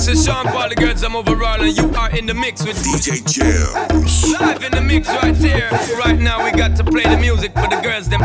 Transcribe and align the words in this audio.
This 0.00 0.08
is 0.08 0.24
Sean 0.24 0.46
I'm 1.04 1.14
overall, 1.14 1.60
and 1.60 1.76
you 1.76 1.90
are 1.90 2.10
in 2.16 2.24
the 2.24 2.32
mix 2.32 2.64
with 2.64 2.78
DJ 2.82 3.20
Gems. 3.28 4.32
Live 4.40 4.64
in 4.64 4.72
the 4.72 4.80
mix 4.80 5.06
right 5.08 5.36
here. 5.36 5.68
Right 5.98 6.18
now, 6.18 6.42
we 6.42 6.50
got 6.52 6.74
to 6.76 6.84
play 6.84 7.02
the 7.02 7.18
music 7.18 7.52
for 7.52 7.68
the 7.68 7.78
girls, 7.82 8.08
them 8.08 8.22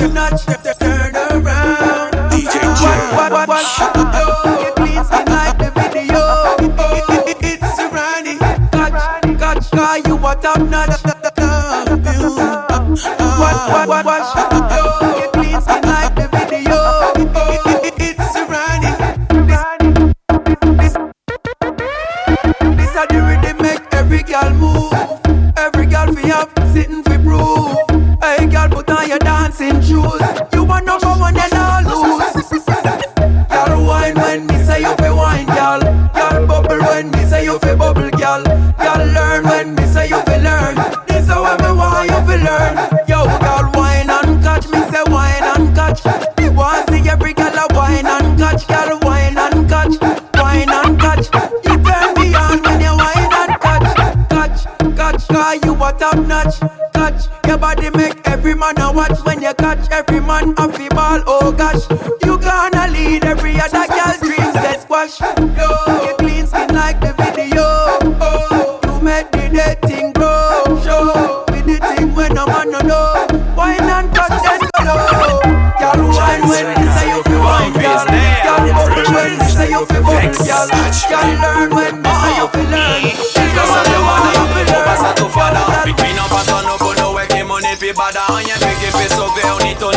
you 0.00 0.08
notch. 0.08 0.44
Turn 0.80 1.14
around. 1.14 2.12
DJ 2.32 2.74
like 5.28 5.58
the 5.58 5.70
video. 5.76 6.18
It's 7.40 7.78
a 7.78 7.88
you 10.04 10.16
notch. 10.64 10.97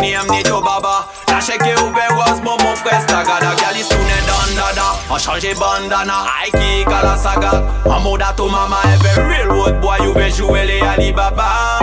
ni 0.02 0.14
em 0.14 0.28
ni 0.28 0.44
jo 0.44 0.60
baba. 0.62 1.08
La 1.28 1.40
cheke 1.40 1.74
ouve 1.80 2.06
waz 2.18 2.42
bon 2.42 2.58
mon 2.64 2.76
fres 2.76 3.06
taga 3.08 3.40
Da 3.40 3.54
gali 3.62 3.84
stune 3.84 4.18
dan 4.28 4.52
dada 4.58 4.88
An 5.14 5.20
chanje 5.20 5.54
bandana 5.56 6.26
Aiki 6.42 6.84
kala 6.86 7.18
saga. 7.18 7.54
An 7.86 8.04
moda 8.04 8.36
to 8.36 8.50
mama 8.50 8.82
eve 8.94 9.18
real 9.30 9.48
road 9.48 9.82
boy 9.82 9.98
You 10.04 10.12
Ouve 10.12 10.28
jowe 10.36 10.66
le 10.66 10.82
Alibaba. 10.82 11.80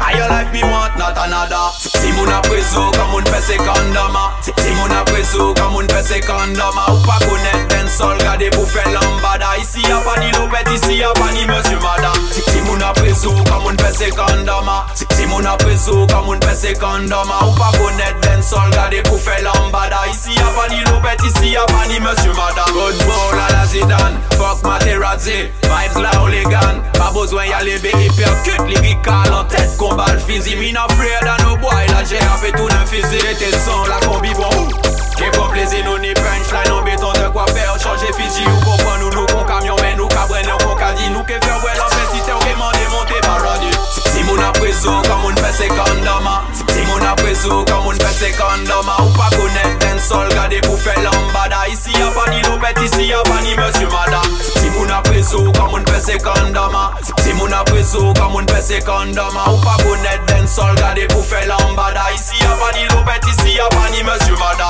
A 0.00 0.16
yo 0.18 0.26
life 0.28 0.52
mi 0.52 0.62
want 0.62 0.98
not 0.98 1.16
another. 1.16 1.70
Si 1.78 2.10
moun 2.12 2.32
aprezo 2.32 2.90
Kan 2.92 3.08
moun 3.12 3.24
pese 3.24 3.56
kandama 3.56 4.32
Si 4.40 4.70
moun 4.74 4.90
aprezo 4.90 5.54
Kan 5.54 5.70
moun 5.72 5.86
pese 5.86 6.20
kandama 6.26 6.90
Ou 6.90 7.00
pa 7.06 7.18
konet 7.22 7.68
den 7.70 7.88
sol 7.88 8.18
gade 8.18 8.50
pou 8.50 8.66
fe 8.66 8.82
lambada. 8.90 9.54
Isi 9.60 9.84
a 9.92 10.00
pa 10.02 10.18
ni 10.18 10.32
lopet, 10.32 10.68
isi 10.74 11.02
a 11.04 11.12
pa 11.14 11.30
ni 11.30 11.46
monsu 11.46 11.78
madam 11.84 12.18
Si 12.32 12.60
moun 12.66 12.82
aprezo 12.82 13.30
Kan 13.44 13.62
moun 13.62 13.76
pese 13.76 14.10
kandama 14.10 14.86
moun 15.32 15.48
aprezo 15.48 16.06
Kan 16.12 16.28
moun 16.28 16.38
pe 16.44 16.54
se 16.54 16.76
kandama 16.78 17.40
Ou 17.48 17.56
pa 17.56 17.72
konet 17.80 18.22
den 18.22 18.42
sol 18.42 18.70
gade 18.70 19.02
pou 19.08 19.18
fe 19.18 19.42
lambada. 19.42 20.02
Isi 20.10 20.34
a 20.40 20.48
pa 20.56 20.66
ni 20.68 20.82
lopet, 20.90 21.22
isi 21.24 21.56
a 21.56 21.64
pa 21.66 21.86
ni 21.88 21.98
monsieur 22.00 22.34
madame. 22.34 22.72
Good 22.72 22.98
bowl 23.06 23.40
a 23.40 23.46
la 23.52 23.66
zidan 23.66 24.18
Fuck 24.36 24.62
materazzi. 24.66 25.50
Vibes 25.62 25.98
la 26.02 26.12
olegan. 26.22 26.82
Pa 26.98 27.10
bozwen 27.14 27.48
yale 27.50 27.78
be 27.82 27.92
hiperkut 27.96 28.60
e 28.66 28.68
Lirikal. 28.70 29.32
An 29.32 29.48
tet 29.48 29.76
kon 29.78 29.96
bal 29.96 30.18
fizi. 30.26 30.56
Mi 30.56 30.72
nan 30.72 30.88
fre 30.96 31.12
dan 31.24 31.38
nou 31.44 31.56
boy. 31.62 31.86
La 31.94 32.02
jè 32.02 32.20
apè 32.34 32.52
tou 32.56 32.68
nan 32.68 32.86
fizi. 32.90 33.22
Ete 33.30 33.52
son 33.64 33.86
la 33.88 34.00
kombi 34.06 34.34
bon. 34.38 34.50
Ou 34.50 34.92
Ke 35.18 35.30
pou 35.36 35.48
plezi 35.52 35.82
nou 35.86 36.00
ni 36.02 36.14
punchline 36.18 36.72
An 36.72 36.84
beton 36.88 37.14
de 37.18 37.28
kwa 37.34 37.46
fè 37.52 37.68
An 37.70 37.78
chanje 37.78 38.10
Fiji 38.18 38.46
ou 38.48 38.60
kompon 38.66 38.98
nou 39.04 39.14
Nou 39.14 39.28
kon 39.30 39.46
kamyon 39.48 39.78
men 39.84 39.98
Nou 40.00 40.10
ka 40.12 40.26
bren 40.30 40.48
nou 40.48 40.58
kon 40.64 40.78
kadi. 40.80 41.12
Nou 41.14 41.24
ke 41.28 41.38
fè 41.38 41.58
wè 41.62 41.78
lan 41.78 41.92
fè 41.94 42.06
Si 42.10 42.24
te 42.26 42.34
ou 42.34 42.42
ke 42.42 42.56
mande 42.58 42.86
monte 42.94 43.22
paradi 43.28 43.91
moun 44.32 44.44
aprezo 44.44 45.02
Kan 45.02 45.20
moun 45.20 45.34
pese 45.34 45.68
kandama. 45.68 46.44
Ti 46.66 46.80
moun 46.86 47.06
aprezo 47.06 47.64
Kan 47.64 47.82
moun 47.84 47.98
pese 47.98 48.32
kandama. 48.36 48.96
Ou 49.04 49.12
pa 49.12 49.28
konet 49.36 49.80
den 49.80 50.00
sol 50.00 50.28
Gade 50.32 50.60
pou 50.66 50.76
fe 50.76 50.94
lambada. 51.04 51.66
Isi 51.68 51.92
ya 51.92 52.08
pa 52.16 52.24
ni 52.30 52.42
lopet 52.42 52.80
Isi 52.80 53.08
ya 53.08 53.22
pa 53.28 53.40
ni 53.40 53.54
monsi 53.56 53.86
mada. 53.92 54.22
Ti 54.60 54.70
moun 54.74 54.90
aprezo 54.90 55.52
Kan 55.52 55.70
moun 55.70 55.84
pese 55.84 56.18
kandama. 56.18 56.92
Ti 57.22 57.32
moun 57.32 57.52
aprezo 57.52 58.12
Kan 58.14 58.32
moun 58.32 58.46
pese 58.46 58.80
kandama. 58.80 59.44
Ou 59.52 59.60
pa 59.60 59.76
konet 59.84 60.20
den 60.28 60.48
sol 60.48 60.74
Gade 60.80 61.06
pou 61.12 61.22
fe 61.22 61.44
lambada. 61.46 62.08
Isi 62.14 62.40
ya 62.40 62.56
pa 62.60 62.72
ni 62.76 62.88
lopet 62.88 63.28
Isi 63.28 63.56
ya 63.56 63.68
pa 63.68 63.88
ni 63.90 64.02
monsi 64.02 64.32
mada. 64.40 64.68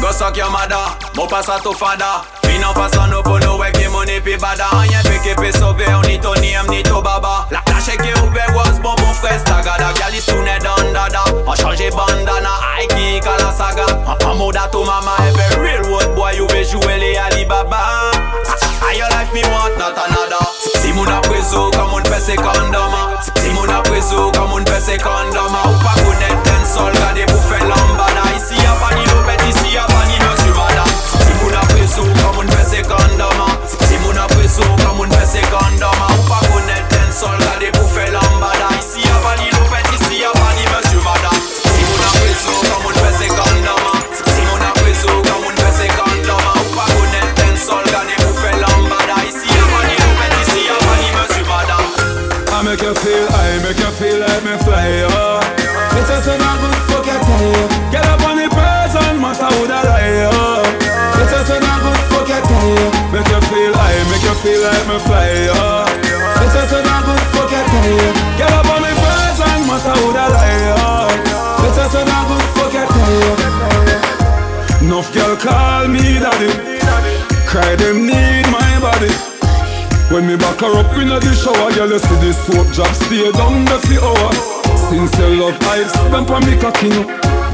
Gosak 0.00 0.36
yo 0.36 0.50
mada 0.50 0.96
Mou 1.14 1.28
pasa 1.28 1.60
to 1.62 1.72
fada 1.72 2.24
Mi 2.46 2.58
nan 2.58 2.74
pasa 2.74 3.06
no 3.06 3.22
bono 3.22 3.58
Weke 3.60 3.88
moun 3.88 4.08
epi 4.08 4.36
bada. 4.36 4.72
Anyen 4.80 5.04
peke 5.06 5.36
pe 5.38 5.52
sove 5.52 5.86
Ou 5.94 6.02
ni 6.08 6.18
to 6.18 6.34
niem 6.40 6.66
ni 6.70 6.82
to 6.82 7.02
baba. 7.02 7.46
La 7.50 7.62
kache 7.68 7.96
ke 8.00 8.10
ouve 8.22 8.42
waz 8.56 8.80
bon 8.80 9.01
mon 9.22 9.28
frère 9.28 9.40
stagada 9.40 9.92
Gal 9.94 10.14
is 10.14 10.26
tune 10.26 10.44
dan 10.44 10.92
dada 10.92 11.24
An 11.46 11.56
chanje 11.56 11.90
bandana, 11.90 12.50
Aiki 12.76 13.20
kala 13.22 13.52
saga. 13.52 13.86
An 14.06 14.16
an 14.22 14.38
moda 14.38 14.70
to 14.70 14.84
mama 14.84 15.16
every 15.20 15.62
real 15.62 15.82
road 15.82 16.16
boy 16.16 16.32
you 16.32 16.46
ve 16.48 16.64
jouer 16.64 16.98
les 16.98 17.16
Alibaba. 17.16 18.10
A 18.82 18.96
your 18.96 19.08
life 19.10 19.32
me 19.32 19.42
want 19.42 19.78
not 19.78 19.96
another. 19.96 20.44
Si 20.80 20.92
moun 20.92 21.08
aprezo 21.08 21.70
kan 21.70 21.88
moun 21.90 22.02
pe 22.02 22.18
se 22.20 22.34
kondoma 22.36 23.22
Si 23.38 23.50
moun 23.50 23.70
aprezo 23.70 24.32
moun 24.48 24.64
pe 24.64 24.80
se 24.80 24.98
kondoma 24.98 25.62
me 64.92 64.98
fly, 65.00 65.48
oh 65.48 65.88
It's 66.44 66.52
just 66.52 66.72
a 66.76 66.80
good 66.84 67.24
fuck 67.32 67.50
you 67.50 67.64
tell 67.64 68.12
Get 68.36 68.52
up 68.52 68.68
on 68.68 68.82
the 68.84 68.92
person, 68.92 69.58
matter 69.64 69.96
who 69.96 70.08
the 70.12 70.26
lie, 70.28 70.76
oh 70.84 71.64
It's 71.64 71.76
just 71.76 71.96
a 71.96 72.02
good 72.04 72.46
fuck 72.54 72.74
you 72.76 72.84
tell 72.92 73.12
you 73.16 73.62
Enough 74.82 75.14
girl 75.14 75.36
call 75.36 75.86
me 75.88 76.18
daddy. 76.18 76.50
Cry 77.46 77.76
them 77.76 78.04
need 78.04 78.44
my 78.50 78.80
body. 78.80 79.14
When 80.10 80.26
me 80.26 80.36
back 80.36 80.58
her 80.60 80.74
up 80.74 80.92
in 80.98 81.08
the 81.08 81.20
shower, 81.32 81.70
girl, 81.72 81.88
you 81.88 81.98
see 82.00 82.16
this 82.20 82.36
soap 82.46 82.66
drop 82.74 82.92
stay 82.92 83.30
down 83.30 83.64
the 83.64 83.78
fi 83.86 83.96
Since 85.02 85.18
your 85.18 85.34
love 85.34 85.58
eyes, 85.66 85.90
spend 85.90 86.30
on 86.30 86.46
me 86.46 86.54
cocky 86.62 86.86
no. 86.86 87.02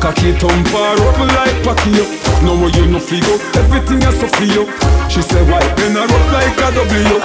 Cocky 0.05 0.37
thump 0.37 0.69
her 0.69 1.01
up 1.01 1.17
like 1.17 1.65
yo. 1.89 2.05
Now 2.45 2.61
where 2.61 2.69
you 2.77 2.85
no 2.93 3.01
figure, 3.01 3.41
everything 3.57 4.05
is 4.05 4.21
so 4.21 4.29
for 4.29 4.45
you. 4.45 4.69
She 5.09 5.25
say 5.25 5.41
why 5.49 5.65
bend 5.73 5.97
her 5.97 6.05
up 6.05 6.25
like 6.29 6.61
a 6.61 6.69
W. 6.77 7.17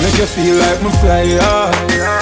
Make 0.00 0.16
you 0.16 0.24
feel 0.32 0.56
like 0.56 0.80
me 0.80 0.88
fly, 0.96 1.28
yeah. 1.28 1.68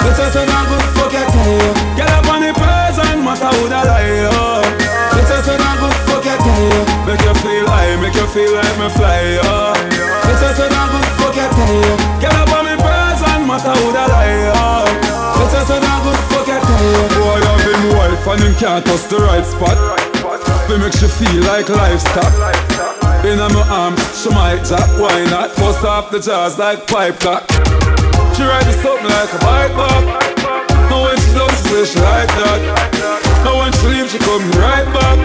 But 0.03 0.19
I 0.19 0.27
say 0.35 0.43
not 0.43 0.67
good 0.67 0.83
fuck 0.99 1.15
you 1.15 1.23
tell 1.31 1.47
you. 1.47 1.71
Get 1.95 2.11
up 2.11 2.27
on 2.27 2.43
the 2.43 2.51
person, 2.51 3.23
matter 3.23 3.47
who 3.47 3.71
the 3.71 3.81
lie. 3.87 4.67
But 5.15 5.23
I 5.23 5.39
say 5.39 5.55
not 5.55 5.79
good 5.79 5.95
fuck 6.11 6.27
you 6.27 6.35
tell 6.35 6.59
you. 6.59 6.83
Make 7.07 7.23
you 7.23 7.35
feel 7.39 7.67
high, 7.71 7.95
make 8.03 8.19
you 8.19 8.27
feel 8.35 8.51
like 8.51 8.75
me 8.83 8.91
fly, 8.99 9.39
yeah. 9.39 9.71
But 10.27 10.43
I 10.43 10.51
say 10.59 10.67
not 10.75 10.91
good 10.91 11.07
fuck 11.23 11.35
you 11.39 11.47
tell 11.55 11.71
you. 11.71 11.95
Get 12.19 12.35
up 12.35 12.51
on 12.51 12.67
me 12.67 12.75
person, 12.75 13.47
matter 13.47 13.71
who 13.79 13.95
the 13.95 14.03
lie. 14.11 14.43
But 15.39 15.55
I 15.55 15.63
say 15.63 15.79
not 15.79 16.03
good 16.03 16.19
fuck 16.27 16.47
you 16.51 16.59
tell 16.59 17.39
you. 17.39 17.44
Him 18.45 18.55
can't 18.55 18.85
touch 18.85 19.05
the 19.09 19.19
right 19.19 19.45
spot. 19.45 19.77
We 20.69 20.77
make 20.77 20.95
you 21.01 21.09
feel 21.09 21.43
like 21.43 21.69
livestock. 21.69 22.33
In 23.25 23.37
my 23.39 23.65
arms, 23.69 24.01
she 24.21 24.29
might 24.29 24.63
drop, 24.63 24.89
why 25.01 25.25
not? 25.29 25.55
Bust 25.57 25.83
off 25.83 26.11
the 26.11 26.19
jaws 26.19 26.57
like 26.57 26.85
pipe 26.87 27.19
cock. 27.19 27.43
She 28.35 28.43
ride 28.43 28.65
the 28.65 28.73
something 28.81 29.09
like 29.09 29.31
a 29.33 29.39
bike 29.41 29.73
pop. 29.73 30.03
No 30.89 31.09
when 31.09 31.17
she 31.17 31.31
does, 31.33 31.51
she 31.65 31.85
say 31.85 31.85
she 31.89 31.99
like 31.99 32.29
that. 32.37 32.61
No 33.43 33.57
when 33.59 33.71
she 33.73 33.87
leave, 33.89 34.09
she 34.09 34.19
come 34.19 34.45
right 34.61 34.85
back. 34.93 35.17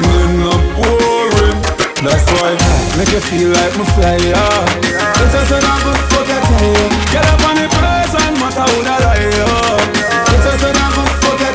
Then 0.00 0.44
not 0.44 0.62
boring. 0.76 1.58
That's 2.04 2.26
why 2.36 2.52
make 2.96 3.12
you 3.12 3.20
feel 3.20 3.50
like 3.50 3.74
my 3.80 3.86
flyer. 3.96 4.20
It's 4.84 5.32
just 5.32 5.52
a 5.52 5.60
good 5.60 6.02
fuck 6.12 6.28
I 6.28 6.38
tell 6.46 6.68
you. 6.68 6.88
Get 7.12 7.26
up 7.26 7.42
on 7.48 7.54
the 7.56 7.66
present, 7.68 8.34
matter 8.38 8.66
who 8.70 8.78
that 8.84 9.02
I 9.02 9.16
am. 9.24 9.88
It's 10.36 10.44
just 10.44 10.64
a 10.64 10.97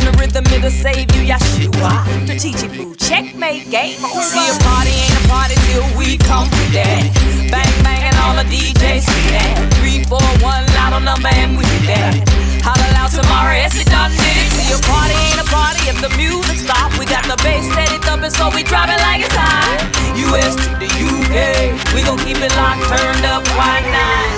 In 0.00 0.08
the 0.08 0.16
rhythm, 0.16 0.44
it'll 0.48 0.72
save 0.72 1.12
you, 1.12 1.28
Yeshua. 1.28 1.92
Strategic 2.24 2.72
move, 2.72 2.96
checkmate, 2.96 3.68
game 3.68 4.00
over. 4.00 4.24
See, 4.24 4.40
a 4.40 4.56
party 4.64 4.96
ain't 4.96 5.12
a 5.12 5.24
party 5.28 5.56
till 5.68 5.84
we 5.92 6.16
come 6.16 6.48
with 6.48 6.72
that. 6.72 7.04
Bang, 7.52 7.68
banging 7.84 8.16
all 8.24 8.32
the 8.32 8.48
DJs 8.48 9.04
with 9.04 9.28
that. 9.36 9.60
Three, 9.76 10.00
four, 10.08 10.24
one, 10.40 10.64
loud 10.72 10.96
number, 11.04 11.28
and 11.28 11.52
we 11.52 11.68
there. 11.84 12.16
Holla 12.64 12.88
loud 12.96 13.12
tomorrow, 13.12 13.52
yes, 13.52 13.76
it 13.76 13.92
done 13.92 14.08
did 14.16 14.36
it. 14.40 14.48
See, 14.56 14.72
a 14.72 14.80
party 14.88 15.12
ain't 15.12 15.44
a 15.44 15.48
party 15.52 15.84
if 15.84 16.00
the 16.00 16.08
music 16.16 16.64
stop. 16.64 16.96
We 16.96 17.04
got 17.04 17.28
the 17.28 17.36
bass 17.44 17.68
steady 17.68 18.00
thumping, 18.00 18.32
so 18.32 18.48
we 18.56 18.64
drop 18.64 18.88
it 18.88 19.00
like 19.04 19.20
it's 19.20 19.36
hot. 19.36 19.84
US 20.16 20.56
to 20.64 20.68
the 20.80 20.88
UK, 20.88 21.76
we 21.92 22.00
gon' 22.00 22.16
keep 22.24 22.40
it 22.40 22.52
locked, 22.56 22.88
turned 22.88 23.28
up, 23.28 23.44
why 23.52 23.84
not? 23.84 24.28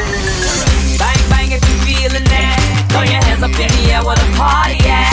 Bang, 0.99 1.23
bang 1.31 1.55
if 1.55 1.63
you 1.63 1.77
feeling 1.87 2.27
that. 2.35 2.59
Throw 2.91 3.07
your 3.07 3.23
hands 3.23 3.47
up 3.47 3.55
in 3.55 3.71
the 3.71 3.95
air 3.95 4.03
where 4.03 4.19
the 4.19 4.27
party 4.35 4.83
at. 4.91 5.12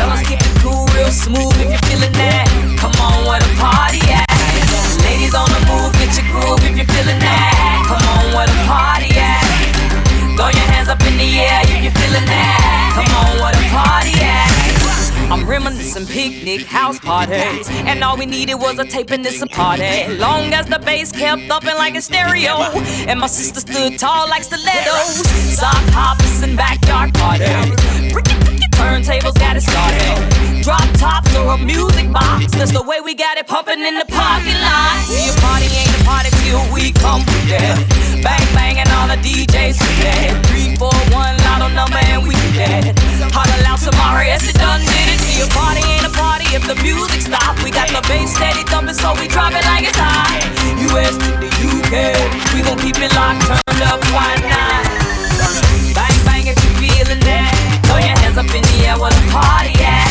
Fellas, 0.00 0.22
keep 0.24 0.40
it 0.40 0.56
cool, 0.64 0.88
real 0.96 1.12
smooth 1.12 1.52
if 1.60 1.68
you're 1.68 1.86
feeling 1.92 2.12
that. 2.16 2.48
Come 2.80 2.96
on, 3.04 3.28
where 3.28 3.36
the 3.36 3.52
party 3.60 4.00
at? 4.08 4.24
Ladies 5.04 5.36
on 5.36 5.44
the 5.52 5.60
move, 5.68 5.92
get 6.00 6.16
your 6.16 6.24
groove 6.32 6.64
if 6.64 6.72
you're 6.72 6.88
feeling 6.88 7.20
that. 7.20 7.84
Come 7.84 8.00
on, 8.08 8.32
where 8.32 8.48
the 8.48 8.56
party 8.64 9.12
at? 9.20 9.44
Throw 10.40 10.48
your 10.48 10.68
hands 10.72 10.88
up 10.88 11.04
in 11.04 11.20
the 11.20 11.28
air 11.44 11.60
if 11.68 11.84
you're 11.84 11.92
feeling 12.00 12.24
that. 12.24 12.96
Come 12.96 13.12
on, 13.12 13.44
where 13.44 13.52
the 13.52 13.60
party 13.68 14.16
at? 14.24 14.48
I'm 15.28 15.46
reminiscing 15.46 16.06
picnic 16.06 16.62
house 16.64 16.98
parties, 16.98 17.68
and 17.84 18.02
all 18.02 18.16
we 18.16 18.24
needed 18.24 18.54
was 18.54 18.78
a 18.78 18.86
tape 18.86 19.10
and 19.10 19.22
this 19.22 19.42
a 19.42 19.46
party. 19.46 20.16
Long 20.16 20.54
as 20.54 20.64
the 20.64 20.78
bass 20.78 21.12
kept 21.12 21.42
thumping 21.42 21.76
like 21.76 21.94
a 21.94 22.00
stereo, 22.00 22.56
and 23.04 23.20
my 23.20 23.26
sister 23.26 23.60
stood 23.60 23.98
tall 23.98 24.26
like 24.30 24.44
stilettos. 24.44 25.28
Sock 25.60 25.84
hoppers 25.92 26.40
and 26.40 26.56
backyard 26.56 27.12
parties. 27.12 28.49
Turntables 29.00 29.32
got 29.40 29.56
it 29.56 29.64
started. 29.64 30.60
Drop 30.60 30.84
tops 31.00 31.32
or 31.34 31.56
a 31.56 31.56
music 31.56 32.12
box. 32.12 32.52
That's 32.52 32.70
the 32.70 32.84
way 32.84 33.00
we 33.00 33.14
got 33.14 33.38
it 33.38 33.46
pumping 33.46 33.80
in 33.80 33.96
the 33.96 34.04
parking 34.04 34.60
lot. 34.60 35.00
See, 35.08 35.24
a 35.24 35.32
party 35.40 35.72
ain't 35.72 35.88
a 35.88 36.04
party 36.04 36.28
till 36.44 36.60
we 36.68 36.92
come 36.92 37.24
with 37.24 37.48
that. 37.48 37.80
Bang, 38.20 38.44
bang, 38.52 38.76
and 38.76 38.88
all 38.92 39.08
the 39.08 39.16
DJs 39.24 39.80
with 39.80 39.98
that. 40.04 40.44
Three, 40.52 40.76
four, 40.76 40.92
one, 41.16 41.32
lotto 41.48 41.72
number, 41.72 41.96
and 42.12 42.28
we 42.28 42.36
dead. 42.52 42.92
Holla 43.32 43.56
loud 43.64 43.80
yes, 44.20 44.44
it 44.44 44.60
done 44.60 44.84
did 44.84 45.16
it. 45.16 45.20
See, 45.24 45.40
a 45.40 45.48
party 45.48 45.80
ain't 45.80 46.04
a 46.04 46.12
party 46.12 46.44
if 46.52 46.68
the 46.68 46.76
music 46.84 47.24
stop. 47.24 47.56
We 47.64 47.72
got 47.72 47.88
the 47.88 48.04
bass 48.04 48.36
steady 48.36 48.68
thumping, 48.68 49.00
so 49.00 49.16
we 49.16 49.32
drop 49.32 49.56
it 49.56 49.64
like 49.64 49.88
it's 49.88 49.96
hot. 49.96 50.44
US 50.92 51.16
to 51.16 51.40
the 51.40 51.48
UK, 51.48 52.20
we 52.52 52.60
gon' 52.60 52.76
keep 52.76 53.00
it 53.00 53.16
locked, 53.16 53.48
turned 53.48 53.80
up, 53.80 54.04
why 54.12 54.36
not? 54.44 54.99
Hands 58.30 58.46
up 58.46 58.54
in 58.54 58.62
the 58.62 58.86
air 58.86 58.98
where 58.98 59.10
the 59.10 59.26
party 59.26 59.74
at. 59.82 60.06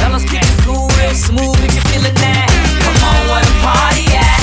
Fellas, 0.00 0.24
it 0.28 0.44
cool, 0.60 0.88
real 1.00 1.16
smooth 1.16 1.56
if 1.64 1.72
you're 1.72 1.88
feeling 1.88 2.16
that. 2.20 2.48
Come 2.84 3.00
on, 3.00 3.20
where 3.32 3.44
the 3.44 3.56
party 3.64 4.04
at? 4.12 4.40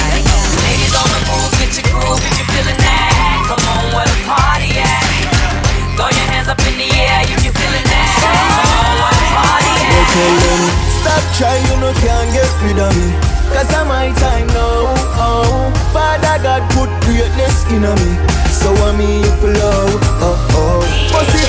Ladies 0.66 0.94
on 0.98 1.06
the 1.14 1.22
move, 1.30 1.52
get 1.62 1.78
your 1.78 1.86
groove 1.94 2.22
if 2.26 2.34
you're 2.42 2.50
feeling 2.50 2.80
that. 2.82 3.14
Come 3.46 3.62
on, 3.70 3.86
where 3.94 4.10
the 4.10 4.18
party 4.26 4.82
at? 4.82 5.06
Throw 5.94 6.10
your 6.10 6.28
hands 6.34 6.50
up 6.50 6.58
in 6.66 6.74
the 6.74 6.90
air 6.90 7.22
if 7.30 7.38
you're 7.46 7.54
feeling 7.54 7.86
that. 7.86 8.18
Come 8.18 8.82
on, 8.82 8.94
where 8.98 9.14
the 9.14 9.28
party 9.30 9.74
at? 9.78 10.10
Tell 10.10 10.36
them, 10.42 10.62
stop 11.06 11.24
trying, 11.38 11.64
you 11.70 11.76
know 11.78 11.94
can't 12.02 12.30
get 12.34 12.50
rid 12.66 12.78
of 12.82 12.94
me 12.98 13.10
Cause 13.54 13.70
I'm 13.74 13.88
my 13.88 14.10
time 14.18 14.48
now, 14.50 14.94
oh 15.22 15.70
Father 15.94 16.42
God 16.42 16.66
put 16.74 16.90
greatness 17.06 17.66
in 17.70 17.86
me 17.86 18.12
So 18.50 18.74
I 18.74 18.98
me 18.98 19.22
if 19.22 19.42
love, 19.42 20.02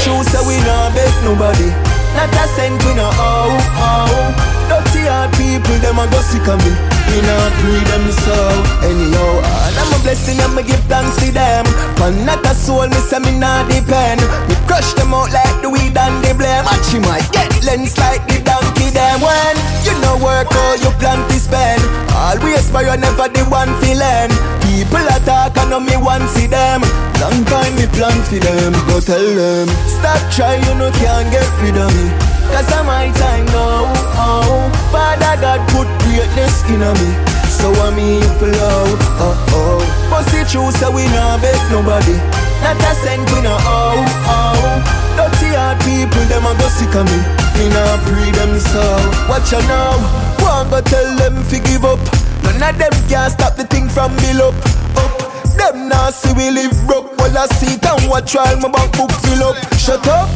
The 0.04 0.12
say 0.20 0.44
we 0.44 0.60
not 0.68 0.92
beg 0.92 1.08
nobody. 1.24 1.72
Not 2.12 2.28
a 2.28 2.44
cent 2.52 2.76
we 2.84 2.92
no 2.92 3.08
oh 3.08 3.56
oh 3.80 4.54
Dirty 4.68 5.08
hard 5.08 5.32
people, 5.32 5.80
them 5.80 5.96
a 5.96 6.04
go 6.12 6.20
sick 6.20 6.44
of 6.44 6.60
me. 6.60 6.72
Me 7.08 7.24
not 7.24 7.52
pray 7.60 7.80
them 7.88 8.04
so 8.12 8.36
Anyhow, 8.84 9.40
and 9.40 9.74
I'm 9.80 9.92
a 9.96 9.98
blessing 10.04 10.40
and 10.44 10.52
me 10.52 10.62
give 10.62 10.80
thanks 10.92 11.16
to 11.24 11.32
them. 11.32 11.64
But 11.96 12.12
not 12.20 12.44
a 12.44 12.52
soul, 12.52 12.84
me 12.84 13.00
say 13.00 13.18
me 13.20 13.32
not 13.32 13.68
depend. 13.72 14.20
Me 14.48 14.56
crush 14.68 14.92
them 14.92 15.12
out 15.16 15.32
like 15.32 15.56
the 15.64 15.68
weed 15.72 15.96
and 15.96 16.16
the 16.20 16.36
blame. 16.36 16.64
And 16.68 16.82
she 16.84 17.00
might 17.00 17.24
get 17.32 17.48
lens 17.64 17.96
like 17.96 18.24
the 18.28 18.44
donkey 18.44 18.63
them 18.94 19.18
When 19.20 19.54
you 19.82 19.92
know 20.00 20.16
work 20.22 20.48
all 20.54 20.78
you 20.78 20.90
plan 21.02 21.18
to 21.28 21.36
spend 21.36 21.82
Always 22.14 22.70
but 22.70 22.86
you 22.86 22.96
never 22.96 23.26
the 23.28 23.42
one 23.50 23.74
feeling. 23.82 24.30
People 24.62 25.02
attack 25.10 25.58
and 25.58 25.74
me 25.84 25.98
want 25.98 26.30
see 26.30 26.46
them. 26.46 26.80
Long 27.18 27.42
time 27.44 27.74
me 27.74 27.90
plan 27.90 28.14
for 28.22 28.38
them 28.38 28.72
Go 28.86 29.02
tell 29.02 29.18
them. 29.34 29.66
Stop 29.90 30.22
try 30.30 30.54
you 30.56 30.74
know 30.78 30.90
can't 30.94 31.28
get 31.34 31.46
rid 31.60 31.76
of 31.76 31.90
me. 31.90 32.06
Cause 32.54 32.70
I'm 32.70 32.86
my 32.86 33.10
time 33.18 33.44
now 33.50 33.90
oh. 34.14 34.70
Father 34.94 35.34
God 35.42 35.60
put 35.74 35.90
greatness 36.06 36.62
in 36.70 36.80
me. 36.80 37.10
So 37.50 37.74
I 37.82 37.90
me 37.98 38.22
if 38.22 38.40
love 38.40 38.98
oh 39.18 39.36
oh. 39.58 39.82
But 40.08 40.22
see 40.30 40.46
true 40.46 40.70
so 40.78 40.90
we 40.94 41.04
not 41.10 41.42
beg 41.42 41.58
nobody. 41.70 42.14
Not 42.62 42.78
a 42.78 42.92
cent 43.02 43.26
we 43.34 43.42
no 43.42 43.58
oh 43.58 43.98
oh. 44.30 44.70
Dirty 45.18 45.50
hard 45.54 45.78
people 45.82 46.24
them 46.30 46.46
a 46.46 46.54
go 46.58 46.66
sick 46.70 46.94
of 46.94 47.06
me 47.10 47.43
Me 47.58 47.68
not 47.68 48.00
free 48.06 48.30
them 48.32 48.58
so. 48.58 48.82
Watch 49.28 49.52
you 49.52 49.62
now 49.68 49.96
One 50.42 50.68
go 50.70 50.80
tell 50.80 51.16
them 51.16 51.42
fi 51.44 51.58
give 51.60 51.84
up. 51.84 51.98
None 52.42 52.62
of 52.62 52.78
them 52.78 52.92
can 53.08 53.30
stop 53.30 53.56
the 53.56 53.64
thing 53.64 53.88
from 53.88 54.14
build 54.16 54.52
up. 54.52 54.54
Up. 54.98 55.12
Them 55.56 55.88
now 55.88 56.10
see 56.10 56.32
we 56.34 56.50
live 56.50 56.74
broke. 56.86 57.16
Well 57.18 57.36
I 57.38 57.46
see 57.58 57.78
and 57.78 58.10
watch 58.10 58.34
while 58.34 58.58
my 58.58 58.68
bank 58.68 58.92
book 58.96 59.12
fill 59.22 59.44
up. 59.44 59.56
Shut 59.78 60.06
up. 60.08 60.28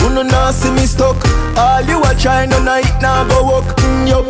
You 0.00 0.10
no 0.10 0.22
nah 0.22 0.50
see 0.50 0.70
me 0.70 0.86
stuck? 0.86 1.16
All 1.56 1.82
you 1.82 1.98
a 2.02 2.14
try 2.14 2.46
no 2.46 2.62
night 2.62 2.86
now 3.00 3.26
go 3.26 3.42
walk. 3.42 3.64
Mm, 3.82 4.08
yup. 4.08 4.26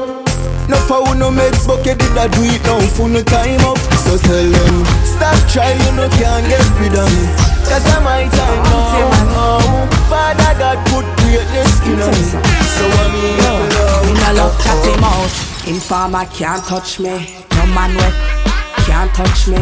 No 0.69 0.77
for 0.89 1.05
who 1.05 1.15
no 1.15 1.31
makes 1.31 1.67
but 1.67 1.85
you 1.85 1.95
did 1.95 2.17
a 2.17 2.25
do 2.29 2.41
it 2.41 2.63
now 2.65 2.81
for 2.97 3.09
no 3.09 3.23
time 3.23 3.61
up. 3.69 3.77
So 4.07 4.17
tell 4.17 4.49
them 4.49 4.85
Stop 5.05 5.37
trying 5.53 5.77
you 5.85 5.93
no 5.93 6.09
can't 6.17 6.49
get 6.49 6.65
rid 6.81 6.97
of 6.97 7.05
me. 7.05 7.27
Cause 7.69 7.85
I'm 7.93 8.03
my 8.03 8.25
time 8.29 8.63
now. 8.65 9.87
Father 10.09 10.59
God 10.59 10.79
put 10.89 11.14
greatness 11.35 11.81
in 11.83 11.97
me 11.99 12.23
So 12.79 12.85
I 12.87 13.05
mean 13.13 13.35
love 13.43 14.07
Me 14.07 14.13
no 14.15 14.31
love 14.39 14.55
chat 14.63 14.85
him 14.87 15.05
out. 15.05 15.35
Informer 15.67 16.27
can't 16.27 16.65
touch 16.65 17.01
me. 17.01 17.43
No 17.57 17.67
man 17.75 17.97
with 17.97 18.15
can't 18.87 19.13
touch 19.15 19.49
me. 19.49 19.59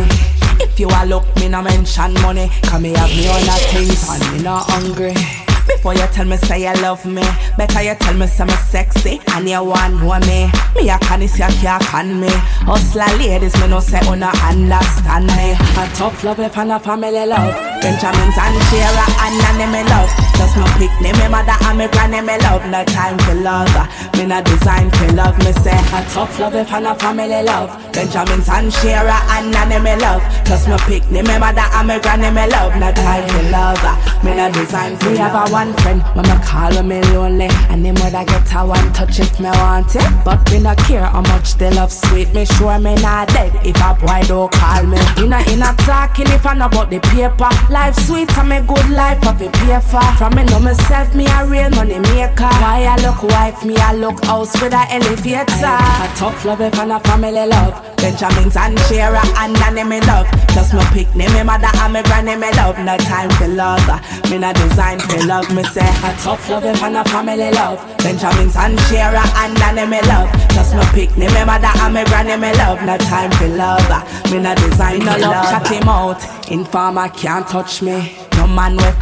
If 0.61 0.79
you 0.79 0.89
a 0.89 1.07
look, 1.07 1.25
me 1.37 1.49
no 1.49 1.63
mention 1.63 2.15
money. 2.21 2.51
Cause 2.63 2.81
me 2.81 2.91
have 2.93 3.11
me 3.11 3.29
other 3.29 3.59
things 3.73 4.09
and 4.09 4.37
me 4.37 4.43
not 4.43 4.69
hungry. 4.71 5.42
Before 5.67 5.95
you 5.95 6.07
tell 6.13 6.27
me 6.27 6.37
say 6.37 6.63
you 6.63 6.83
love 6.83 7.05
me, 7.05 7.23
better 7.57 7.83
you 7.83 7.95
tell 7.95 8.15
me 8.15 8.27
say 8.27 8.45
me 8.45 8.53
sexy 8.53 9.21
and 9.35 9.49
you 9.49 9.63
want 9.63 9.95
know 9.95 10.19
me. 10.27 10.51
Me 10.75 10.89
a 10.91 10.99
can 10.99 11.23
if 11.23 11.39
you 11.39 11.47
can't 11.63 11.83
can 11.83 12.21
me. 12.21 12.29
Hustler 12.67 13.07
ladies, 13.19 13.55
me 13.61 13.69
no 13.69 13.81
say 13.81 14.01
una 14.07 14.31
understand 14.47 15.27
me. 15.27 15.53
A 15.53 15.85
tough 15.95 16.23
love 16.25 16.41
if 16.41 16.57
and 16.59 16.73
a 16.73 16.81
family 16.81 17.27
love. 17.27 17.55
Benjamins 17.83 18.39
and 18.39 18.59
Shira 18.71 19.07
and 19.27 19.37
Nanny 19.43 19.67
me 19.71 19.83
love. 19.91 20.11
Just 20.39 20.57
my 20.57 20.67
picnic, 20.79 21.15
me 21.19 21.29
mother 21.29 21.55
and 21.67 21.79
me 21.79 21.87
granny, 21.89 22.21
me 22.21 22.39
love. 22.39 22.65
No 22.71 22.85
time 22.85 23.19
for 23.19 23.35
love. 23.35 23.75
Me 24.17 24.27
not 24.27 24.45
design 24.45 24.91
for 24.91 25.13
love. 25.15 25.39
Me 25.39 25.53
say 25.63 25.75
a 25.75 26.01
tough 26.11 26.39
love 26.39 26.55
if 26.55 26.73
I'm 26.73 26.87
a 26.87 26.95
family 26.95 27.43
love. 27.43 27.71
Benjamin 27.93 28.39
and 28.39 28.71
Shara 28.71 29.19
and 29.35 29.51
Nanny, 29.51 29.79
me 29.79 29.97
love. 29.97 30.23
Just 30.47 30.69
my 30.69 30.77
pick 30.87 31.11
me 31.11 31.23
my 31.23 31.39
mother 31.39 31.63
and 31.63 31.89
me 31.89 31.99
granny, 32.01 32.31
me 32.31 32.47
love. 32.51 32.75
No 32.79 32.91
time 32.93 33.29
for 33.29 33.43
love. 33.51 33.83
Me 34.25 34.35
not 34.35 34.53
design 34.55 34.97
for 34.99 35.11
a 35.11 35.52
one 35.53 35.75
friend, 35.75 36.03
when 36.17 36.27
me 36.27 36.37
call 36.43 36.83
me 36.83 37.01
lonely. 37.13 37.49
And 37.69 37.85
him 37.85 37.95
would 37.97 38.15
I 38.15 38.25
get 38.25 38.53
a 38.55 38.67
one 38.67 38.93
touch 38.93 39.21
if 39.21 39.39
me 39.39 39.51
want 39.51 39.95
it. 39.95 40.03
But 40.25 40.51
me 40.51 40.61
not 40.61 40.79
care 40.79 41.05
how 41.05 41.21
much 41.21 41.55
they 41.55 41.71
love 41.71 41.93
sweet. 41.93 42.33
Me 42.35 42.45
sure 42.45 42.79
me 42.79 42.95
not 42.97 43.29
dead 43.29 43.53
if 43.65 43.77
a 43.77 43.95
boy 43.95 44.23
don't 44.27 44.51
call 44.51 44.83
me. 44.85 44.99
In 45.19 45.33
a 45.33 45.75
talking 45.85 46.29
if 46.29 46.47
I 46.47 46.55
know 46.55 46.67
about 46.67 46.91
the 46.91 46.99
paper. 47.01 47.51
Life 47.71 47.97
sweet 48.07 48.33
and 48.39 48.49
me 48.49 48.61
good 48.61 48.89
life 48.91 49.25
of 49.27 49.41
a 49.41 49.51
pay 49.51 49.81
for. 49.81 50.03
From 50.17 50.35
me 50.35 50.45
know 50.45 50.59
myself, 50.59 51.15
me 51.15 51.27
a 51.27 51.47
real 51.47 51.71
money 51.71 51.99
maker. 51.99 52.49
Why 52.65 52.89
I 52.89 52.97
look 53.05 53.23
wife, 53.23 53.65
me 53.65 53.77
I 53.77 53.93
look 53.93 54.25
house 54.25 54.55
with 54.61 54.73
a 54.73 54.85
elevator. 54.91 55.77
A 55.77 56.09
tough 56.17 56.45
love 56.45 56.63
if 56.63 56.75
a 56.75 57.01
family 57.01 57.47
love. 57.47 57.93
Benjamins 57.97 58.57
and 58.57 58.77
Shara 58.91 59.23
and 59.39 59.53
Nanny 59.55 59.85
me 59.85 60.01
love. 60.01 60.27
Just 60.55 60.75
my 60.75 60.85
picnic, 60.93 61.31
me 61.31 61.43
mother 61.45 61.71
and 61.73 61.93
me 61.93 62.03
granny 62.03 62.35
me 62.35 62.51
love. 62.53 62.79
No 62.79 62.97
time 62.97 63.31
for 63.31 63.47
love. 63.47 63.87
Me 64.31 64.39
not 64.39 64.57
design 64.57 64.99
for 64.99 65.25
love. 65.25 65.42
Me 65.51 65.63
say 65.65 65.81
a 65.81 66.15
tough 66.19 66.49
love 66.49 66.65
if 66.65 66.83
and 66.83 66.97
a 66.97 67.05
family 67.05 67.51
love. 67.51 67.79
Benjamins 67.99 68.57
and 68.57 68.79
Shara 68.87 69.25
and 69.43 69.55
Nanny 69.59 69.87
me 69.91 70.01
love. 70.09 70.31
Just 70.51 70.75
my 70.75 70.85
picnic, 70.93 71.31
me 71.31 71.45
mother 71.45 71.73
and 71.75 71.95
me 71.95 72.05
granny 72.05 72.37
me 72.37 72.53
love. 72.57 72.83
No 72.85 72.97
time 72.97 73.31
for 73.33 73.49
love. 73.49 73.81
Ah. 73.91 74.31
Me 74.31 74.39
not 74.39 74.57
design 74.59 75.01
no 75.01 75.17
love. 75.17 75.49
Shut 75.51 75.67
ah. 75.67 75.75
him 75.75 75.89
out. 75.89 76.51
Informer 76.51 77.09
can't 77.09 77.47
touch 77.47 77.83
me. 77.83 78.17
No 78.37 78.47
man 78.47 78.77
with 78.77 78.97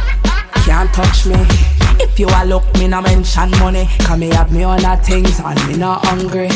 can't 0.65 0.91
touch 0.93 1.25
me. 1.25 1.35
If 1.99 2.19
you 2.19 2.27
a 2.27 2.45
look, 2.45 2.65
me 2.75 2.87
no 2.87 3.01
mention 3.01 3.51
money. 3.51 3.87
Cause 3.99 4.19
me 4.19 4.29
have 4.29 4.51
me 4.51 4.65
own 4.65 4.79
things 5.03 5.39
and 5.39 5.67
me 5.67 5.77
not 5.77 6.05
hungry. 6.05 6.49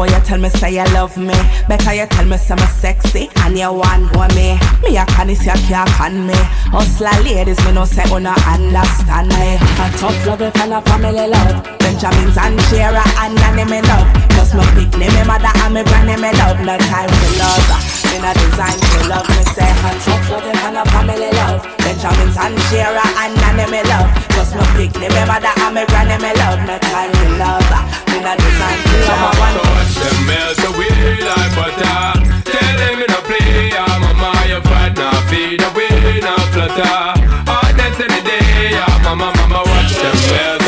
Before 0.00 0.16
you 0.16 0.24
tell 0.24 0.40
me 0.40 0.48
say 0.48 0.72
you 0.72 0.84
love 0.96 1.18
me, 1.18 1.36
better 1.68 1.92
you 1.92 2.06
tell 2.06 2.24
me 2.24 2.38
say 2.38 2.56
me 2.56 2.64
sexy 2.80 3.28
and 3.44 3.52
you 3.52 3.68
want 3.68 4.08
want 4.16 4.32
me. 4.32 4.56
Me 4.80 4.96
a 4.96 5.04
can 5.04 5.28
if 5.28 5.44
you 5.44 5.52
can't 5.68 5.92
can 5.92 6.24
me. 6.24 6.32
Hustler 6.72 7.12
ladies, 7.20 7.60
me 7.68 7.76
no 7.76 7.84
say 7.84 8.08
una 8.08 8.32
understand 8.48 9.28
me. 9.28 9.60
A 9.60 9.92
tough 10.00 10.16
love 10.24 10.40
and 10.40 10.72
a 10.72 10.80
family 10.88 11.28
love. 11.28 11.60
Benjamins 11.84 12.32
and 12.40 12.56
Shara 12.72 13.04
and 13.20 13.36
Nanny 13.44 13.68
me 13.68 13.84
love. 13.84 14.08
Just 14.32 14.56
me 14.56 14.64
pick 14.72 14.88
me 14.96 15.04
mother 15.28 15.52
and 15.52 15.76
me 15.76 15.84
granny 15.84 16.16
me 16.16 16.32
love. 16.32 16.64
No 16.64 16.80
time 16.80 17.12
for 17.20 17.32
love. 17.36 17.68
Me 18.08 18.24
not 18.24 18.40
design 18.40 18.80
for 18.80 19.04
love. 19.04 19.28
Me 19.28 19.44
say 19.52 19.68
a 19.68 19.90
tough 20.00 20.32
love 20.32 20.48
and 20.48 20.80
a 20.80 20.82
family 20.96 21.28
love. 21.28 21.60
Benjamins 21.84 22.40
and 22.40 22.56
Shara 22.72 23.04
and 23.20 23.36
Nanny 23.36 23.68
me 23.68 23.84
love. 23.84 24.08
Just 24.32 24.56
me 24.56 24.64
pick 24.80 24.96
me 24.96 25.12
mother 25.28 25.52
and 25.60 25.76
me 25.76 25.84
granny 25.92 26.16
me 26.24 26.32
love. 26.40 26.56
No 26.64 26.80
time 26.88 27.12
for 27.20 27.36
love. 27.36 27.68
Me 28.08 28.16
not 28.24 28.40
design 28.40 28.80
for 28.88 29.04
love. 29.12 29.89
Them 29.98 30.26
melt 30.26 30.58
away 30.68 31.18
like 31.20 31.52
butter. 31.56 32.22
Tell 32.44 32.76
them 32.78 33.02
in 33.02 33.10
a 33.10 33.20
play, 33.26 33.70
yeah, 33.74 33.98
mama, 33.98 34.30
you 34.48 34.60
fat 34.62 34.96
now, 34.96 35.12
feed 35.28 35.62
away 35.62 36.20
now, 36.20 36.36
flutter. 36.52 37.18
Hardness 37.50 37.98
in 38.00 38.08
the 38.08 38.22
day, 38.22 38.70
yeah, 38.70 39.00
mama, 39.02 39.32
mama, 39.36 39.62
watch 39.66 39.92
them 39.94 40.16
melt 40.30 40.59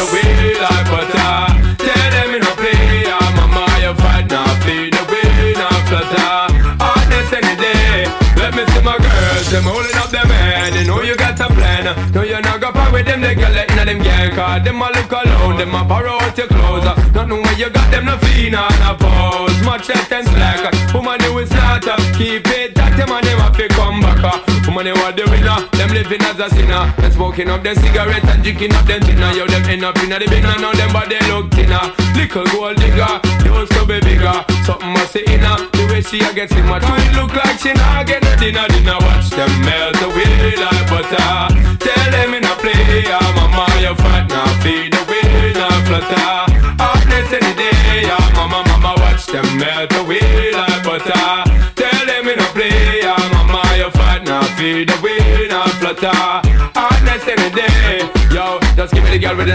them 9.52 9.64
holding 9.64 9.96
up 9.96 10.08
them 10.08 10.28
head. 10.28 10.74
You 10.74 10.84
know 10.88 11.02
you 11.02 11.14
got 11.14 11.38
a 11.38 11.46
plan, 11.52 11.84
no 12.12 12.22
you're 12.22 12.40
not 12.40 12.60
gonna 12.60 12.72
part 12.72 12.92
with 12.92 13.06
them, 13.06 13.20
they 13.20 13.34
get 13.34 13.52
letting 13.52 13.76
them 13.84 13.98
gang 14.02 14.32
card. 14.34 14.64
Them 14.64 14.80
a 14.80 14.88
look 14.88 15.12
alone, 15.12 15.56
them 15.58 15.74
a 15.74 15.84
borrow 15.84 16.16
out 16.16 16.36
your 16.36 16.48
clothes. 16.48 16.84
Not 17.12 17.28
know 17.28 17.36
where 17.36 17.58
you 17.60 17.68
got 17.68 17.90
them, 17.92 18.06
no 18.06 18.16
fee, 18.18 18.48
nah, 18.48 18.72
no 18.80 18.96
pose. 18.96 19.60
Much 19.62 19.88
less 19.90 20.08
than 20.08 20.24
slack. 20.24 20.72
Woman, 20.94 21.20
slaughter. 21.80 21.96
Keep 22.18 22.46
it 22.48 22.74
that 22.74 22.96
them 22.96 23.12
and 23.12 23.24
them 23.24 23.38
have 23.40 23.56
to 23.56 23.68
come 23.68 24.00
back. 24.00 24.20
uh. 24.20 24.36
Woman, 24.66 24.86
you 24.86 24.96
are 25.00 25.12
the 25.12 25.24
winner. 25.30 25.58
Them 25.76 25.90
living 25.92 26.22
as 26.22 26.38
a 26.38 26.48
sinner. 26.50 26.92
And 26.98 27.12
smoking 27.12 27.48
up 27.48 27.62
them 27.62 27.76
cigarette 27.76 28.24
and 28.24 28.42
drinking 28.42 28.74
up 28.74 28.86
them 28.86 29.00
dinner. 29.00 29.32
Yo, 29.32 29.46
them 29.46 29.64
end 29.64 29.84
up 29.84 29.96
in 30.02 30.10
the 30.10 30.18
bin 30.28 30.44
and 30.44 30.60
now 30.60 30.72
them 30.72 30.92
body 30.92 31.18
look 31.28 31.50
thinner. 31.52 31.92
Little 32.16 32.44
gold 32.52 32.76
digger, 32.76 33.20
those 33.44 33.68
to 33.70 33.84
be 33.86 34.00
bigger. 34.00 34.36
Something 34.64 34.92
must 34.92 35.12
say 35.12 35.24
inner. 35.28 35.56
The 35.72 35.82
way 35.90 36.02
she 36.02 36.20
a 36.20 36.32
get 36.32 36.52
in 36.52 36.66
my 36.66 36.78
twin 36.78 37.00
look 37.16 37.32
like 37.34 37.58
she 37.58 37.72
not 37.72 38.06
get 38.06 38.22
no 38.22 38.32
dinner. 38.36 38.66
Dinner 38.68 38.98
watch 39.00 39.30
them 39.30 39.50
melt 39.64 40.00
away 40.02 40.56
like 40.56 40.86
butter. 40.88 41.32
Tell 41.80 42.06
them 42.12 42.34
in 42.34 42.44
a 42.44 42.54
play, 42.60 43.01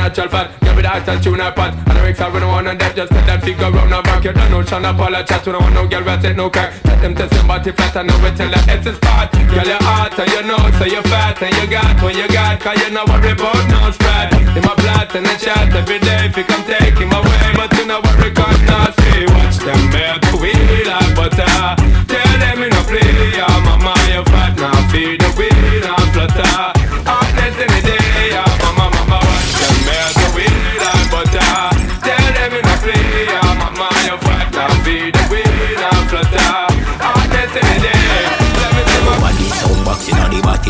natural 0.08 0.30
fat, 0.32 0.48
girl 0.64 0.76
with 0.76 0.88
the 0.88 0.90
hot 0.90 1.08
and 1.10 1.20
tune 1.20 1.44
her 1.44 1.52
pot. 1.52 1.76
And 1.76 2.00
the 2.00 2.02
Rex 2.02 2.16
I 2.24 2.32
don't 2.32 2.48
want 2.48 2.80
that, 2.80 2.96
just 2.96 3.12
tell 3.12 3.26
them 3.28 3.42
figure 3.44 3.68
round 3.68 3.92
her 3.92 4.00
back. 4.00 4.24
You 4.24 4.32
don't 4.32 4.52
know, 4.56 4.64
Paula 4.96 5.20
chat, 5.28 5.44
we 5.44 5.52
don't 5.52 5.60
want 5.60 5.76
no 5.76 5.84
girl 5.84 6.04
with 6.08 6.24
take 6.24 6.40
no 6.40 6.48
crack. 6.48 6.72
Let 6.88 7.04
them 7.04 7.12
test 7.12 7.36
them 7.36 7.44
body 7.44 7.76
flat 7.76 7.96
and 8.00 8.08
now 8.08 8.16
we 8.24 8.32
tell 8.32 8.48
her 8.48 8.64
it's 8.72 8.88
a 8.88 8.96
spot. 8.96 9.36
Girl, 9.52 9.68
you 9.68 9.80
hot 9.84 10.16
and 10.16 10.32
you 10.32 10.44
know, 10.48 10.64
so 10.80 10.88
you 10.88 11.04
fat 11.12 11.44
and 11.44 11.52
you 11.60 11.68
got 11.68 11.92
what 12.00 12.16
you 12.16 12.28
got, 12.32 12.56
cause 12.64 12.80
you 12.80 12.90
know 12.96 13.04
worry 13.04 13.36
about 13.36 13.60
no 13.68 13.92
spread. 13.92 14.32
In 14.56 14.64
my 14.64 14.74
plot 14.80 15.12
and 15.12 15.28
the 15.28 15.36
chat 15.36 15.76
every 15.76 16.00
day, 16.00 16.32
if 16.32 16.40
you 16.40 16.48
come 16.48 16.64
take 16.64 16.96
him 16.96 17.12
away, 17.12 17.52
but 17.60 17.68
you 17.76 17.84
know 17.84 18.00
worry, 18.00 18.32
cause 18.32 18.62
not 18.64 18.96
see. 18.96 19.28
Watch 19.36 19.60
them 19.60 19.82
melt 19.92 20.24
away 20.32 20.88
like 20.88 21.12
butter. 21.20 21.52
Tell 22.08 22.32
them 22.40 22.64
in 22.64 22.72
a 22.72 22.82
play, 22.88 23.12
yeah, 23.36 23.52
mama, 23.68 23.92
you 24.08 24.24
fat 24.32 24.56
now, 24.56 24.72
feed 24.88 25.20
the 25.20 25.28
wheel 25.36 25.84
and 25.84 26.10
flutter. 26.16 26.48
Uh, 26.48 26.77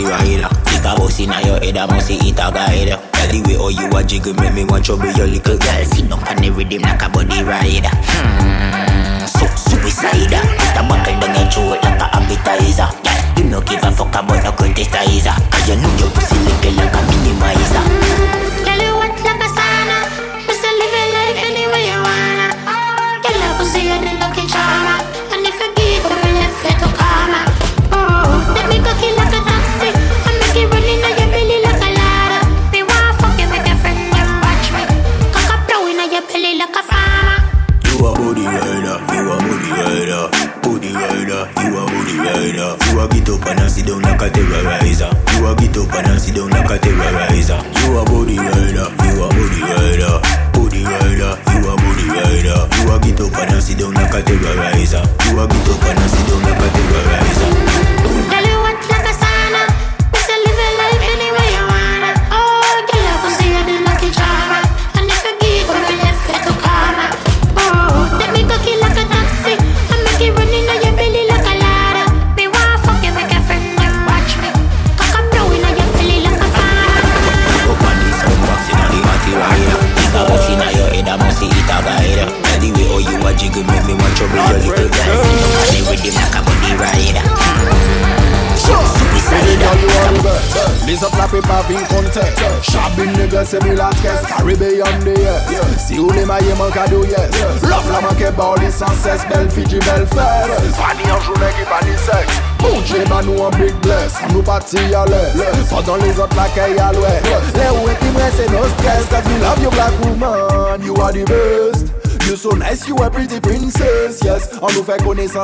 the 0.07 0.13
rider. 0.13 0.49
Kick 0.65 0.85
a 0.85 0.95
bus 0.95 1.19
inna 1.19 1.39
your 1.43 1.59
head, 1.59 1.77
I 1.77 1.85
must 1.85 2.07
see 2.07 2.17
it 2.17 2.39
a 2.39 2.47
guide. 2.51 2.95
Tell 3.13 3.29
the 3.29 3.39
way 3.43 3.57
how 3.57 3.69
you 3.69 3.87
a 3.91 4.03
jiggle, 4.03 4.33
make 4.35 4.53
me 4.53 4.63
want 4.63 4.85
trouble 4.85 5.11
your 5.11 5.27
little 5.27 5.57
girl. 5.57 5.83
Sit 5.83 6.09
down 6.09 6.23
on 6.23 6.37
the 6.37 6.49
rhythm 6.51 6.81
like 6.81 7.01
a 7.01 7.09
body 7.09 7.43
rider. 7.43 7.91
Hmm, 7.91 9.25
so 9.25 9.45
suicider. 9.55 10.41
Just 10.41 10.79
a 10.79 10.81
buckle 10.87 11.19
down 11.19 11.35
your 11.35 11.47
throat 11.51 11.83
like 11.83 11.99
a 11.99 12.07
appetizer. 12.15 12.89
Yeah, 13.03 13.35
you 13.37 13.43
no 13.49 13.61
give 13.61 13.83
a 13.83 13.91
fuck 13.91 14.15
about 14.15 14.43
no 14.43 14.51
criticizer. 14.55 15.35
Cause 15.51 15.67
you 15.67 15.75
know 15.75 15.91
your 15.99 16.11
pussy 16.11 16.37
little 16.39 16.73
like 16.73 16.93
a 16.93 17.01
minimizer. 17.11 18.26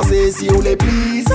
Konesanse 0.04 0.32
si 0.32 0.48
ou 0.50 0.60
le 0.60 0.76
please. 0.76 1.26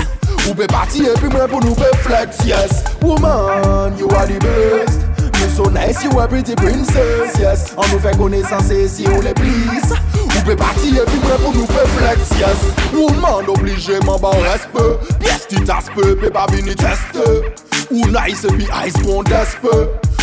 Ou 0.47 0.55
pe 0.55 0.67
pati 0.67 1.05
e 1.05 1.13
pi 1.19 1.29
mwen 1.29 1.47
pou 1.49 1.59
nou 1.61 1.75
pe 1.75 1.89
flex, 2.03 2.45
yes. 2.45 2.83
Woman, 3.01 3.97
you 3.97 4.07
are 4.09 4.27
the 4.27 4.39
best. 4.39 5.05
You 5.39 5.49
so 5.49 5.63
nice, 5.69 6.03
you 6.03 6.19
a 6.19 6.27
pretty 6.27 6.55
princess, 6.55 7.37
yes. 7.39 7.73
An 7.77 7.87
nou 7.89 7.99
fè 7.99 8.15
konesanse 8.17 8.87
si 8.89 9.07
ou 9.07 9.21
le 9.21 9.33
please. 9.37 9.95
Ou 10.25 10.43
pe 10.45 10.55
pati 10.57 10.93
e 10.97 11.05
pi 11.05 11.21
mwen 11.23 11.41
pou 11.43 11.53
nou 11.55 11.67
pe 11.69 11.87
flex, 11.97 12.35
yes. 12.39 12.67
Woman, 12.93 13.49
oblige 13.49 13.99
man 14.05 14.21
ba 14.21 14.33
respe 14.43 14.85
Pièce 15.19 15.49
ti 15.49 15.63
taspe, 15.65 16.15
pe 16.21 16.31
pa 16.33 16.47
bini 16.51 16.75
teste 16.75 17.68
Ou 17.91 18.05
nice 18.05 18.45
e 18.45 18.51
pi 18.53 18.67
ice 18.85 19.01
kon 19.01 19.23
despe 19.23 19.73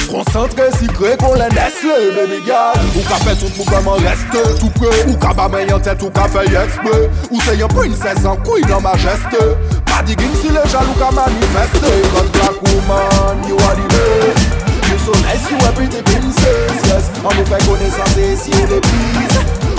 Concentré 0.09 0.71
si 0.79 0.87
gré 0.87 1.17
qu'on 1.17 1.35
les 1.35 1.51
Nestlé, 1.51 2.15
baby 2.15 2.39
girl. 2.47 2.79
Ou 2.95 3.03
ka 3.09 3.17
fait 3.17 3.35
tout 3.35 3.51
pour 3.57 3.67
comment 3.67 3.99
rester 3.99 4.55
tout 4.61 4.71
près. 4.71 5.03
Ou 5.09 5.17
ka 5.19 5.35
ba 5.35 5.49
men 5.49 5.69
yon 5.69 5.81
tête 5.81 6.01
ou 6.05 6.11
ka 6.11 6.29
fait 6.29 6.47
exprès. 6.47 7.11
Ou 7.33 7.41
c'est 7.43 7.57
yon 7.57 7.67
princesse 7.67 8.25
en 8.25 8.37
queen 8.37 8.73
en 8.73 8.81
majesté 8.81 9.43
Pas 9.85 10.03
digging 10.07 10.31
si 10.41 10.49
les 10.49 10.71
jaloux 10.71 10.95
ka 10.99 11.11
manifester 11.11 11.97
Cause 12.15 12.31
black 12.31 12.55
woman, 12.71 13.43
you 13.49 13.59
are 13.67 13.75
the 13.75 13.83
best. 13.91 14.47
You 14.87 14.99
so 15.03 15.13
nice, 15.27 15.51
you 15.51 15.59
a 15.67 15.73
pretty 15.73 16.01
princess, 16.03 16.79
yes 16.87 17.11
On 17.25 17.35
nous 17.35 17.47
fait 17.47 17.67
connaissance 17.67 18.17
et 18.17 18.37
si 18.37 18.51
on 18.55 18.67
les 18.71 18.81
please 18.81 19.39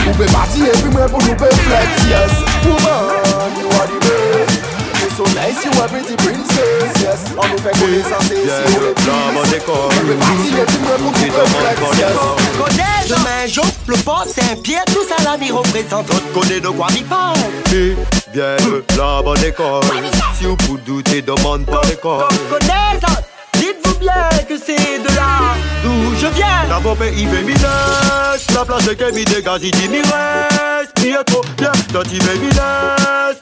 Ou 0.10 0.12
pe 0.12 0.30
parti 0.30 0.60
et 0.60 0.78
puis 0.78 0.92
moi 0.92 1.06
pour 1.08 1.24
nous 1.24 1.36
pe 1.36 1.46
flex, 1.46 1.88
yes. 2.10 2.32
Woman, 2.66 3.56
you 3.62 3.70
are 3.80 3.88
the 3.88 4.00
best. 4.02 4.08
You 4.12 4.17
So 5.18 5.24
nice 5.34 5.66
you 5.66 5.72
are 5.82 5.88
pretty 5.88 6.16
princess 6.16 7.34
on 7.38 7.58
fait 7.58 7.74
décor 9.50 9.90
Demain 13.10 13.48
jour, 13.48 13.66
le 13.88 13.96
Tout 14.94 15.08
ça 15.10 15.16
la 15.24 15.38
vie 15.38 15.50
représente. 15.50 16.08
L'autre 16.10 16.32
côté 16.34 16.60
de 16.60 16.68
quoi? 16.68 16.88
Parle? 17.10 17.36
Viens, 18.32 18.58
la 18.96 19.22
bonne 19.24 19.40
Si 20.38 20.46
vous 20.46 20.56
pouvez 20.56 20.82
douter, 20.82 21.22
demande 21.24 21.66
pas 21.66 21.82
l'école. 21.90 22.28
Connaissance 22.52 23.37
bien 24.00 24.30
que 24.48 24.58
c'est 24.58 25.00
de 25.00 25.16
là 25.16 25.56
d'où 25.84 26.16
je 26.20 26.28
viens. 26.36 26.66
La 26.70 26.80
bombe 26.80 27.04
il 27.16 27.28
fait 27.28 27.44
minus 27.44 27.62
La 28.54 28.66
place 28.66 28.86
que 28.86 29.14
mi 29.14 29.24
dégage 29.26 29.62
il 29.64 29.72
dit 29.72 29.90
mi 29.90 30.00
reste 30.02 30.94
Bientôt, 31.02 31.42
bien, 31.58 31.72
quand 31.94 32.02
il 32.12 32.22
fait 32.22 32.38
minus 32.40 32.56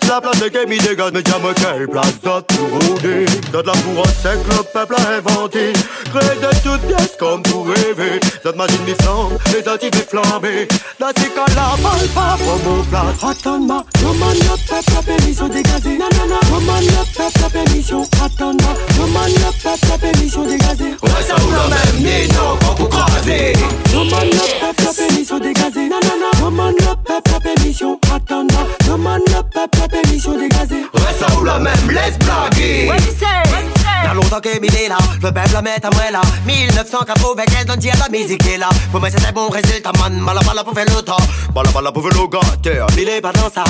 La 0.08 0.22
place 0.22 0.40
que 0.40 0.68
mi 0.68 0.78
dégage 0.78 1.12
mais 1.14 1.24
dis-moi 1.24 1.54
quelle 1.56 1.88
place 1.88 2.22
doit 2.24 2.42
tout 2.44 2.68
rôder 2.72 3.26
Donne 3.52 3.66
la 3.66 3.72
pour 3.74 4.06
sec 4.08 4.40
le 4.50 4.64
peuple 4.64 4.96
a 4.96 5.18
inventé 5.18 5.74
Créé 6.14 6.36
de 6.40 6.50
toutes 6.64 6.82
pièces 6.88 7.16
comme 7.20 7.42
pour 7.44 7.68
rêver 7.68 8.20
Cette 8.44 8.56
machine 8.56 8.84
mi 8.86 8.94
flambe, 9.02 9.38
les 9.52 9.68
autres 9.68 9.84
il 9.84 9.96
fait 9.96 10.10
flamber 10.10 10.68
Dans 11.00 11.12
ces 11.18 11.30
cas-là, 11.30 11.76
parle 11.82 12.08
pas 12.14 12.38
pour 12.38 12.72
mon 12.72 12.84
place. 12.84 13.24
Attends-moi, 13.24 13.84
comment 14.02 14.32
le 14.32 14.56
peuple 14.68 14.98
a 14.98 15.04
permission 15.04 15.48
non, 15.48 16.28
non, 16.30 16.40
comment 16.50 16.80
le 16.80 17.18
peuple 17.18 17.46
a 17.46 17.50
permission 17.50 18.04
Attends-moi, 18.24 18.74
comment 18.98 19.26
le 19.26 19.52
peuple 19.62 19.94
a 19.94 19.98
permission 19.98 20.45
sont 20.46 20.58
dégazés. 20.58 20.96
Ressemblent 21.02 21.70
même 21.70 22.04
Nino, 22.04 22.58
beaucoup 22.62 22.86
croisé. 22.86 23.54
Demande 23.92 24.32
le 24.32 24.60
peuple 24.60 24.96
permission 24.96 25.40
dégazée. 25.40 25.90
Nanana. 25.90 26.32
Demande 26.44 26.76
le 26.80 26.96
peuple 27.04 27.42
permission. 27.44 28.00
Attends, 28.14 28.48
demande 28.88 29.22
le 29.28 29.42
peuple 29.54 29.90
permission 29.90 30.38
dégazée. 30.38 30.86
Ressemblent 30.94 31.62
même 31.62 31.90
les 31.90 32.18
blagues. 32.26 32.88
What 32.88 32.98
you 32.98 33.12
say? 33.20 33.75
Y'a 34.06 34.14
longtemps 34.14 34.40
que 34.40 34.60
Mille 34.60 34.76
est 34.76 34.88
là, 34.88 35.00
le 35.16 35.32
peuple 35.32 35.64
met 35.64 35.84
à 35.84 35.90
moi 35.90 36.12
là. 36.12 36.22
1995, 36.46 37.66
on 37.74 37.76
dit 37.76 37.90
à 37.90 37.96
la 37.96 38.08
musique 38.08 38.46
est 38.46 38.60
là. 38.60 38.70
Pour 38.92 39.00
moi 39.00 39.10
c'est 39.10 39.26
un 39.28 39.32
bon 39.32 39.50
résultat 39.50 39.92
man, 39.98 40.14
mala 40.20 40.42
mala 40.42 40.64
pour 40.64 40.76
faire 40.76 40.86
le 40.86 41.02
temps. 41.02 41.18
Bala 41.56 41.72
bala 41.72 41.92
pour 41.92 42.04
le 42.04 42.28
gâteur. 42.28 42.86
Mille 42.96 43.10
est 43.10 43.20
pas 43.20 43.32
dans 43.32 43.50
ça, 43.50 43.64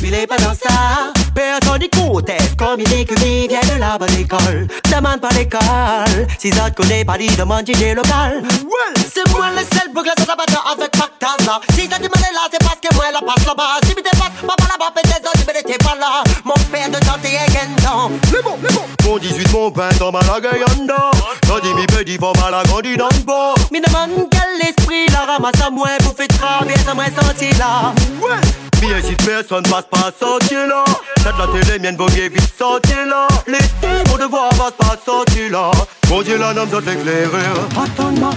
Mille 0.00 0.14
est 0.14 0.26
pas 0.26 0.38
dans 0.38 0.54
ça. 0.54 1.12
Personne 1.34 1.80
n'écoute, 1.80 2.30
comme 2.56 2.80
il 2.80 2.88
dit 2.88 3.04
que 3.04 3.14
vient 3.20 3.60
de 3.60 3.78
la 3.78 3.98
bonne 3.98 4.16
école. 4.18 4.68
Demande 4.90 5.20
pas 5.20 5.28
l'école, 5.36 6.28
si 6.38 6.50
ça 6.50 6.70
te 6.70 6.80
connaît 6.80 7.04
pas, 7.04 7.18
dis 7.18 7.26
demande 7.36 7.66
DJ 7.68 7.94
local. 7.94 8.42
Ouais, 8.42 9.02
c'est 9.12 9.28
moi 9.32 9.48
le 9.50 9.58
seul 9.58 9.92
boucle 9.92 10.08
de 10.16 10.26
la 10.26 10.34
bataille 10.34 10.56
avec 10.72 10.92
Pactaz 10.92 11.44
là 11.44 11.60
Si 11.74 11.82
ça 11.90 11.96
te 11.98 12.04
demande 12.04 12.32
là, 12.32 12.48
c'est 12.50 12.58
parce 12.64 12.78
que 12.80 12.94
moi 12.94 13.04
la 13.12 13.20
passe 13.20 13.44
là-bas. 13.44 13.80
Si 13.84 13.94
tu 13.94 14.02
passes, 14.02 14.30
papa 14.46 14.64
là-bas, 14.64 14.92
peut-être 14.94 15.30
tu 15.34 15.44
mais 15.46 15.62
t'es 15.62 15.76
pas 15.76 15.94
là. 16.00 16.24
Mon 16.42 16.54
père 16.72 16.88
de 16.88 16.98
tante 17.04 17.24
et 17.24 17.36
Gendon 17.52 18.12
Les 18.32 18.42
bons, 18.42 18.58
les 18.62 18.74
bons 18.74 19.10
Mon 19.10 19.18
18, 19.18 19.52
mon 19.52 19.70
20 19.74 20.02
ans, 20.02 20.12
malaga 20.12 20.50
yanda 20.56 21.10
T'as 21.40 21.60
dit 21.60 21.74
mi 21.74 21.86
petit, 21.86 22.16
faut 22.16 22.32
mal 22.40 22.54
grandi 22.66 22.96
dans 22.96 23.08
le 23.08 23.72
Me 23.72 23.84
demande 23.84 24.28
quel 24.30 24.68
esprit 24.68 25.06
la 25.12 25.32
ramasse 25.32 25.60
à 25.66 25.70
moi 25.70 25.88
pour 26.02 26.14
faire 26.14 26.28
travailler 26.28 26.78
ça 26.84 26.94
moi 26.94 27.04
senti 27.06 27.52
là. 27.58 27.92
Ouais. 28.20 28.36
Mi 28.80 28.92
incite 28.92 29.24
personne 29.24 29.64
passe 29.64 29.86
pas 29.90 30.12
sortir 30.18 30.66
là 30.68 30.84
Cette 31.16 31.36
la 31.38 31.46
télé 31.46 31.78
mienne 31.78 31.96
voguer 31.96 32.28
vite 32.28 32.52
sortir 32.56 33.04
là 33.06 33.26
L'été 33.46 34.10
mon 34.10 34.16
devoir 34.16 34.50
va 34.54 34.70
pas 34.70 34.96
sortir 35.04 35.50
là 35.50 35.70
Mon 36.08 36.22
Dieu 36.22 36.38
la 36.38 36.54
nomme 36.54 36.68
doit 36.68 36.80
l'éclairer 36.80 37.28
Attends-moi, 37.76 38.30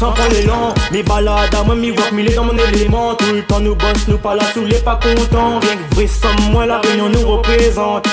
la 0.00 0.06
sans 0.06 0.12
prendre 0.12 0.32
l'élan, 0.32 0.74
mes 0.92 1.02
balades 1.02 1.54
à 1.54 1.62
moi, 1.62 1.74
mi 1.74 1.90
rock, 1.90 2.12
mi 2.12 2.24
dans 2.24 2.44
mon 2.44 2.56
élément. 2.56 3.14
Tout 3.14 3.32
le 3.32 3.42
temps 3.42 3.60
nous 3.60 3.74
bosse, 3.74 4.08
nous 4.08 4.18
pas 4.18 4.34
là 4.34 4.44
sous 4.52 4.64
les 4.64 4.78
pas 4.78 4.98
contents. 5.02 5.60
Rien 5.60 5.76
que 5.76 5.94
vrai, 5.94 6.06
sans 6.06 6.50
moi, 6.50 6.66
la 6.66 6.78
réunion 6.78 7.08
nous 7.08 7.26
représente. 7.26 8.06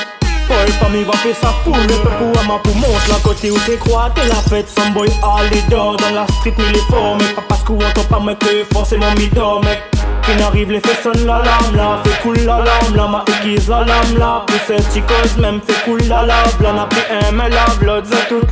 Paul 0.47 0.67
parmi 0.79 1.03
va 1.03 1.13
faire 1.13 1.35
ça 1.41 1.53
pour 1.63 1.75
le 1.75 1.87
peuple 1.87 2.23
ou 2.23 2.39
à 2.39 2.43
ma 2.43 2.59
pour 2.59 2.75
montre 2.75 3.09
la 3.09 3.15
côté 3.23 3.49
où 3.49 3.57
t'es 3.65 3.77
crois 3.77 4.11
t'es 4.13 4.27
la 4.27 4.35
fête. 4.35 4.69
Some 4.69 4.93
boy 4.93 5.09
all 5.23 5.49
les 5.51 5.61
dehors 5.69 5.97
dans 5.97 6.11
la 6.11 6.27
street 6.27 6.53
mais 6.57 6.71
les 6.71 6.79
forts 6.81 7.17
mais 7.19 7.33
pas 7.33 7.43
parce 7.49 7.63
qu'on 7.63 7.77
entend 7.77 8.03
pas 8.07 8.19
mec 8.19 8.37
que 8.37 8.63
forcément 8.71 9.11
mi 9.17 9.27
dort 9.29 9.63
mec. 9.63 9.81
Fin 10.21 10.39
arrive 10.43 10.71
les 10.71 10.81
fait 10.81 11.01
sonne 11.01 11.25
l'alarme 11.25 11.75
là. 11.75 11.99
Fait 12.03 12.21
cool 12.21 12.37
l'alarme 12.37 12.95
là 12.95 13.07
Ma 13.07 13.25
aiguise 13.27 13.67
la 13.67 13.85
lame 13.85 14.19
là. 14.19 14.43
Pour 14.45 14.57
cette 14.67 14.93
chicose 14.93 15.35
même 15.39 15.61
fait 15.65 15.83
cool 15.83 16.01
la 16.07 16.23
lave. 16.27 16.61
Là 16.61 16.73
n'a 16.73 16.85
plus 16.85 17.01
un 17.09 17.31
mais 17.31 17.49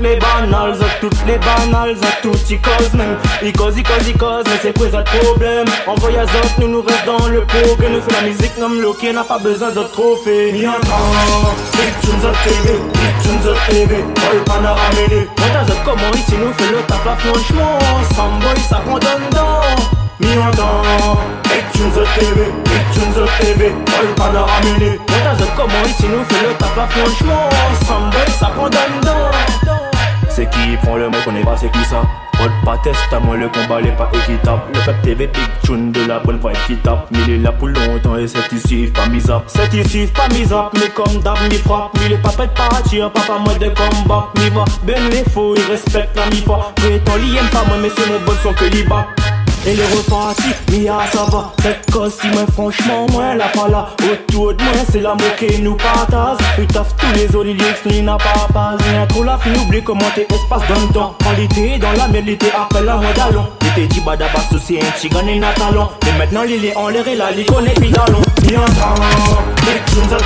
toutes 0.04 0.12
les 0.12 0.20
banals, 0.20 0.74
à 0.82 1.00
toutes 1.00 1.26
les 1.26 1.38
banals, 1.38 1.96
à 2.04 2.22
toutes 2.22 2.50
y 2.52 2.60
cause 2.60 2.94
même. 2.94 3.18
Y 3.42 3.54
cause, 3.54 3.78
y 3.78 3.84
cause, 3.84 4.06
y 4.06 4.12
cause, 4.12 4.44
mais 4.48 4.60
c'est 4.62 4.78
quoi 4.78 4.92
ça 4.92 5.02
problème? 5.02 5.66
En 5.88 5.96
voyage, 5.96 6.28
nous 6.60 6.68
nous 6.68 6.82
restons 6.82 7.18
dans 7.20 7.28
le 7.30 7.40
pot, 7.46 7.76
que 7.80 7.88
nous 7.88 8.02
fait 8.02 8.12
la 8.12 8.28
musique, 8.28 8.52
non, 8.60 8.68
loqué, 8.82 9.14
n'a 9.14 9.24
pas 9.24 9.40
besoin 9.40 9.70
de 9.70 9.82
trophée. 9.94 10.52
Mi 10.52 10.66
attends, 10.66 11.56
Victims 11.72 12.28
of 12.28 12.36
TV, 12.44 12.82
Victims 12.94 13.50
of 13.50 13.58
TV, 13.70 14.04
Paul 14.14 14.44
Panaramélé. 14.44 15.30
Montage 15.40 15.68
de 15.68 15.74
comment 15.86 16.12
ici 16.16 16.36
nous 16.38 16.52
fait 16.52 16.72
le 16.74 16.82
taf 16.82 17.06
là, 17.06 17.16
franchement, 17.20 17.80
Samboy, 18.14 18.60
ça 18.70 18.82
prend 18.86 18.98
dedans. 18.98 19.62
Mi 20.20 20.38
entend 20.38 20.82
Victims 21.46 21.98
of 21.98 22.20
TV, 22.20 22.52
Victims 22.66 23.24
of 23.24 23.40
TV, 23.40 23.74
Paul 23.86 24.08
Panaramélé. 24.18 25.00
Montage 25.00 25.38
de 25.38 25.46
comment 25.56 25.86
ici 25.88 26.08
nous 26.10 26.26
fait 26.26 26.46
le 26.46 26.54
taf 26.56 26.76
là, 26.76 26.88
franchement, 26.90 27.50
Samboy, 27.88 28.28
ça 28.38 28.48
prend 28.48 28.68
dedans 28.68 29.83
c'est 30.34 30.50
qui 30.50 30.76
prend 30.82 30.98
le 30.98 31.10
mot, 31.10 31.18
on 31.28 31.36
est 31.36 31.44
pas 31.44 31.56
c'est 31.58 31.72
qui 31.72 31.84
ça? 31.86 32.02
Rôle 32.40 32.52
pas 32.66 32.78
test, 32.80 32.98
à 33.12 33.20
moi 33.20 33.38
le 33.38 33.48
combat 33.50 33.82
n'est 33.82 33.92
pas 33.92 34.10
équitable. 34.14 34.62
Le 34.74 34.80
peuple 34.80 35.02
TV 35.04 35.28
big 35.28 35.92
de 35.92 36.08
la 36.08 36.20
bonne 36.20 36.40
voix 36.40 36.54
qui 36.66 36.76
tape 36.78 37.08
il 37.12 37.30
est 37.30 37.38
là 37.38 37.52
pour 37.52 37.68
longtemps 37.68 38.18
et 38.18 38.28
c'est 38.28 38.52
ici 38.52 38.92
pas 38.94 39.08
mis 39.08 39.30
up. 39.30 39.44
C'est 39.48 39.72
ici 39.74 40.08
pas 40.08 40.28
mis 40.34 40.52
up, 40.52 40.74
mais 40.74 40.90
comme 40.90 41.22
d'hab 41.22 41.38
mi 41.50 41.58
frappe 41.58 41.98
il 42.06 42.14
est 42.14 42.18
pas 42.18 42.30
prêt 42.30 42.50
partir, 42.56 43.12
papa 43.12 43.38
moi 43.40 43.54
de 43.54 43.70
combat. 43.70 44.30
Mi 44.38 44.50
va, 44.50 44.66
ben 44.84 45.10
les 45.12 45.24
faux, 45.30 45.56
il 45.56 45.72
respecte 45.72 46.16
la 46.16 46.26
mi 46.36 46.42
pas 46.42 46.74
Prétend 46.76 47.14
il 47.24 47.38
aime 47.38 47.50
pas 47.50 47.64
moi 47.68 47.78
mais 47.82 47.90
c'est 47.96 48.10
notre 48.10 48.26
bonne 48.26 48.38
son 48.42 48.54
que 48.54 48.66
l'y 48.66 48.84
bat 48.84 49.08
E 49.66 49.74
le 49.76 49.86
reparti, 49.96 50.54
mi 50.72 50.88
a 50.90 51.06
sa 51.12 51.24
va. 51.32 51.54
Sek 51.62 51.86
si, 52.12 52.28
men 52.28 52.48
franchement, 52.52 53.08
mwen 53.14 53.38
la 53.38 53.48
pala 53.48 53.88
Otou 54.12 54.52
de 54.52 54.62
mwen 54.62 54.86
c'est 54.92 55.00
la 55.00 55.16
mou 55.16 55.24
nous 55.40 55.64
nou 55.64 55.78
pataz 55.78 56.38
E 56.60 56.66
taf 56.66 56.94
tou 56.98 57.08
les 57.16 57.34
oli 57.34 57.54
lyrics 57.54 57.86
nou 57.86 57.96
ina 57.96 58.18
papaz 58.18 58.78
Nyen 58.92 59.08
tro 59.08 59.24
la 59.24 59.38
fin 59.38 59.54
oublie 59.62 59.82
comment 59.82 60.12
t'es. 60.14 60.28
Espace 60.30 60.68
dans 60.68 60.92
dan 60.92 61.14
Kan 61.20 61.36
li 61.38 61.48
te 61.48 61.80
dan 61.80 61.96
la 61.96 62.10
mer 62.10 62.24
li 62.24 62.38
te 62.38 62.48
apel 62.52 62.84
la 62.84 62.98
mwen 62.98 63.14
dalon 63.16 63.46
Li 63.62 63.70
te 63.76 63.88
di 63.94 64.02
bada 64.02 64.28
baso 64.34 64.60
se 64.60 64.74
en 64.82 64.92
chigan 65.00 65.30
el 65.30 65.40
natalon 65.40 65.88
E 66.02 66.12
metnan 66.20 66.44
la 66.44 67.32
li 67.32 67.46
konen 67.46 67.74
pi 67.80 67.90
dalon 67.90 68.22
Mi 68.44 68.56
an 68.56 68.68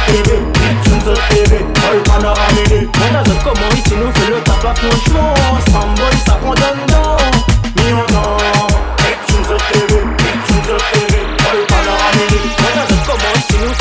TV, 0.08 0.30
big 0.58 0.78
tunes 0.84 1.20
TV 1.30 1.62
Ol 1.92 2.02
pana 2.10 2.34
amene, 2.34 2.90
mwen 2.98 3.14
le 4.34 4.42
tap 4.42 4.66
Comme 13.06 13.20
on 13.20 13.42
se 13.42 13.58
nous 13.58 13.74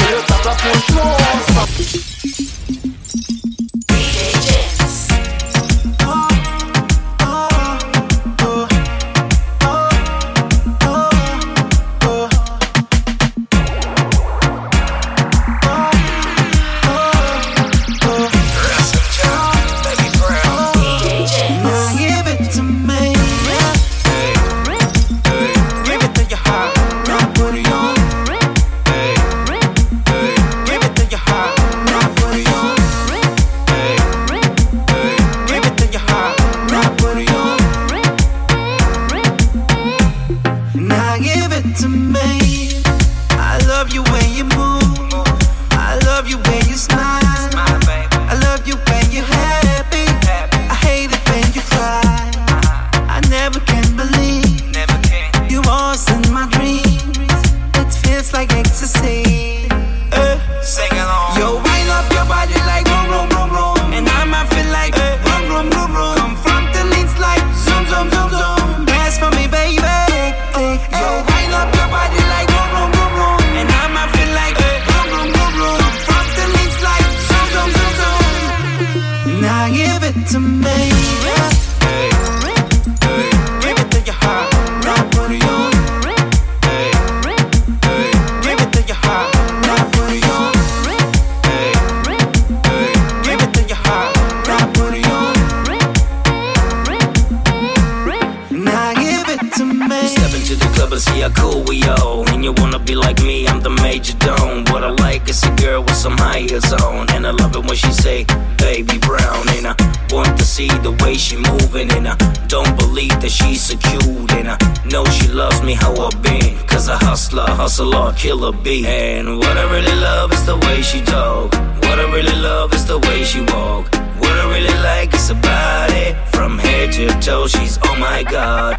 to 99.38 99.64
me. 99.64 100.09
Step 100.09 100.35
into 100.35 100.55
the 100.57 100.70
club 100.75 100.92
and 100.92 101.01
see 101.01 101.20
how 101.20 101.31
cool 101.31 101.62
we 101.64 101.83
are, 101.85 102.29
And 102.33 102.44
you 102.44 102.53
wanna 102.57 102.79
be 102.79 102.94
like 102.94 103.20
me, 103.22 103.46
I'm 103.46 103.61
the 103.61 103.70
major 103.70 104.16
dome. 104.18 104.64
What 104.72 104.85
I 104.85 104.90
like 104.90 105.29
is 105.29 105.42
a 105.44 105.51
girl 105.57 105.83
with 105.83 105.96
some 105.96 106.16
high 106.16 106.40
heels 106.40 106.72
on. 106.72 107.11
And 107.11 107.27
I 107.27 107.31
love 107.31 107.55
it 107.57 107.64
when 107.64 107.77
she 107.77 107.92
say, 107.92 108.25
baby 108.59 108.99
brown. 108.99 109.49
And 109.57 109.66
I 109.66 109.75
want 110.11 110.38
to 110.38 110.44
see 110.44 110.68
the 110.68 110.92
way 111.03 111.14
she 111.14 111.37
moving. 111.37 111.90
And 111.92 112.09
I 112.09 112.16
don't 112.49 112.77
believe 112.77 113.20
that 113.20 113.31
she's 113.31 113.62
secured. 113.62 114.03
cute. 114.03 114.33
And 114.33 114.49
I 114.49 114.57
know 114.90 115.05
she 115.07 115.29
loves 115.29 115.62
me 115.62 115.75
how 115.75 115.94
I've 115.96 116.20
been. 116.22 116.57
Cause 116.66 116.88
I 116.88 116.96
hustler, 116.96 117.46
hustler, 117.46 118.12
killer 118.12 118.53
bee. 118.53 118.87
And 118.87 119.38
what 119.38 119.57
I 119.57 119.64
really 119.70 119.96
love 120.01 120.33
is 120.33 120.44
the 120.46 120.57
way 120.57 120.83
she 120.83 121.01
talk. 121.03 121.53
What 121.85 121.99
I 121.99 122.07
really 122.12 122.37
love 122.40 122.72
is 122.75 122.87
the 122.87 122.99
way 122.99 123.25
she 123.25 123.40
walk. 123.40 123.87
What 124.20 124.33
I 124.33 124.46
really 124.55 124.79
like 124.83 125.14
is 125.14 125.29
her 125.29 125.40
body. 125.40 126.16
From 126.33 126.59
head 126.59 126.92
to 126.92 127.09
toe, 127.20 127.46
she's 127.46 127.79
oh 127.83 127.96
my 127.96 128.22
god. 128.22 128.76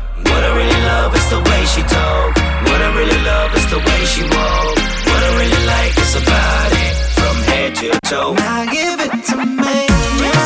What 0.48 0.56
I 0.56 0.64
really 0.64 0.82
love 0.88 1.12
is 1.14 1.30
the 1.30 1.40
way 1.44 1.66
she 1.66 1.82
talk. 1.82 2.32
What 2.64 2.80
I 2.80 2.96
really 2.96 3.22
love 3.28 3.52
is 3.54 3.68
the 3.68 3.80
way 3.84 4.02
she 4.08 4.24
walk. 4.24 4.80
What 4.80 5.22
I 5.28 5.32
really 5.44 5.64
like 5.68 5.92
is 6.00 6.14
her 6.16 6.24
body. 6.24 6.88
From 7.20 7.36
head 7.52 7.76
to 7.76 7.92
toe. 8.08 8.32
Now 8.32 8.64
give 8.72 8.96
it 8.96 9.12
to 9.28 9.44
me. 9.44 9.92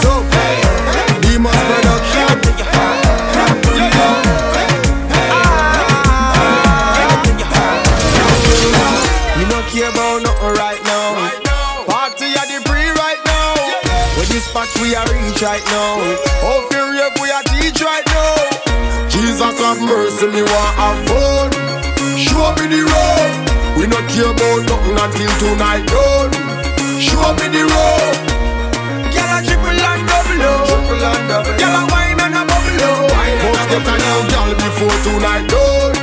So, 0.02 0.26
Demons 1.22 1.54
Production. 1.70 2.34
We 9.38 9.44
don't 9.46 9.68
care 9.70 9.86
about 9.86 10.26
nothing 10.26 10.54
right 10.58 10.82
now. 10.82 11.30
Party 11.86 12.34
at 12.42 12.50
the 12.50 12.58
pre 12.66 12.90
right 12.98 13.22
now. 13.22 13.54
With 14.18 14.34
this 14.34 14.50
spot 14.50 14.66
we 14.82 14.96
are 14.98 15.06
reach 15.14 15.46
right 15.46 15.62
now. 15.70 16.18
How 16.42 16.58
feel 16.70 16.71
Jesus 19.42 19.60
have 19.60 19.82
mercy, 19.82 20.28
me 20.28 20.44
want 20.46 20.78
have 20.78 21.02
fun. 21.10 21.50
Show 22.14 22.54
me 22.62 22.70
the 22.70 22.86
road. 22.86 23.34
We 23.74 23.90
not 23.90 24.06
care 24.06 24.30
about 24.30 24.70
nothing 24.70 24.94
until 25.02 25.34
tonight 25.42 25.82
done. 25.90 26.30
Show 27.02 27.26
me 27.42 27.50
the 27.50 27.66
road. 27.66 28.16
Girl 29.10 29.34
a 29.34 29.42
triple 29.42 29.82
and 29.82 30.06
double 30.06 30.46
up. 30.46 30.70
Triple 30.70 31.06
and 31.10 31.26
double. 31.26 31.58
Girl 31.58 31.74
a 31.74 31.82
wine 31.90 32.22
and 32.22 32.38
a 32.38 32.44
bubble 32.46 32.86
up. 32.86 33.10
Must 33.42 33.66
get 33.66 33.90
a 33.90 33.96
new 33.98 34.22
girl 34.30 34.52
before 34.62 34.98
tonight 35.10 35.50
done. 35.50 35.98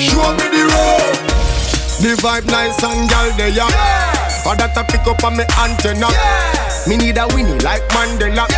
Show 0.00 0.32
me 0.40 0.46
the 0.48 0.64
road. 0.72 1.16
The 2.00 2.16
vibe 2.16 2.48
nice 2.48 2.80
and 2.80 3.04
girl 3.12 3.28
they 3.36 3.52
ya. 3.60 3.68
For 4.40 4.56
that 4.56 4.72
I 4.72 4.88
pick 4.88 5.04
up 5.04 5.22
on 5.22 5.36
me 5.36 5.44
antenna. 5.60 6.08
Me 6.88 6.96
need 6.96 7.18
a 7.20 7.28
winnie 7.36 7.60
like 7.60 7.84
Mandela. 7.92 8.48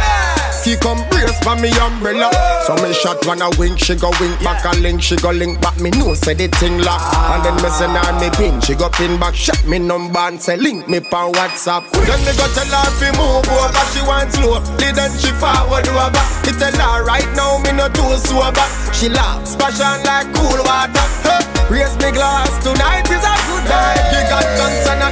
He 0.64 0.76
come 0.76 1.02
brace 1.10 1.38
for 1.42 1.56
me 1.56 1.74
umbrella. 1.74 2.30
So 2.66 2.74
me 2.78 2.92
shot 2.94 3.26
when 3.26 3.42
I 3.42 3.50
wink, 3.58 3.80
she 3.80 3.96
go 3.96 4.10
wink 4.20 4.38
back 4.44 4.64
a 4.64 4.70
link, 4.78 5.02
she 5.02 5.16
go 5.16 5.30
link 5.30 5.60
back. 5.60 5.78
Me 5.80 5.90
know 5.90 6.14
say 6.14 6.34
the 6.34 6.46
thing 6.46 6.78
lock. 6.78 7.02
And 7.34 7.44
then 7.44 7.56
me 7.58 7.68
send 7.70 7.98
her 7.98 8.12
me 8.20 8.30
pin, 8.30 8.60
she 8.60 8.74
go 8.74 8.88
pin 8.88 9.18
back, 9.18 9.34
shot 9.34 9.58
me 9.66 9.78
number 9.80 10.20
and 10.20 10.40
say 10.40 10.56
link 10.56 10.88
me 10.88 11.00
pa 11.00 11.30
WhatsApp. 11.32 11.90
Then 12.06 12.20
me 12.22 12.32
go 12.38 12.46
tell 12.54 12.70
her 12.70 12.90
fi 12.94 13.10
move 13.18 13.42
over, 13.50 13.84
she 13.90 14.00
want 14.06 14.30
slow. 14.30 14.60
Then 14.78 15.10
she 15.18 15.34
forward 15.42 15.88
over. 15.88 16.22
Me 16.46 16.52
tell 16.54 16.78
her 16.78 17.04
right 17.04 17.28
now 17.34 17.58
me 17.58 17.72
no 17.72 17.88
too 17.90 18.14
sober. 18.22 18.66
She 18.94 19.08
laugh, 19.08 19.46
splash 19.46 19.80
on 19.82 19.98
like 20.06 20.30
cool 20.30 20.62
water. 20.62 21.06
Hey, 21.26 21.42
raise 21.74 21.96
me 21.98 22.14
glass 22.14 22.54
tonight 22.62 23.10
is 23.10 23.18
a 23.18 23.34
good 23.50 23.64
night. 23.66 24.04
You 24.14 24.22
got 24.30 24.46
guns 24.54 24.86
and 24.86 25.02
I 25.02 25.10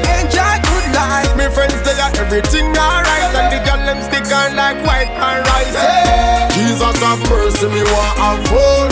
good 0.63 0.80
life. 0.93 1.33
Me 1.37 1.47
friends 1.53 1.81
they 1.83 1.97
are 1.99 2.13
everything 2.19 2.71
alright, 2.77 3.31
and 3.35 3.49
the 3.53 3.59
girl 3.65 3.81
them 3.85 4.01
stick 4.07 4.27
on 4.33 4.57
like 4.57 4.79
white 4.87 5.11
and 5.11 5.41
rice. 5.47 5.75
Hey, 5.75 6.49
Jesus 6.55 6.97
have 7.03 7.23
mercy, 7.29 7.67
me 7.69 7.83
want 7.83 8.15
have 8.19 8.43
fun. 8.49 8.89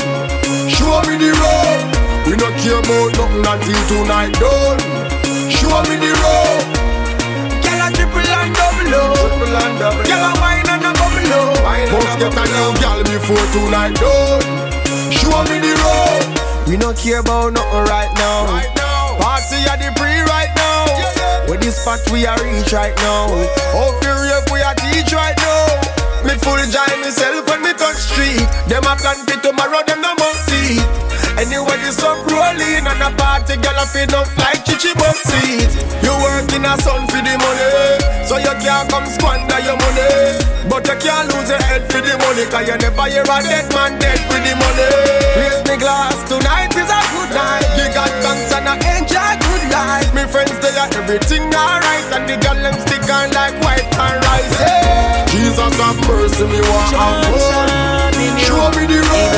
Show 0.69 1.03
me 1.09 1.17
the 1.19 1.31
road. 1.35 1.81
We 2.29 2.37
no 2.37 2.49
care 2.61 2.77
about 2.77 3.17
nothing 3.17 3.47
until 3.47 3.83
tonight 3.89 4.33
done. 4.37 4.79
Show 5.49 5.81
me 5.89 5.97
the 5.97 6.13
road. 6.13 6.65
Girl 7.65 7.81
a 7.81 7.89
triple 7.97 8.21
and 8.21 8.53
double 8.53 8.95
up. 8.95 9.17
Triple 9.17 9.57
and 9.57 9.75
double. 9.81 10.05
Girl 10.05 10.25
a 10.29 10.33
wine 10.37 10.69
and 10.69 10.85
a 10.85 10.93
bubble 10.93 11.33
up. 11.33 11.57
Must 11.89 12.19
get 12.21 12.37
a 12.37 12.45
new 12.53 12.71
girl 12.81 13.01
before 13.09 13.47
tonight 13.57 13.97
done. 13.97 14.45
Show 15.09 15.41
me 15.49 15.57
the 15.57 15.73
road. 15.81 16.69
We 16.69 16.77
no 16.77 16.93
care 16.93 17.21
about 17.21 17.55
nothing 17.55 17.85
right 17.89 18.13
now. 18.21 18.45
Right 18.45 18.73
now. 18.77 19.17
Party 19.17 19.65
at 19.65 19.81
the 19.81 19.91
pre 19.97 20.21
right 20.29 20.53
now. 20.55 20.58
With 21.49 21.61
this 21.61 21.81
spot 21.81 22.01
we 22.11 22.27
are 22.27 22.39
reach 22.45 22.73
right 22.73 22.97
now. 22.99 23.29
How 23.73 23.93
feel 24.01 24.19
we 24.53 24.61
are 24.61 24.75
teach 24.75 25.13
right 25.13 25.37
now. 25.37 25.99
Me 26.25 26.35
full 26.43 26.59
joy 26.71 26.93
myself 27.01 27.49
when 27.49 27.63
me 27.63 27.73
touch 27.73 27.97
street. 27.97 28.47
Them 28.67 28.85
a 28.85 28.97
plan 28.97 29.17
for 29.27 29.39
tomorrow, 29.41 29.83
them 29.87 30.01
no 30.01 30.15
must 30.15 30.47
see. 30.51 30.79
Anyway, 31.39 31.79
this 31.87 32.03
up 32.03 32.19
rolling 32.27 32.83
and 32.83 32.99
a 32.99 33.15
party, 33.15 33.55
girl 33.63 33.79
a 33.79 33.87
feed 33.87 34.11
up 34.11 34.27
like 34.43 34.59
chichi 34.67 34.91
bus 34.99 35.23
seat. 35.23 35.71
You 36.03 36.11
work 36.19 36.51
in 36.51 36.67
a 36.67 36.75
sun 36.83 37.07
for 37.07 37.23
the 37.23 37.35
money, 37.39 38.27
so 38.27 38.43
you 38.43 38.51
can't 38.59 38.91
come 38.91 39.07
squander 39.07 39.63
your 39.63 39.79
money. 39.79 40.35
But 40.67 40.83
you 40.91 40.99
can't 40.99 41.31
lose 41.31 41.47
your 41.47 41.63
head 41.63 41.87
for 41.87 42.03
the 42.03 42.19
money, 42.19 42.43
cause 42.51 42.67
you 42.67 42.75
never 42.83 43.07
hear 43.07 43.23
a 43.23 43.39
dead 43.39 43.71
man 43.71 43.95
dead 44.03 44.19
for 44.27 44.35
the 44.43 44.51
money. 44.59 44.91
Raise 45.39 45.63
me 45.63 45.79
glass, 45.79 46.19
tonight 46.27 46.75
is 46.75 46.91
a 46.91 47.01
good 47.15 47.31
night. 47.31 47.71
You 47.79 47.87
got 47.95 48.11
thanks 48.19 48.51
and 48.59 48.67
I 48.67 48.75
enjoy 48.99 49.31
good 49.39 49.65
life. 49.71 50.11
Me 50.19 50.27
friends, 50.27 50.59
they 50.59 50.75
are 50.75 50.91
everything 50.91 51.47
alright, 51.55 52.07
and 52.19 52.27
the 52.27 52.35
girl 52.43 52.59
them 52.59 52.75
stick 52.83 53.07
on 53.07 53.31
like 53.31 53.55
white 53.63 53.87
and 53.87 54.19
rice. 54.27 54.59
Hey. 54.59 55.23
Jesus 55.31 55.71
have 55.79 56.03
mercy, 56.03 56.51
me 56.51 56.59
want 56.67 56.99
fun. 56.99 58.08
Show 58.19 58.67
me 58.75 58.83
the 58.91 58.99
road. 58.99 59.31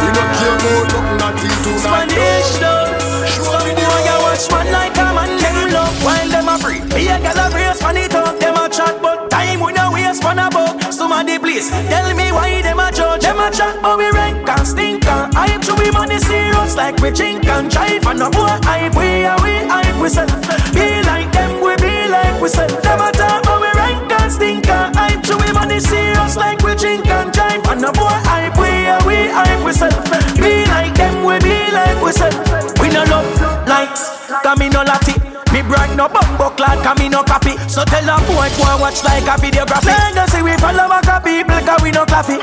We 0.00 0.08
don't 0.16 0.32
care 0.32 0.56
about 0.56 0.88
nothing 1.20 1.52
until 1.52 1.76
tonight. 1.76 2.08
Spanish 2.08 2.56
though. 2.56 2.96
Some 3.28 3.68
boy 3.76 4.08
a 4.08 4.16
watch 4.24 4.48
man 4.48 4.72
like 4.72 4.96
a 4.96 5.12
man 5.12 5.36
them 5.36 5.68
love 5.72 5.92
while 6.02 6.28
them 6.32 6.48
a 6.48 6.56
free. 6.56 6.80
Be 6.96 7.08
a 7.08 7.20
gal 7.20 7.36
a 7.36 7.50
brace 7.52 7.82
man 7.82 7.98
it 7.98 8.14
up, 8.14 8.38
them 8.40 8.56
a 8.56 8.68
chat 8.68 8.96
but 9.02 9.30
time 9.30 9.60
we 9.60 9.72
no 9.72 9.92
waste 9.92 10.22
man 10.22 10.38
a 10.38 10.48
buck. 10.48 10.80
Somebody 10.90 11.38
please 11.38 11.68
tell 11.68 12.08
me 12.16 12.32
why 12.32 12.62
them 12.62 12.80
a 12.80 12.90
judge. 12.90 13.20
Them 13.20 13.40
a 13.40 13.50
chat 13.50 13.76
but 13.82 13.98
we 13.98 14.10
rank 14.10 14.48
and 14.48 14.66
stink 14.66 15.06
and 15.06 15.34
hype. 15.34 15.62
So 15.62 15.74
we 15.76 15.90
money 15.90 16.18
serious 16.18 16.76
like 16.76 16.96
we 17.04 17.10
chink 17.10 17.44
and 17.44 17.70
jive 17.70 18.06
and 18.08 18.18
no 18.18 18.30
boy 18.30 18.56
hype. 18.64 18.96
We 18.96 19.28
a 19.28 19.36
we 19.44 19.68
hype 19.68 20.00
we 20.00 20.08
self. 20.08 20.32
Be 20.72 21.02
like 21.04 21.30
them 21.32 21.60
we 21.60 21.76
be 21.76 22.08
like 22.08 22.40
we 22.40 22.48
self. 22.48 22.72
Them 22.80 23.00
a 23.04 23.12
talk 23.12 23.44
but 23.44 23.60
we 23.60 23.68
rank 23.76 24.10
and 24.12 24.32
stink 24.32 24.66
and 24.68 24.96
hype. 24.96 25.26
So 25.26 25.36
we 25.36 25.52
money 25.52 25.78
serious 25.80 26.36
like 26.36 26.62
we 26.62 26.72
chink 26.72 27.06
and 27.06 27.33
jive 27.54 27.72
and 27.72 27.80
no 27.80 27.92
boy 27.92 28.08
hype. 28.08 28.56
We 28.58 28.86
a 28.86 28.98
we 29.06 29.28
hype 29.30 29.64
we 29.64 29.72
self. 29.72 30.04
Be 30.36 30.64
like 30.66 30.94
them 30.94 31.24
we 31.24 31.38
be 31.40 31.70
like 31.72 32.02
we 32.02 32.12
self. 32.12 32.34
We 32.80 32.88
no 32.88 33.04
love 33.04 33.66
likes, 33.68 34.10
cause 34.42 34.58
me 34.58 34.68
no 34.68 34.84
lati. 34.84 35.23
Me 35.64 35.70
brag 35.70 35.96
no 35.96 36.08
bumbo 36.08 36.50
clad, 36.50 36.82
cause 36.84 36.98
me 36.98 37.08
no 37.08 37.22
copy. 37.22 37.56
So 37.68 37.84
tell 37.84 38.04
a 38.04 38.20
boy 38.28 38.48
go 38.56 38.68
and 38.68 38.80
watch 38.80 39.02
like 39.04 39.24
a 39.24 39.40
videography. 39.40 39.88
Legacy 39.88 40.42
we 40.42 40.56
follow 40.58 40.92
a 40.92 41.00
people, 41.24 41.60
cause 41.64 41.82
we 41.82 41.90
no 41.90 42.04
coffee. 42.04 42.36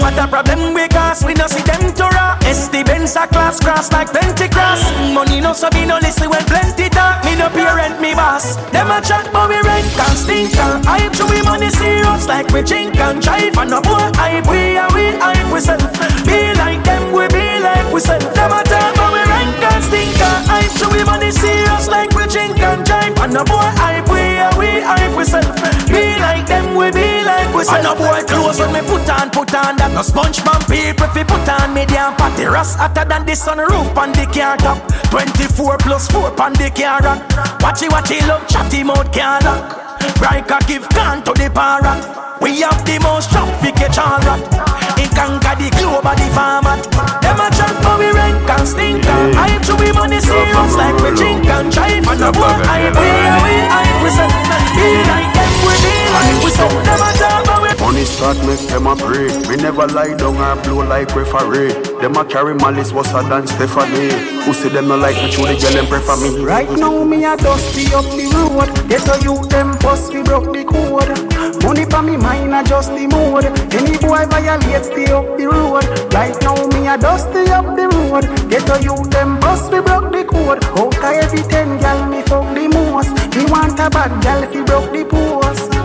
What 0.00 0.18
a 0.18 0.26
problem 0.26 0.74
we 0.74 0.88
cause, 0.88 1.22
we 1.24 1.34
no 1.34 1.46
see 1.46 1.62
them 1.62 1.94
to 1.94 2.04
raw. 2.10 2.36
SD 2.42 2.84
Benz 2.84 3.14
a 3.14 3.26
class 3.26 3.60
cross 3.60 3.92
like 3.92 4.12
Pentecost. 4.12 4.82
Money 5.14 5.40
no 5.40 5.52
so 5.52 5.68
me 5.74 5.86
no 5.86 5.98
listen 5.98 6.28
when 6.28 6.44
plenty 6.46 6.88
talk. 6.88 7.24
Me 7.24 7.36
no 7.36 7.48
parent, 7.50 8.00
me 8.00 8.14
boss. 8.14 8.56
Them 8.72 8.90
a 8.90 9.00
chat 9.00 9.30
but 9.32 9.48
we 9.48 9.60
rent 9.62 9.86
and 9.86 10.18
stink 10.18 10.56
and 10.56 10.84
hype. 10.84 11.14
We 11.30 11.42
money 11.42 11.70
serious 11.70 12.26
like 12.26 12.48
we 12.50 12.62
chink 12.62 12.96
and 12.96 13.22
jive. 13.22 13.56
And 13.56 13.70
no 13.70 13.80
boy 13.80 14.10
hype, 14.18 14.46
we 14.50 14.76
are 14.76 14.90
we 14.92 15.14
hype 15.22 15.52
we 15.52 15.60
self. 15.60 15.86
Be 16.26 16.52
like 16.58 16.82
them, 16.82 17.12
we 17.12 17.28
be 17.28 17.60
like 17.62 17.92
we 17.92 18.00
self. 18.00 18.26
Them 18.34 18.50
a 18.50 18.62
talk 18.64 18.96
but 18.96 19.12
we 19.12 19.22
rank 19.22 19.35
and 19.76 19.84
stink 19.84 20.16
and 20.16 20.46
hype. 20.48 20.72
So 20.72 20.88
we 20.88 21.04
money 21.04 21.30
serious 21.30 21.88
like 21.88 22.10
we 22.16 22.24
chink 22.24 22.58
and 22.58 22.80
jive. 22.84 23.12
And 23.20 23.32
no 23.32 23.44
boy 23.44 23.68
hype, 23.76 24.08
we 24.08 24.40
are 24.40 24.54
we 24.56 24.80
hype 24.80 25.12
we 25.16 25.24
self. 25.24 25.56
Be 25.88 26.16
like 26.18 26.46
them, 26.46 26.74
we 26.74 26.90
be 26.90 27.22
like 27.22 27.52
we 27.52 27.62
self. 27.64 27.76
And 27.76 27.84
no 27.84 27.92
boy 27.94 28.20
clothes 28.24 28.58
when 28.58 28.72
me 28.72 28.80
put 28.80 29.08
on, 29.12 29.28
put 29.30 29.52
on 29.54 29.76
that. 29.76 29.92
No 29.92 30.02
sponge 30.02 30.40
man 30.44 30.60
people 30.64 31.08
fi 31.12 31.22
put 31.24 31.48
on 31.60 31.74
me 31.74 31.84
damn 31.84 32.16
party. 32.16 32.44
Ras 32.44 32.74
hotter 32.74 33.04
than 33.04 33.26
the 33.26 33.36
sunroof 33.36 33.96
on 33.96 34.12
the 34.12 34.24
car 34.32 34.56
top. 34.56 34.80
24 35.12 35.78
plus 35.78 36.08
4 36.10 36.40
on 36.40 36.52
the 36.54 36.72
car 36.72 37.00
rack. 37.04 37.20
Watchy 37.60 37.88
watchy 37.88 38.18
love 38.26 38.48
chatty 38.48 38.82
mouth 38.82 39.12
car 39.12 39.40
lock. 39.44 39.76
Riker 40.20 40.58
give 40.66 40.88
can 40.90 41.22
to 41.24 41.32
the 41.32 41.50
parrot. 41.52 42.00
We 42.40 42.60
have 42.60 42.84
the 42.84 42.98
most 43.00 43.30
traffic 43.30 43.76
a 43.76 43.88
rat. 43.92 44.85
Conquer 45.16 45.54
the 45.56 45.68
globe 45.80 46.04
of 46.04 46.14
the 46.20 46.28
format. 46.36 46.80
Them 47.24 47.40
a 47.40 47.48
chat 47.56 47.74
for 47.80 47.96
we 47.98 48.12
rank 48.12 48.44
and 48.44 48.68
stink 48.68 49.04
and 49.06 49.34
hype 49.34 49.62
to 49.64 49.74
we 49.80 49.90
money 49.92 50.20
serious 50.20 50.74
like 50.76 50.96
we 51.00 51.10
drink 51.16 51.46
and 51.48 51.72
jive. 51.72 52.04
And 52.04 52.20
the 52.20 52.30
boy 52.36 52.52
hype 52.68 52.92
we 52.92 53.08
we 53.42 53.54
hype 53.72 53.96
we 54.04 54.10
say. 54.12 54.28
Be 54.76 54.86
like 55.08 55.30
them 55.32 55.52
we 55.64 55.74
be 55.80 55.94
like 56.12 56.38
we 56.44 56.50
say. 56.52 56.68
Them 56.68 57.00
a 57.00 57.10
talk 57.16 57.40
but 57.48 57.58
we 57.64 57.70
Money 57.80 58.04
start 58.04 58.36
make 58.44 58.60
them 58.68 58.86
a 58.86 58.94
pray. 58.96 59.28
We 59.48 59.56
never 59.56 59.86
lie 59.88 60.14
down 60.14 60.36
or 60.36 60.56
blow 60.62 60.84
like 60.84 61.14
referee. 61.16 61.72
Them 62.00 62.16
a 62.16 62.24
carry 62.24 62.54
malice 62.54 62.92
worse 62.92 63.12
than 63.12 63.46
Stephanie. 63.46 64.12
Who 64.44 64.52
see 64.52 64.68
them 64.68 64.88
no 64.88 64.96
like 64.96 65.16
me, 65.16 65.30
true 65.32 65.46
the 65.46 65.56
girl 65.56 65.72
them 65.72 65.86
prefer 65.86 66.16
me. 66.20 66.44
Right 66.44 66.70
now 66.70 67.04
me 67.04 67.24
a 67.24 67.36
dusty 67.36 67.92
up 67.94 68.04
the 68.04 68.28
road 68.34 68.70
Get 68.88 69.08
a 69.08 69.18
youth 69.24 69.48
them 69.48 69.76
bust 69.78 70.12
we 70.12 70.22
broke 70.22 70.52
the 70.52 70.64
code 70.64 71.35
Money 71.66 71.84
for 71.84 72.00
me 72.00 72.16
mind 72.16 72.54
a 72.54 72.62
just 72.62 72.94
the 72.94 73.08
mood. 73.10 73.44
Any 73.74 73.98
boy 73.98 74.24
violate 74.30 74.84
stay 74.84 75.10
up 75.10 75.26
the 75.36 75.46
road. 75.50 75.82
Right 76.14 76.36
now 76.42 76.54
me 76.68 76.86
a 76.86 76.96
dusty 76.96 77.50
up 77.50 77.74
the 77.74 77.88
road. 77.90 78.22
Get 78.48 78.70
a 78.70 78.80
youth 78.80 79.10
them 79.10 79.40
bust 79.40 79.72
we 79.72 79.80
broke 79.80 80.12
the 80.12 80.24
code. 80.24 80.62
Cause 80.62 81.16
every 81.24 81.42
ten 81.50 81.80
gal 81.80 82.06
me 82.08 82.22
fuck 82.22 82.46
the 82.54 82.68
most? 82.68 83.10
Me 83.34 83.44
want 83.50 83.80
a 83.80 83.90
bad 83.90 84.22
gal 84.22 84.42
he 84.52 84.62
broke 84.62 84.92
the 84.92 85.04
post 85.04 85.75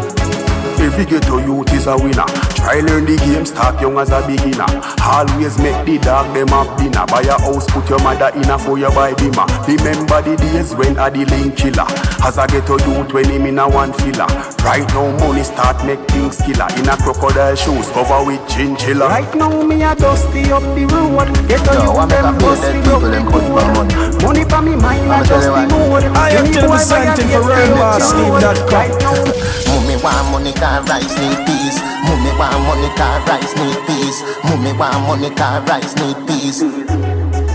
Every 0.92 1.06
ghetto 1.06 1.38
youth 1.40 1.72
is 1.72 1.88
a 1.88 1.96
winner. 1.96 2.28
Try 2.60 2.84
learn 2.84 3.08
the 3.08 3.16
game, 3.16 3.46
start 3.46 3.80
young 3.80 3.96
as 3.96 4.12
a 4.12 4.20
beginner. 4.28 4.68
Always 5.08 5.56
make 5.56 5.80
the 5.88 5.96
dog 6.04 6.28
them 6.36 6.52
have 6.52 6.68
dinner. 6.76 7.08
Buy 7.08 7.24
a 7.32 7.40
house, 7.40 7.64
put 7.72 7.88
your 7.88 8.04
mother 8.04 8.28
in 8.36 8.52
a 8.52 8.60
for 8.60 8.76
you 8.76 8.92
buy 8.92 9.16
dimmer. 9.16 9.48
Remember 9.72 10.20
the 10.20 10.36
days 10.36 10.76
when 10.76 11.00
I 11.00 11.08
the 11.08 11.24
link 11.32 11.56
killer. 11.56 11.88
As 12.28 12.36
a 12.36 12.44
ghetto 12.44 12.76
youth 12.84 13.08
when 13.16 13.32
him 13.32 13.48
in 13.48 13.64
a 13.64 13.72
one 13.72 13.96
filler. 14.04 14.28
Right 14.68 14.84
now 14.92 15.16
money 15.16 15.48
start 15.48 15.80
make 15.88 16.04
things 16.12 16.44
killer. 16.44 16.68
In 16.76 16.92
a 16.92 17.00
crocodile 17.00 17.56
shoes 17.56 17.88
cover 17.96 18.28
with 18.28 18.44
chinchilla. 18.52 19.08
Right 19.08 19.32
now 19.32 19.64
me 19.64 19.80
a 19.88 19.96
dusty 19.96 20.52
up 20.52 20.62
the 20.76 20.92
road 20.92 21.32
Ghetto 21.48 21.72
Yo, 21.72 21.88
youth 21.88 22.04
I 22.04 22.06
make 22.12 22.20
them 22.20 22.36
a 22.36 22.38
pay 22.38 22.52
bust 22.52 22.68
dead 22.68 22.76
me 22.76 22.84
people, 22.84 23.00
up 23.00 23.08
them 23.08 23.24
the 23.24 23.32
put 23.32 23.48
my 23.48 23.64
money. 23.80 23.96
Money 24.28 24.44
pa 24.44 24.60
me 24.60 24.76
mind 24.76 25.08
I'ma 25.08 25.24
a 25.24 25.24
tell 25.24 25.40
just 25.40 25.48
you 25.48 25.56
the 25.56 25.56
why. 25.56 25.72
mode 25.72 26.04
I 26.20 26.36
am 26.36 26.46
Any 26.46 26.52
to 26.52 26.60
the 26.60 26.68
boy 26.68 26.84
Santi 26.84 27.24
violate 27.24 27.32
for 27.32 27.48
real 27.48 27.72
the 27.72 27.80
boss. 27.80 28.04
Steve.com. 28.12 28.76
Right 28.76 28.96
now 29.00 29.52
Mummy 29.72 29.96
want 30.04 30.28
money 30.32 30.52
car 30.82 31.00
rice 31.00 31.18
need 31.20 31.38
peas. 31.46 31.82
Mummy 32.06 32.32
want 32.38 32.64
money 32.66 32.90
car 32.96 33.20
rice 33.28 33.56
need 33.56 33.78
peas. 33.88 34.24
Mummy 34.44 34.74
want 34.74 35.08
money 35.08 35.30
car 35.36 35.62
rice 35.62 35.96
need 35.98 36.18
peas. 36.28 36.64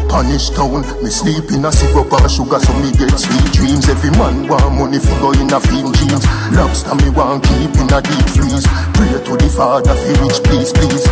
Punish 0.08 0.50
town, 0.50 0.80
me 1.02 1.10
sleep 1.10 1.50
in 1.50 1.64
a 1.64 1.72
syrup 1.72 2.12
and 2.12 2.30
sugar 2.30 2.58
so 2.60 2.72
me 2.80 2.90
get 2.92 3.18
sweet 3.18 3.52
dreams. 3.52 3.88
Every 3.88 4.10
man 4.10 4.48
want 4.48 4.74
money 4.74 4.98
for 4.98 5.16
go 5.20 5.32
in 5.32 5.52
a 5.52 5.60
film 5.60 5.92
jeans. 5.94 6.24
Lobster 6.52 6.94
me 6.94 7.10
want 7.10 7.42
keep 7.44 7.74
in 7.76 7.90
a 7.92 8.00
deep 8.00 8.28
freeze. 8.30 8.66
Pray 8.94 9.12
to 9.12 9.32
the 9.36 9.48
father 9.50 9.94
fi 9.94 10.12
rich 10.22 10.42
please 10.44 10.72
please. 10.72 11.06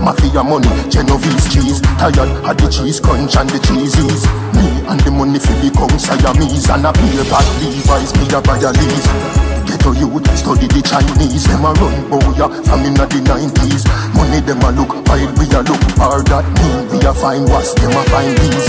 Mafia 0.00 0.44
money, 0.44 0.68
Genovese 0.90 1.48
cheese. 1.48 1.80
Tired 1.96 2.18
of 2.18 2.56
the 2.58 2.68
cheese 2.68 3.00
crunch 3.00 3.36
and 3.36 3.48
the 3.48 3.58
cheesies 3.58 4.26
Me 4.52 4.84
and 4.90 5.00
the 5.00 5.10
money 5.10 5.38
fi 5.38 5.54
become 5.62 5.96
Siamese 5.98 6.68
And 6.68 6.84
a 6.84 6.92
beer 6.92 7.24
bag 7.24 7.46
Levi's 7.62 8.12
me 8.18 8.26
a 8.34 8.42
buy 8.42 8.58
a 8.58 8.72
lease 8.72 9.53
Ghetto 9.66 9.92
youth 9.92 10.28
study 10.36 10.68
the 10.68 10.80
Chinese. 10.84 11.44
Them 11.48 11.64
a 11.64 11.72
run 11.80 11.96
oh, 12.12 12.20
boya 12.20 12.46
from 12.64 12.84
inna 12.84 13.04
the 13.08 13.20
90s 13.24 13.84
Money 14.14 14.40
them 14.40 14.62
a 14.62 14.70
look 14.72 14.92
while 15.08 15.30
we 15.36 15.44
a 15.52 15.60
look. 15.64 15.82
Hard 15.96 16.28
at 16.30 16.46
me 16.60 16.68
We 16.92 16.98
a 17.04 17.12
find 17.12 17.48
what's 17.48 17.74
them 17.74 17.92
a 17.92 18.02
find 18.12 18.36
these 18.38 18.68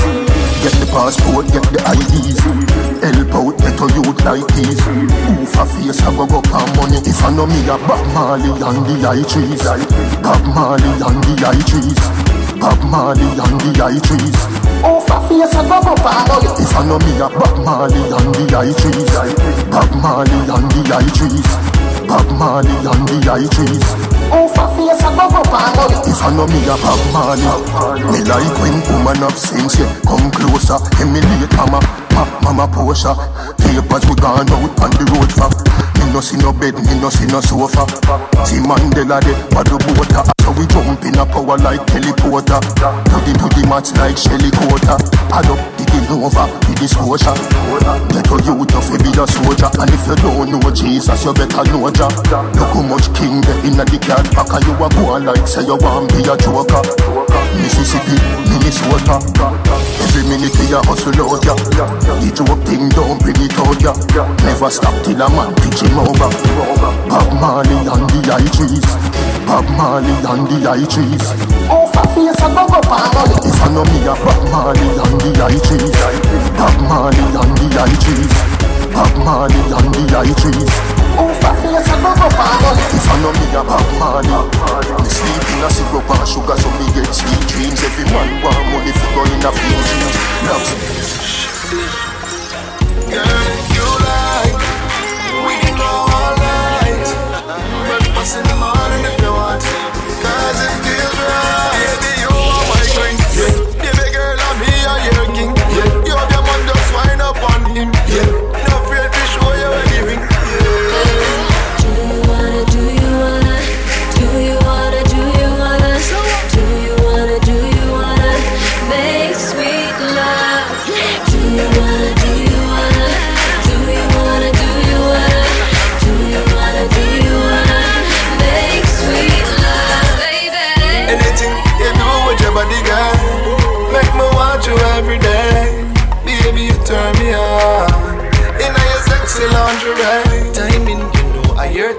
Get 0.64 0.74
the 0.82 0.88
passport, 0.90 1.46
get 1.54 1.66
the 1.70 1.82
IDs 1.84 2.40
Help 3.06 3.36
out 3.36 3.58
ghetto 3.60 3.86
youth 3.94 4.26
like 4.26 4.48
these. 4.56 4.82
Oof 4.82 5.56
a 5.56 5.66
face 5.66 6.02
a 6.02 6.10
go 6.10 6.26
go 6.26 6.42
on 6.58 6.66
money. 6.76 6.98
If 7.06 7.22
I 7.24 7.30
know 7.36 7.46
me 7.46 7.62
a 7.70 7.78
Bob 7.86 8.02
Marley 8.14 8.50
and 8.50 8.82
the 8.82 8.96
high 9.06 9.22
trees. 9.30 9.62
Bob 10.24 10.42
Marley 10.56 10.90
and 10.90 11.22
the 11.22 11.34
high 11.46 11.62
trees. 11.70 12.02
Bob 12.60 12.82
Marley 12.90 13.22
and 13.22 13.62
the 13.62 13.84
high 13.84 14.00
trees 14.00 14.65
Oof 14.86 15.10
a 15.10 15.18
face 15.28 15.56
a 15.58 15.62
go 15.66 15.82
go 15.82 15.94
on 15.98 16.22
money 16.30 16.50
If 16.62 16.76
I 16.78 16.86
know 16.86 17.00
me 17.02 17.18
a 17.18 17.28
Bob 17.30 17.58
Marley 17.66 17.98
and 18.06 18.30
the 18.38 18.46
high 18.54 18.70
trees. 18.78 19.10
Bob 19.74 19.90
Marley 19.98 20.38
and 20.46 20.70
the 20.70 20.82
high 20.94 21.10
trees. 21.18 21.50
Bob 22.06 22.30
Marley 22.38 22.70
and 22.86 23.04
the 23.10 23.18
high 23.26 23.50
trees. 23.50 23.88
Oof 24.30 24.54
a 24.54 24.66
face 24.78 25.02
a 25.02 25.10
go 25.18 25.26
go 25.26 25.42
on 25.42 25.70
money 25.74 25.98
If 26.06 26.22
I 26.22 26.30
know 26.38 26.46
me 26.46 26.62
a 26.70 26.76
Bob 26.78 27.02
Marley. 27.10 27.50
Me 28.14 28.20
like 28.30 28.54
when 28.62 28.78
woman 28.94 29.26
have 29.26 29.34
sense 29.38 29.74
yeah. 29.82 29.90
Come 30.06 30.30
closer, 30.30 30.78
emulate 31.02 31.50
mama. 31.58 31.82
Pop 32.14 32.30
mama 32.46 32.70
Porsche 32.70 33.12
Papers 33.58 34.06
we 34.06 34.16
gone 34.22 34.46
out 34.48 34.72
on 34.86 34.92
the 34.94 35.06
road 35.18 35.32
for 35.34 35.50
Me 36.00 36.14
no 36.14 36.22
see 36.22 36.38
no 36.38 36.54
bed, 36.54 36.78
me 36.78 36.94
no 37.02 37.10
see 37.10 37.26
no 37.28 37.42
sofa. 37.42 37.84
See 38.46 38.62
Mandela 38.62 39.20
de, 39.20 39.34
but 39.50 39.66
the 39.66 39.76
water 39.98 40.24
So 40.46 40.54
we 40.54 40.70
jump 40.70 41.02
in 41.02 41.18
a 41.18 41.26
power 41.26 41.58
like 41.58 41.82
teleporter 41.90 42.62
To 42.62 43.18
the 43.26 43.34
to 43.34 43.48
the 43.50 43.66
match 43.66 43.90
like 43.98 44.14
Shelly 44.14 44.54
Quarter. 44.54 44.94
Add 45.34 45.50
up 45.50 45.58
the 45.82 46.22
with 46.70 46.78
the 46.78 46.86
Scotia 46.86 47.34
Get 48.14 48.30
a 48.30 48.38
youth 48.46 48.78
of 48.78 48.86
be 49.02 49.10
a 49.18 49.26
soldier. 49.26 49.74
And 49.82 49.90
if 49.90 50.06
you 50.06 50.14
don't 50.22 50.54
know 50.54 50.70
Jesus, 50.70 51.26
you 51.26 51.34
better 51.34 51.66
know 51.74 51.90
Jah 51.90 52.14
Look 52.62 52.78
how 52.78 52.86
much 52.86 53.10
king 53.18 53.42
there 53.42 53.58
in 53.66 53.74
the 53.74 53.90
cat 53.98 54.22
pack. 54.38 54.54
And 54.54 54.62
you 54.70 54.78
a 54.78 54.88
go 54.94 55.18
like 55.18 55.50
say 55.50 55.66
you 55.66 55.82
want 55.82 56.14
be 56.14 56.22
a 56.22 56.38
joker. 56.38 56.86
Mississippi, 57.58 58.14
Minnesota. 58.46 59.18
Every 59.98 60.30
minute 60.30 60.54
we 60.62 60.70
a 60.70 60.80
hustle 60.86 61.26
out 61.26 61.42
ya. 61.42 61.58
The 62.22 62.30
joke 62.30 62.62
thing 62.70 62.94
don't 62.94 63.18
bring 63.18 63.42
it 63.42 63.58
out 63.58 63.82
ya. 63.82 63.98
Never 64.46 64.70
stop 64.70 64.94
till 65.02 65.18
a 65.18 65.26
man 65.26 65.58
pitch 65.58 65.82
him 65.82 65.98
over. 65.98 66.30
Bob 67.10 67.34
Marley 67.42 67.82
and 67.82 68.06
the 68.14 68.20
high 68.30 68.46
trees 68.54 69.35
Bob 69.46 69.66
Marley 69.78 70.10
and 70.10 70.48
the 70.50 70.58
high 70.66 70.86
trees. 70.90 71.26
Oh, 71.70 71.86
for 71.94 72.06
face 72.18 72.42
a 72.42 72.48
go 72.50 72.66
go 72.66 72.82
pan 72.82 73.14
If 73.46 73.62
I 73.62 73.68
know 73.74 73.86
me 73.86 74.02
a 74.04 74.14
Bob 74.18 74.42
Marley 74.50 74.90
and 74.98 75.16
the 75.22 75.32
high 75.38 75.60
trees. 75.62 75.94
Bob 76.58 76.76
Marley 76.90 77.22
and 77.22 77.54
the 77.54 77.66
high 77.78 77.96
trees. 78.02 78.34
Bob 78.90 79.14
Marley 79.22 79.62
and 79.70 79.90
the 79.94 80.04
high 80.10 80.34
trees. 80.42 80.74
Oh, 81.18 81.30
for 81.38 81.54
face 81.62 81.86
a 81.86 81.96
go 82.02 82.12
go 82.18 82.28
pan 82.34 82.78
If 82.90 83.06
I 83.06 83.16
know 83.22 83.32
me 83.38 83.46
a 83.54 83.62
Bob 83.62 83.86
Marley 84.02 84.34
Me 85.00 85.10
sleep 85.10 85.46
in 85.54 85.62
a 85.62 85.70
syrup 85.70 86.10
and 86.10 86.26
sugar 86.26 86.58
so 86.58 86.70
me 86.82 86.88
get 86.98 87.14
sweet 87.14 87.42
dreams. 87.54 87.80
Every 87.86 88.06
man 88.10 88.42
want 88.42 88.66
money 88.74 88.92
for 88.98 89.10
go 89.14 89.22
in 89.30 89.46
a 89.46 89.52
few 89.54 89.78
dreams. 89.78 90.18
Love 90.50 90.70
Girl, 93.06 93.22
if 93.22 93.76
you 93.78 94.05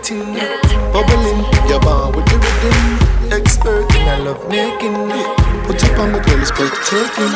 thing. 0.06 0.38
Bubbling, 0.94 1.42
you're 1.66 1.82
born 1.82 2.14
with 2.14 2.26
the 2.30 2.38
rhythm. 2.38 2.78
Expert 3.34 3.90
in 3.98 4.06
I 4.06 4.18
love 4.22 4.42
making. 4.48 4.94
Put 5.66 5.82
up 5.82 5.98
on 5.98 6.14
the 6.14 6.20
girl, 6.22 6.40
it's 6.40 6.54
breathtaking. 6.54 7.34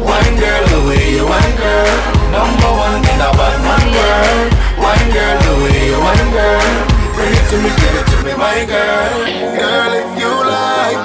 Wine 0.00 0.36
girl, 0.40 0.64
the 0.72 0.80
way 0.88 1.04
you 1.12 1.24
wine 1.28 1.56
girl. 1.60 1.92
Number 2.32 2.70
one 2.72 3.04
in 3.04 3.20
a 3.20 3.30
bad 3.36 3.56
man 3.60 3.86
world. 3.92 4.48
Wine 4.80 5.10
girl, 5.12 5.36
the 5.44 5.52
way 5.60 5.80
you 5.92 6.00
wine 6.00 6.30
girl. 6.32 6.68
Bring 7.12 7.32
it 7.36 7.44
to 7.52 7.56
me, 7.60 7.70
give 7.76 7.96
it 8.00 8.06
to 8.08 8.16
me, 8.24 8.32
my 8.40 8.64
girl. 8.64 9.12
Girl, 9.60 9.92
if 10.00 10.10
you 10.16 10.32
like, 10.32 11.04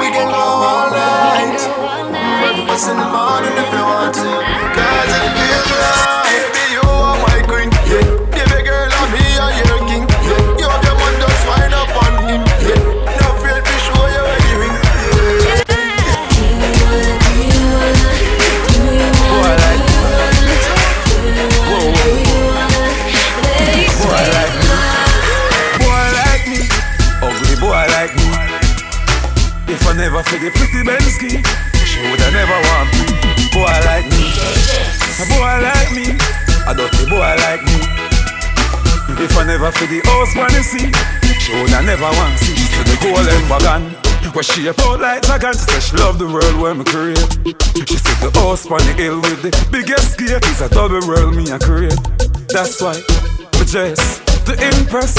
we 0.00 0.06
can 0.16 0.28
go 0.32 0.44
all 0.64 0.88
night. 0.96 1.60
Breakfast 2.40 2.88
in 2.88 2.96
the 2.96 3.08
morning 3.12 3.52
if 3.52 3.68
you 3.68 3.84
want 3.84 4.14
to. 4.16 4.32
Cause 4.72 5.12
it 5.12 5.28
feels 5.36 5.70
right. 5.76 5.95
The 43.06 43.14
golden 43.14 43.48
wagon. 43.48 43.82
Where 44.32 44.42
she 44.42 44.68
out 44.68 45.00
like 45.00 45.22
dragon, 45.22 45.54
said 45.54 45.80
she 45.80 45.96
love 45.96 46.18
the 46.18 46.26
world 46.26 46.56
where 46.60 46.74
me 46.74 46.84
create. 46.84 47.30
She 47.88 47.96
said 47.96 48.18
the 48.20 48.30
house 48.34 48.66
on 48.66 48.78
the 48.84 48.94
hill 48.98 49.20
with 49.20 49.42
the 49.42 49.52
biggest 49.70 50.18
gate 50.18 50.44
is 50.50 50.60
a 50.60 50.68
double 50.68 51.00
world 51.06 51.36
me 51.36 51.48
a 51.50 51.58
create. 51.58 51.96
That's 52.48 52.82
why 52.82 53.00
we 53.58 53.64
dress 53.64 54.20
to 54.44 54.52
impress. 54.52 55.14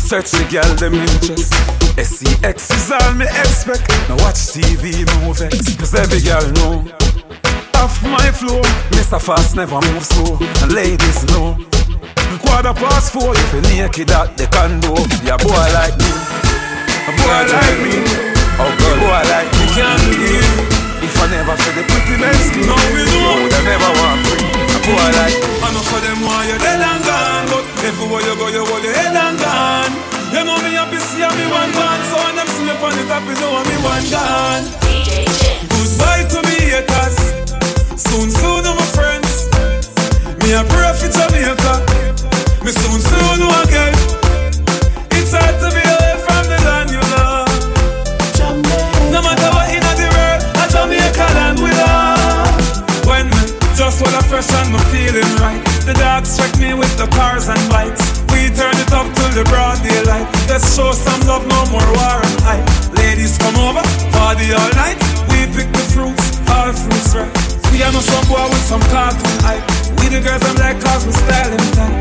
Search 0.00 0.30
the 0.32 0.44
girl 0.50 0.68
them 0.76 0.94
interest. 0.94 1.52
SEX 1.96 2.70
is 2.70 2.90
all 2.90 3.12
me 3.14 3.24
expect. 3.24 3.88
Now 4.08 4.18
watch 4.24 4.50
TV 4.52 5.06
movies, 5.20 5.76
cause 5.76 5.94
every 5.94 6.20
girl 6.20 6.44
know. 6.58 6.84
off 7.78 8.02
my 8.02 8.32
floor, 8.32 8.62
Mr. 8.96 9.20
Fast 9.20 9.56
never 9.56 9.80
move 9.92 10.04
slow. 10.04 10.38
And 10.62 10.72
ladies 10.72 11.24
know. 11.32 11.56
Quarter 12.44 12.74
past 12.74 13.12
four, 13.12 13.32
if 13.32 13.54
you 13.54 13.60
naked 13.62 14.10
at 14.10 14.36
the 14.36 14.46
condo, 14.48 14.92
yeah, 15.24 15.38
boy 15.38 15.64
like 15.72 15.96
me. 15.96 16.43
A 17.04 17.12
boy 17.20 17.40
like 17.52 17.78
me. 17.84 18.00
Oh, 18.56 18.64
girl, 18.80 18.96
boy 18.96 19.20
like 19.28 19.52
me 19.60 19.66
can't 19.76 20.00
believe. 20.08 20.56
If 21.04 21.12
I 21.20 21.28
never 21.28 21.52
feel 21.52 21.76
the 21.76 21.84
pretty 21.84 22.16
men's 22.16 22.48
skin, 22.48 22.64
no, 22.64 22.72
we 22.96 23.04
know. 23.04 23.44
Would 23.44 23.52
I 23.52 23.60
never 23.60 23.92
want 24.00 24.24
me. 24.24 24.40
A 24.72 24.78
boy 24.88 25.08
like 25.12 25.36
me. 25.36 25.52
I 25.60 25.68
know 25.76 25.84
for 25.84 26.00
them 26.00 26.24
why 26.24 26.48
you're 26.48 26.56
dead 26.64 26.80
and 26.80 27.04
gone, 27.04 27.44
but 27.52 27.64
everywhere 27.84 28.24
you 28.24 28.32
go, 28.40 28.48
you 28.48 28.64
hold 28.64 28.80
your 28.80 28.96
head 28.96 29.12
and 29.12 29.36
gone. 29.36 29.92
You 30.32 30.48
know 30.48 30.56
me 30.64 30.72
happy 30.80 30.96
see 30.96 31.20
me 31.20 31.44
one 31.52 31.76
gone, 31.76 32.00
so 32.08 32.16
when 32.24 32.40
them 32.40 32.48
see 32.48 32.64
me 32.64 32.72
on 32.72 32.92
the 32.96 33.04
top, 33.04 33.20
you 33.28 33.36
know 33.36 33.52
me 33.52 33.76
one 33.84 34.06
gone. 34.08 34.64
Goodbye 35.76 36.24
to 36.32 36.40
me 36.48 36.56
haters, 36.72 37.20
soon 38.00 38.32
soon 38.32 38.64
my 38.64 38.88
friends. 38.96 39.52
Me 40.40 40.56
a 40.56 40.64
pray 40.72 40.88
for 40.96 41.12
Jamaica, 41.12 41.84
me 42.64 42.72
soon 42.72 42.96
soon 42.96 43.44
again. 43.60 43.92
It's 45.12 45.36
hard 45.36 45.60
to 45.60 45.68
be 45.68 45.84
away 45.84 46.13
just 53.94 54.10
wanna 54.10 54.26
fresh 54.26 54.50
and 54.58 54.74
me 54.74 54.80
feeling 54.90 55.30
right, 55.38 55.62
the 55.86 55.94
dogs 55.94 56.34
check 56.34 56.50
me 56.58 56.74
with 56.74 56.90
the 56.98 57.06
cars 57.14 57.46
and 57.46 57.62
bikes. 57.70 58.02
We 58.34 58.50
turn 58.50 58.74
it 58.74 58.90
up 58.90 59.06
till 59.14 59.30
the 59.38 59.46
broad 59.46 59.78
daylight. 59.86 60.26
Let's 60.50 60.74
show 60.74 60.90
some 60.90 61.22
love, 61.30 61.46
no 61.46 61.62
more 61.70 61.86
war 61.94 62.18
and 62.18 62.38
hype. 62.42 62.66
Ladies 62.98 63.38
come 63.38 63.54
over, 63.62 63.86
party 64.10 64.50
all 64.50 64.72
night. 64.74 64.98
We 65.30 65.46
pick 65.54 65.70
the 65.70 65.84
fruits, 65.94 66.42
all 66.50 66.74
fruits 66.74 67.14
right. 67.14 67.30
We 67.70 67.86
are 67.86 67.94
no 67.94 68.02
some 68.02 68.26
boy 68.26 68.42
with 68.50 68.66
some 68.66 68.82
cartoon 68.90 69.38
hype. 69.46 69.62
We 70.02 70.10
the 70.10 70.18
girls 70.18 70.42
I'm 70.42 70.58
like 70.58 70.82
cause 70.82 71.06
we 71.06 71.14
styling 71.14 71.62
tight. 71.78 71.94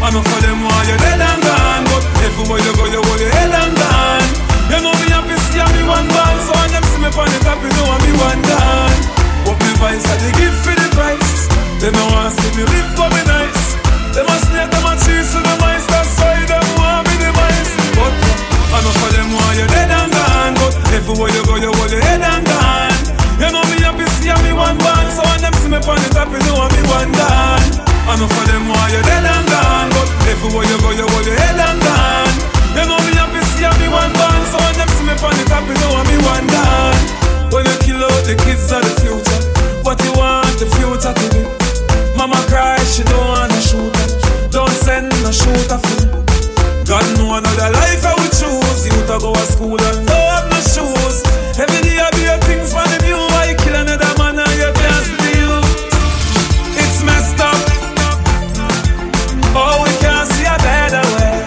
I 0.00 0.16
know 0.16 0.24
for 0.24 0.40
them 0.40 0.64
why 0.64 0.80
you're 0.88 0.96
dead 0.96 1.20
and 1.20 1.40
gone, 1.44 1.84
but 1.92 2.04
everywhere 2.24 2.64
you 2.64 2.72
go 2.72 2.88
you 2.88 3.04
hold 3.04 3.20
your 3.20 3.28
head 3.36 3.52
and 3.52 3.72
gone. 3.76 4.28
You 4.72 4.80
know 4.80 4.96
me 4.96 5.12
happy 5.12 5.36
see 5.52 5.60
me 5.60 5.84
one 5.84 6.08
band, 6.08 6.40
so 6.40 6.56
when 6.56 6.72
them 6.72 6.84
see 6.88 7.04
me 7.04 7.12
on 7.12 7.28
the 7.28 7.38
top, 7.44 7.60
you 7.60 7.68
know 7.76 7.92
I'm 7.92 8.00
me 8.00 8.12
one 8.16 8.40
done. 8.48 8.96
What 9.44 9.60
me 9.60 9.76
vice 9.76 10.08
I 10.08 10.16
they 10.24 10.32
give 10.40 10.56
for 10.64 10.72
the 10.72 10.88
price. 10.96 11.33
They 11.80 11.90
don't 11.92 12.10
want 12.12 12.32
see 12.32 12.52
me 12.56 12.64
live 12.64 12.90
for 12.96 13.08
me 13.12 13.22
nice. 13.28 13.76
They 14.14 14.24
must 14.24 14.48
snake 14.48 14.70
them 14.70 14.86
and 14.88 14.98
cheese 15.04 15.28
to 15.34 15.38
the 15.42 15.54
mice, 15.60 15.84
that's 15.90 16.16
why 16.16 16.38
them 16.48 16.64
want 16.78 17.04
me 17.08 17.14
the 17.20 17.30
mice. 17.34 17.72
But 17.98 18.14
I 18.72 18.78
know 18.80 18.94
for 18.98 19.10
them 19.12 19.28
why 19.34 19.50
you're 19.58 19.68
dead 19.68 19.90
and 19.90 20.08
gone, 20.08 20.54
but 20.56 20.72
everywhere 20.94 21.30
you 21.34 21.42
go 21.44 21.56
you 21.60 21.70
hold 21.74 21.90
your 21.92 22.00
head 22.00 22.22
and 22.22 22.44
gone. 22.46 22.94
You 23.36 23.50
know 23.52 23.64
me 23.68 23.82
happy 23.84 24.06
see 24.16 24.32
me 24.46 24.54
one 24.56 24.78
band, 24.78 25.08
so 25.12 25.26
when 25.28 25.40
them 25.42 25.52
see 25.60 25.68
me 25.68 25.76
on 25.76 25.98
the 25.98 26.08
top, 26.14 26.30
you 26.30 26.40
know 26.46 26.64
me 26.72 26.80
one 26.88 27.10
done. 27.12 27.68
I 28.06 28.16
know 28.16 28.30
for 28.30 28.44
them 28.48 28.64
why 28.70 28.94
you're 28.94 29.04
dead 29.04 29.26
and 29.26 29.46
gone, 29.50 29.90
but 29.92 30.08
everywhere 30.30 30.64
you 30.64 30.78
go 30.80 30.90
you 30.94 31.04
hold 31.10 31.26
your 31.26 31.36
head 31.36 31.58
and 31.58 31.78
gone. 31.82 32.34
You 32.78 32.84
know 32.86 32.98
me 33.02 33.12
happy 33.18 33.42
see 33.58 33.66
me 33.82 33.90
one 33.90 34.14
band, 34.14 34.42
so 34.48 34.56
when 34.62 34.74
them 34.78 34.88
see 34.94 35.04
me 35.04 35.14
on 35.18 35.34
the 35.36 35.44
top, 35.50 35.66
you 35.66 35.76
know 35.82 36.00
me 36.06 36.16
one 36.22 36.46
done. 36.48 37.02
When 37.50 37.66
you 37.66 37.76
kill 37.82 38.00
out 38.00 38.22
the 38.24 38.38
kids 38.46 38.70
of 38.70 38.80
the 38.80 38.92
future, 39.02 39.40
what 39.82 39.98
you 40.00 40.14
want 40.14 40.54
the 40.56 40.70
future 40.78 41.12
to 41.12 41.26
be? 41.34 41.63
Mama 42.24 42.40
cry, 42.48 42.78
she 42.84 43.02
don't 43.02 43.28
wanna 43.28 43.60
shoot. 43.60 43.92
Don't 44.50 44.70
send 44.70 45.12
no 45.22 45.30
shooter 45.30 45.76
me. 45.76 46.24
God 46.88 47.04
know 47.18 47.36
another 47.36 47.68
life 47.76 48.00
I 48.00 48.16
would 48.16 48.32
choose. 48.32 48.86
You 48.88 48.96
to 49.12 49.18
go 49.20 49.34
to 49.34 49.44
school 49.44 49.76
and 49.76 50.06
don't 50.08 50.28
have 50.32 50.48
no 50.48 50.56
shoes. 50.56 51.20
Every 51.60 51.84
day 51.84 52.00
I 52.00 52.08
do 52.16 52.24
things 52.48 52.72
for 52.72 52.80
the 52.88 52.96
view. 53.04 53.20
You 53.20 53.56
kill 53.60 53.76
another 53.76 54.08
man 54.16 54.40
and 54.40 54.56
you 54.56 54.72
can't 54.72 55.04
youth? 55.36 55.68
It's 56.80 57.04
messed 57.04 57.44
up. 57.44 57.60
Oh, 59.52 59.84
we 59.84 59.92
can't 60.00 60.24
see 60.32 60.48
a 60.48 60.56
better 60.64 61.04
way. 61.20 61.44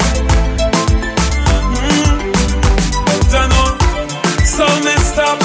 Mm. 1.73 2.21
Don't 3.33 3.49
know. 3.49 3.73
So 4.45 4.65
messed 4.85 5.17
up. 5.17 5.41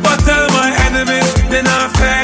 But 0.00 0.16
tell 0.24 0.48
my 0.56 0.72
enemies 0.88 1.28
they 1.52 1.60
not 1.60 1.92
fade 2.00 2.23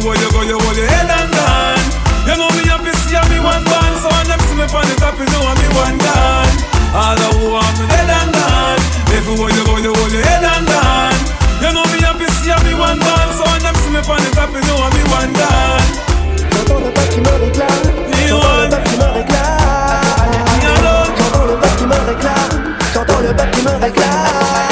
Everywhere 0.00 0.16
you 0.16 0.32
go, 0.32 0.40
you 0.40 0.56
hold 0.56 0.76
your 0.80 0.88
head 0.88 1.12
and 1.12 1.28
gone. 1.28 1.76
You 2.24 2.32
know 2.40 2.48
me 2.56 2.64
happy 2.64 2.88
see 3.04 3.20
me 3.28 3.36
one 3.36 3.60
band. 3.68 4.00
So 4.00 4.08
when 4.08 4.32
them 4.32 4.40
see 4.48 4.56
me 4.56 4.64
on 4.64 4.80
the 4.88 4.96
top, 4.96 5.12
you 5.20 5.28
know 5.28 5.44
me 5.60 5.68
one 5.76 6.00
done. 6.00 6.48
All 6.96 7.12
the 7.20 7.28
who 7.36 7.52
want 7.52 7.76
me 7.76 7.84
dead 7.84 8.08
and 8.08 8.32
gone. 8.32 8.80
Everywhere 9.12 9.52
you 9.52 9.60
go, 9.60 9.76
you 9.76 9.92
hold 9.92 10.08
your 10.08 10.24
head 10.24 10.40
and 10.40 10.64
gone. 10.64 11.20
You 11.60 11.76
know 11.76 11.84
me 11.92 12.00
happy 12.00 12.24
see 12.40 12.48
me 12.64 12.72
one 12.80 12.96
band. 12.96 13.28
So 13.36 13.44
when 13.44 13.60
them 13.60 13.76
see 13.76 13.92
me 13.92 14.00
on 14.00 14.24
the 14.24 14.32
top, 14.32 14.48
you 14.56 14.64
know 14.64 14.80
me 14.88 15.04
one 15.12 15.36
done. 15.36 15.84
J'entends 16.48 16.80
le 16.80 16.88
bac 16.96 17.04
qui 17.12 17.20
me 17.20 17.36
réclame. 17.36 17.92
J'entends 18.08 18.56
le 18.56 18.68
bac 18.72 18.84
qui 18.88 18.96
me 18.96 19.04
réclame. 19.04 19.52
Le 21.44 21.56
bac 21.60 21.76
qui 21.76 21.84
me 21.84 21.96
réclame. 22.08 23.52
Qui 23.52 23.60
me 23.68 23.72
réclame. 23.84 24.69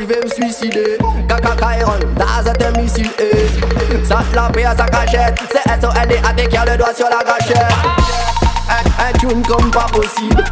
Je 0.00 0.06
vais 0.06 0.20
me 0.24 0.28
suicider. 0.28 0.98
Kaka 1.28 1.54
Kairon, 1.56 1.98
Daz 2.16 2.46
est 2.52 2.64
un 2.64 2.80
missile. 2.80 3.10
eh. 3.18 4.04
Ça 4.04 4.18
la 4.34 4.48
paye 4.50 4.64
à 4.64 4.76
sa 4.76 4.86
cachette. 4.86 5.38
C'est 5.50 5.72
S-O-L-D-A-T 5.72 6.48
qui 6.48 6.56
a 6.56 6.64
le 6.64 6.76
doigt 6.76 6.94
sur 6.94 7.06
la 7.08 7.24
gâchette. 7.24 7.72
Un, 8.68 9.08
un 9.08 9.12
tune 9.18 9.42
comme 9.46 9.70
pas 9.70 9.86
possible. 9.92 10.42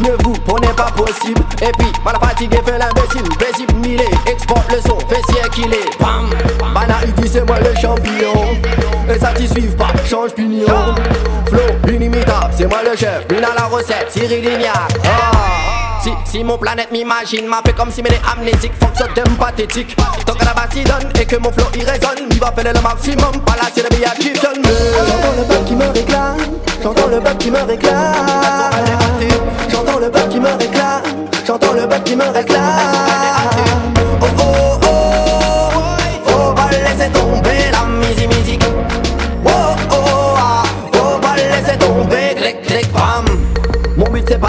Ne 0.00 0.10
vous 0.24 0.32
prenez 0.46 0.68
pas 0.68 0.90
possible. 0.96 1.40
Et 1.62 1.72
puis, 1.78 1.92
mal 2.04 2.16
fatigué, 2.20 2.58
fait 2.64 2.78
l'imbécile. 2.78 3.28
Paisible, 3.38 3.74
mille 3.74 4.00
exporte 4.26 4.72
le 4.72 4.80
son, 4.80 4.98
fait 5.08 5.22
sier 5.32 5.48
qu'il 5.52 5.72
est. 5.72 5.98
Bam, 6.00 6.28
Bana, 6.74 6.94
dit 7.16 7.28
c'est 7.28 7.44
moi 7.46 7.56
le 7.60 7.74
champion. 7.80 8.32
Et 9.14 9.18
ça 9.18 9.28
t'y 9.34 9.46
suive 9.48 9.76
pas, 9.76 9.88
change 10.08 10.32
pignon. 10.32 10.66
Flow, 11.46 11.92
inimitable, 11.94 12.50
c'est 12.56 12.66
moi 12.66 12.78
le 12.84 12.96
chef. 12.96 13.24
Mina 13.30 13.48
la 13.56 13.64
recette, 13.66 14.06
Cyril 14.10 14.42
Lignac. 14.44 14.74
Ah. 15.04 15.85
Si, 16.24 16.44
mon 16.44 16.56
planète 16.56 16.92
m'imagine, 16.92 17.46
m'a 17.46 17.60
fait 17.64 17.72
comme 17.72 17.90
si 17.90 18.00
est 18.00 18.20
amnésique, 18.32 18.72
thème 19.14 19.36
pathétique. 19.38 19.96
Tant 20.24 20.34
que 20.34 20.44
la 20.44 20.54
basse 20.54 20.74
donne 20.74 21.10
et 21.20 21.24
que 21.24 21.36
mon 21.36 21.50
flow 21.50 21.66
y 21.74 21.84
résonne, 21.84 22.28
il 22.30 22.38
va 22.38 22.52
faire 22.52 22.72
le 22.72 22.80
maximum, 22.80 23.40
pas 23.44 23.54
c'est 23.74 23.82
le 23.82 23.88
billard 23.88 24.14
qui 24.14 24.32
donne. 24.32 24.62
J'entends 24.62 25.36
le 25.36 25.44
bac 25.44 25.64
qui 25.64 25.74
me 25.74 25.86
réclame, 25.86 26.36
j'entends 26.82 27.06
le 27.08 27.20
bac 27.20 27.38
qui 27.38 27.50
me 27.50 27.58
réclame. 27.58 28.14
J'entends 29.68 29.98
le 29.98 30.08
bac 30.08 30.28
qui 30.28 30.40
me 30.40 30.48
réclame, 30.48 31.02
j'entends 31.46 31.72
le 31.72 31.86
bac 31.86 32.04
qui 32.04 32.16
me 32.16 32.24
réclame. 32.24 32.62
Oh 34.20 34.26
oh 34.38 34.80
oh, 34.84 35.70
faut 36.24 36.52
pas 36.52 36.70
laisser 36.70 37.10
tomber 37.10 37.70
la 37.72 37.84
musique. 37.86 38.65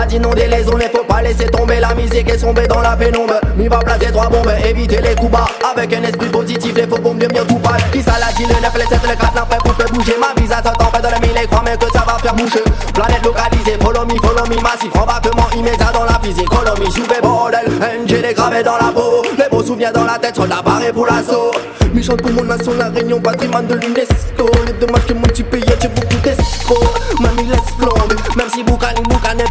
D'inonder 0.07 0.47
les 0.47 0.63
zones, 0.63 0.81
faut 0.93 1.03
pas 1.03 1.21
laisser 1.21 1.45
tomber 1.45 1.79
la 1.79 1.93
musique 1.93 2.29
et 2.29 2.37
tomber 2.37 2.67
dans 2.67 2.81
la 2.81 2.95
pénombre. 2.95 3.35
Mi 3.55 3.67
va 3.67 3.79
placer 3.79 4.11
trois 4.11 4.29
bombes, 4.29 4.51
éviter 4.65 5.01
les 5.01 5.15
coups 5.15 5.31
bas. 5.31 5.45
Avec 5.69 5.93
un 5.93 6.03
esprit 6.03 6.29
positif, 6.29 6.73
les 6.75 6.87
faux 6.87 6.97
bombes 6.97 7.17
bien 7.17 7.45
tout 7.45 7.59
pas. 7.59 7.77
Qui 7.91 8.01
ça 8.01 8.13
la 8.19 8.31
dit 8.33 8.43
le 8.43 8.59
9, 8.61 8.73
les 8.75 8.85
7, 8.85 8.91
le 9.03 9.15
4, 9.15 9.35
l'enfer 9.35 9.57
pour 9.63 9.73
faire 9.75 9.91
bouger. 9.91 10.15
Ma 10.19 10.41
visa 10.41 10.61
tempête 10.61 11.01
dans 11.01 11.11
le 11.11 11.27
mille 11.27 11.37
et 11.37 11.47
crois 11.47 11.61
mais 11.65 11.77
que 11.77 11.91
ça 11.91 12.03
va 12.07 12.17
faire 12.21 12.33
boucher. 12.33 12.63
Planète 12.93 13.23
localisée, 13.23 13.77
follow 13.81 14.05
me, 14.05 14.15
follow 14.21 14.45
me, 14.49 14.61
massif. 14.61 14.95
Embarquement 14.95 15.47
immédiat 15.55 15.91
dans 15.93 16.05
la 16.05 16.19
physique. 16.23 16.51
Follow 16.53 16.75
me, 16.79 16.89
souvé 16.89 17.21
bordel. 17.21 17.67
NG 17.67 18.21
les 18.21 18.33
gravés 18.33 18.63
dans 18.63 18.77
la 18.77 18.91
peau. 18.93 19.23
Les 19.37 19.49
beaux 19.49 19.63
souvenirs 19.63 19.91
dans 19.93 20.05
la 20.05 20.17
tête, 20.17 20.35
soldats 20.35 20.61
barrés 20.63 20.93
pour 20.93 21.05
l'assaut. 21.05 21.51
Michel 21.93 22.17
pour 22.17 22.31
mon 22.31 22.43
nation, 22.43 22.73
la 22.77 22.89
réunion, 22.89 23.19
patrimoine 23.19 23.67
de 23.67 23.75
l'UNESCO. 23.75 24.49
Les 24.65 24.73
dommages 24.73 25.05
que 25.05 25.13
mon 25.13 25.21
petit 25.21 25.43
pays 25.43 25.63
a 25.67 25.77
tué 25.77 25.89
beaucoup 25.89 26.21
d'escrocs. 26.23 27.19
Mamie 27.19 27.49
laisse 27.49 27.59
flamber, 27.77 28.15
même 28.35 28.49
si 28.53 28.63
Boukani, 28.63 29.01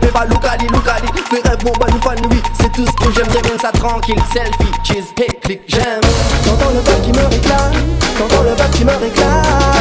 peut 0.01 0.07
pas 0.09 0.25
Loukali, 0.27 0.67
Loukali. 0.69 1.09
Fais 1.31 1.49
rêve, 1.49 1.65
mon 1.65 1.73
bonne 1.73 2.01
fan, 2.03 2.19
oui, 2.31 2.41
c'est 2.61 2.73
tout 2.73 2.87
ce 2.87 3.07
que 3.07 3.13
j'aime. 3.15 3.27
J'aime 3.33 3.59
ça 3.61 3.73
tranquille, 3.73 4.21
selfie, 4.33 4.73
cheese, 4.85 5.13
click, 5.15 5.61
j'aime. 5.67 6.01
J'entends 6.45 6.71
le 6.71 6.81
bac 6.81 7.03
qui 7.03 7.13
me 7.13 7.25
réclame, 7.27 7.73
j'entends 8.19 8.43
le 8.43 8.55
bac 8.57 8.71
qui 8.71 8.85
me 8.85 8.91
réclame. 8.91 9.76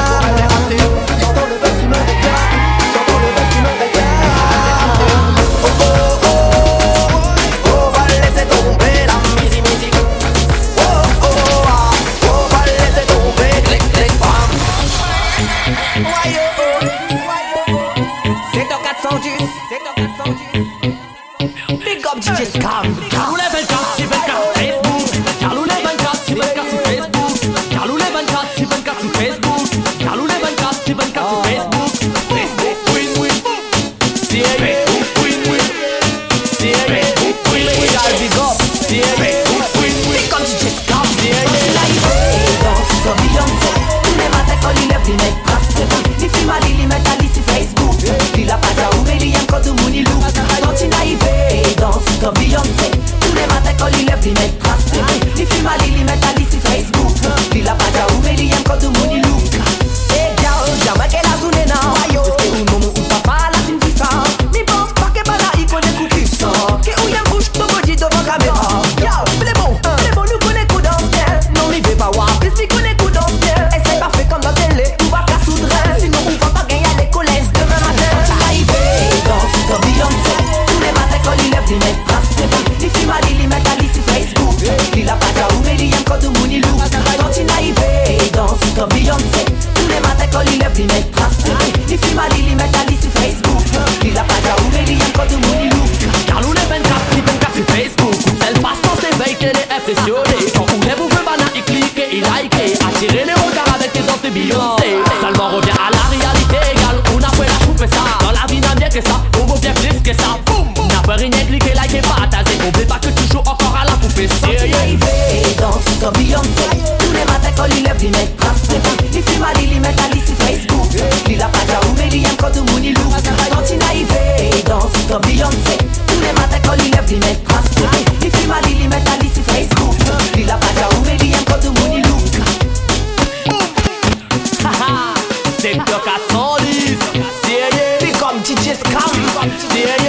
Scam. 139.76 140.05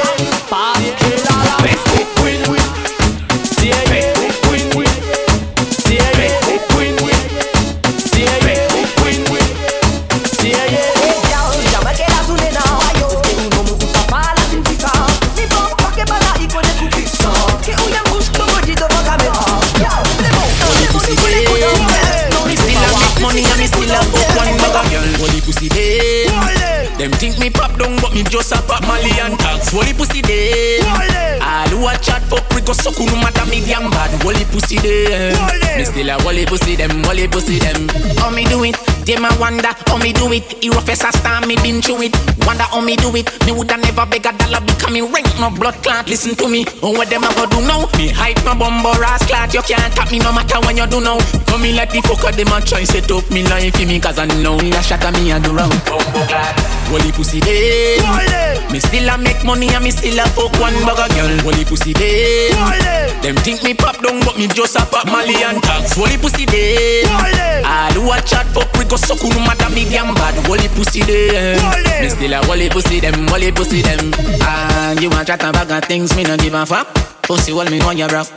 Still 36.07 36.21
a 36.21 36.47
pussy 36.47 36.77
them, 36.77 37.03
holy 37.03 37.27
pussy 37.27 37.59
them. 37.59 37.89
How 38.19 38.31
me 38.31 38.45
do 38.45 38.63
it? 38.63 38.86
Them 39.07 39.25
a 39.25 39.31
wonder 39.39 39.71
how 39.87 39.99
me 40.03 40.13
do 40.13 40.33
it. 40.35 40.43
He 40.59 40.69
rough 40.69 40.89
as 40.89 41.05
a 41.05 41.13
star, 41.15 41.47
me 41.47 41.55
been 41.63 41.81
through 41.81 42.11
it. 42.11 42.15
Wonder 42.43 42.67
how 42.67 42.81
me 42.81 42.97
do 42.97 43.15
it. 43.15 43.31
Me 43.47 43.53
woulda 43.53 43.79
never 43.79 44.05
beg 44.05 44.27
a 44.27 44.35
dollar 44.35 44.59
because 44.67 44.91
me 44.91 45.01
rank 45.01 45.31
no 45.39 45.49
blood 45.49 45.79
clot. 45.87 46.09
Listen 46.09 46.35
to 46.35 46.49
me, 46.49 46.67
oh 46.83 46.91
what 46.91 47.09
them 47.09 47.23
a 47.23 47.31
go 47.39 47.47
do 47.47 47.63
now? 47.63 47.87
Me 47.95 48.11
hype 48.11 48.43
my 48.45 48.59
bumbo 48.59 48.91
ass 49.07 49.25
clot. 49.25 49.55
You 49.55 49.63
can't 49.63 49.95
tap 49.95 50.11
me 50.11 50.19
no 50.19 50.33
matter 50.33 50.59
when 50.67 50.77
you 50.77 50.87
do 50.91 51.01
now. 51.01 51.23
Come 51.47 51.63
me 51.63 51.73
like 51.73 51.93
the 51.93 52.03
fucker 52.03 52.35
them 52.35 52.51
a 52.51 52.59
try 52.61 52.83
set 52.83 53.09
up 53.13 53.31
me 53.31 53.47
life 53.47 53.79
for 53.79 53.87
me 53.87 54.01
cause 54.01 54.19
I 54.19 54.27
know 54.43 54.59
ya 54.59 54.81
shatter 54.83 55.15
me 55.23 55.31
a 55.31 55.39
do 55.39 55.55
wrong. 55.55 55.71
Bumbo 55.87 56.27
clot. 56.27 56.77
Holy 56.91 57.13
pussy 57.13 57.39
eh. 57.39 58.03
day. 58.03 58.59
Me 58.73 58.81
still 58.81 59.09
a 59.09 59.19
make 59.19 59.43
money 59.45 59.71
and 59.71 59.85
me 59.85 59.91
still 59.91 60.19
a 60.19 60.27
fuck 60.35 60.51
one 60.59 60.75
bugger 60.83 61.07
girl. 61.15 61.31
Holy 61.47 61.65
pussy 61.65 61.95
eh. 61.95 62.51
day. 62.51 63.15
Them 63.23 63.37
think 63.47 63.63
me 63.63 63.75
pop 63.75 64.03
down 64.03 64.19
but 64.27 64.39
me 64.39 64.47
just 64.49 64.75
a 64.75 64.83
pop 64.87 65.07
Mali 65.07 65.35
and 65.47 65.63
tags. 65.63 65.95
Holy 65.95 66.19
pussy 66.19 66.43
eh. 66.43 67.07
day. 67.07 67.63
All 67.63 67.95
who 67.95 68.11
a 68.11 68.21
chat 68.23 68.47
fuck 68.55 68.71
we 68.79 68.85
go 68.85 68.95
suck 68.97 69.22
no 69.22 69.40
matter 69.40 69.68
me 69.70 69.84
damn 69.84 70.14
bad. 70.14 70.34
Holy 70.47 70.68
pussy 70.68 71.01
day. 71.03 71.57
Me 72.01 72.09
still 72.09 72.32
a 72.32 72.44
holy 72.47 72.68
pussy 72.68 73.01
them, 73.01 73.26
holy 73.28 73.53
pussy 73.53 73.82
them. 73.82 74.12
Ah, 74.42 74.92
you 75.01 75.11
want 75.11 75.26
chat 75.26 75.42
about 75.42 75.68
got 75.68 75.84
things 75.86 76.14
me 76.16 76.24
no 76.24 76.36
give 76.36 76.55
a 76.55 76.64
fuck. 76.66 76.86
Pussy 77.22 77.53
hold 77.53 77.70
me 77.70 77.78
know 77.78 77.90
you 77.90 78.07
rock. 78.07 78.28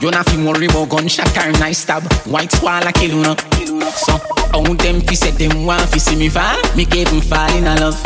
You 0.00 0.10
not 0.10 0.28
feel 0.28 0.46
worry 0.46 0.66
about 0.66 0.88
gunshot 0.88 1.36
or 1.36 1.52
nice 1.52 1.78
stab. 1.78 2.02
White 2.26 2.52
squall 2.52 2.86
a 2.86 2.92
kill 2.92 3.10
you 3.10 3.22
no. 3.22 3.34
So, 3.94 4.18
how 4.52 4.62
them 4.62 5.00
fi 5.00 5.14
say 5.14 5.30
them 5.32 5.64
want 5.64 5.88
fi 5.90 5.98
see 5.98 6.16
me 6.16 6.28
fall? 6.28 6.56
Me 6.76 6.84
gave 6.84 7.10
them 7.10 7.20
fall 7.20 7.50
in 7.56 7.66
a 7.66 7.74
love. 7.76 8.00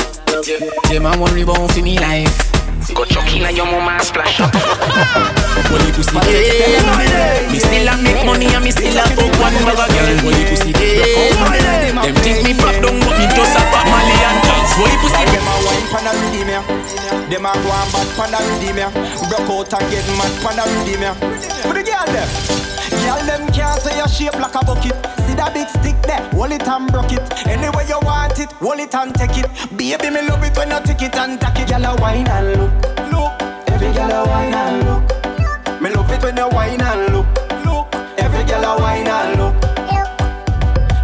Them 0.89 1.07
a 1.07 1.19
worry 1.19 1.43
about 1.43 1.71
fi 1.73 1.83
me 1.83 1.99
life. 1.99 2.52
Go 2.91 3.05
chuck 3.07 3.31
in 3.31 3.47
a 3.47 3.51
your 3.55 3.65
mama 3.65 4.03
splash 4.03 4.41
up. 4.41 4.51
Holy 5.71 5.93
pussy 5.95 6.19
day. 6.27 7.47
Me 7.47 7.59
still 7.63 7.87
a 7.87 7.95
make 8.03 8.27
money 8.27 8.51
and 8.51 8.65
me 8.65 8.71
still 8.75 8.99
a 8.99 9.07
fuck 9.15 9.31
one 9.39 9.55
bugger 9.63 9.87
girl. 9.87 10.19
Holy 10.27 10.43
pussy 10.51 10.73
day. 10.75 11.31
Them 12.03 12.17
think 12.27 12.43
me 12.43 12.53
pop 12.59 12.75
down 12.83 12.99
but 12.99 13.15
me 13.15 13.27
just 13.31 13.55
a 13.55 13.63
pop 13.71 13.87
Mali 13.87 14.17
and 14.27 14.41
tags. 14.43 14.75
Holy 14.75 14.97
pussy 14.99 15.25
Them 15.31 15.47
a 15.47 15.55
wine 15.63 15.87
pan 15.95 16.07
a 16.11 16.13
rhythm 16.19 16.51
ya. 16.51 16.61
Them 17.31 17.47
a 17.47 17.53
go 17.63 17.71
and 17.71 17.89
bad 17.95 18.09
pan 18.19 18.35
a 18.35 18.39
rhythm 18.43 18.79
ya. 18.83 18.89
Broke 19.31 19.71
out 19.71 19.73
and 19.79 19.87
get 19.89 20.07
mad 20.19 20.33
pan 20.43 20.59
a 20.59 20.65
rhythm 20.67 21.03
ya. 21.07 21.13
For 21.63 21.73
the 21.73 21.87
girl 21.87 22.07
them. 22.11 22.29
Girl 23.07 23.23
them 23.25 23.47
can't 23.55 23.81
say 23.81 23.97
your 23.97 24.09
shape 24.09 24.35
like 24.43 24.55
a 24.59 24.61
bucket. 24.67 25.22
That 25.43 25.55
big 25.55 25.69
stick 25.69 25.99
there, 26.07 26.23
hold 26.31 26.53
it 26.53 26.63
and 26.69 26.87
broke 26.93 27.11
it. 27.11 27.19
Anyway 27.49 27.85
you 27.89 27.99
want 28.03 28.39
it, 28.39 28.53
hold 28.63 28.79
it 28.79 28.95
and 28.95 29.13
take 29.13 29.37
it. 29.43 29.51
Baby 29.77 30.11
me 30.11 30.23
love 30.23 30.45
it 30.45 30.57
when 30.57 30.71
you 30.71 30.81
take 30.87 31.03
it 31.03 31.17
and 31.17 31.41
take 31.41 31.59
it. 31.59 31.69
Girl 31.69 31.85
a 31.85 31.97
wine 32.01 32.29
and 32.29 32.47
look, 32.63 32.71
look. 33.11 33.33
Every 33.75 33.91
girl 33.93 34.13
a 34.13 34.25
wine 34.25 34.55
and 34.55 34.87
look. 34.87 35.83
Me 35.83 35.91
love 35.91 36.11
it 36.13 36.23
when 36.23 36.37
you 36.37 36.49
wine 36.49 36.81
and 36.81 37.13
look, 37.13 37.27
look. 37.67 37.91
Every 38.23 38.45
girl 38.45 38.63
a 38.63 38.79
wine 38.79 39.09
and 39.09 39.39
look. 39.41 39.55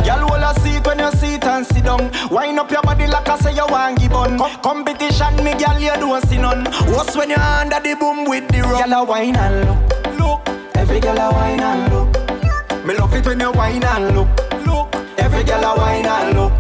Hold 0.09 0.43
a 0.43 0.55
seat 0.61 0.87
when 0.87 1.01
you 1.01 1.11
sit 1.13 1.45
and 1.45 1.67
sit 1.67 1.85
down. 1.85 2.11
Wind 2.31 2.61
up 2.61 2.71
your 2.71 2.83
body 2.83 3.09
like 3.09 3.29
I 3.29 3.39
say 3.39 3.55
you 3.55 3.67
want 3.67 3.99
give 3.99 4.13
on. 4.13 4.39
Com- 4.39 4.63
competition, 4.63 5.35
me 5.43 5.55
girl, 5.55 5.81
you 5.81 5.91
don't 5.99 6.25
see 6.29 6.39
none. 6.39 6.65
What's 6.95 7.17
when 7.17 7.31
you're 7.31 7.41
under 7.41 7.81
the 7.81 7.97
boom 7.99 8.25
with 8.25 8.47
the 8.49 8.63
rum? 8.63 8.89
Girl, 8.89 9.01
a 9.01 9.05
wine 9.05 9.35
and 9.35 9.67
look, 9.67 10.19
look. 10.19 10.77
Every 10.77 11.01
girl 11.01 11.19
a 11.19 11.33
wine 11.33 11.61
and 11.61 11.93
look. 11.93 12.18
Me 12.89 12.95
love 12.97 13.13
it 13.13 13.27
when 13.27 13.39
you 13.39 13.53
wine 13.53 13.85
and 13.85 14.17
look, 14.17 14.29
look. 14.65 14.95
Every 15.19 15.45
girl 15.45 15.63
a 15.63 15.77
wine 15.77 16.07
and 16.07 16.35
look. 16.35 16.53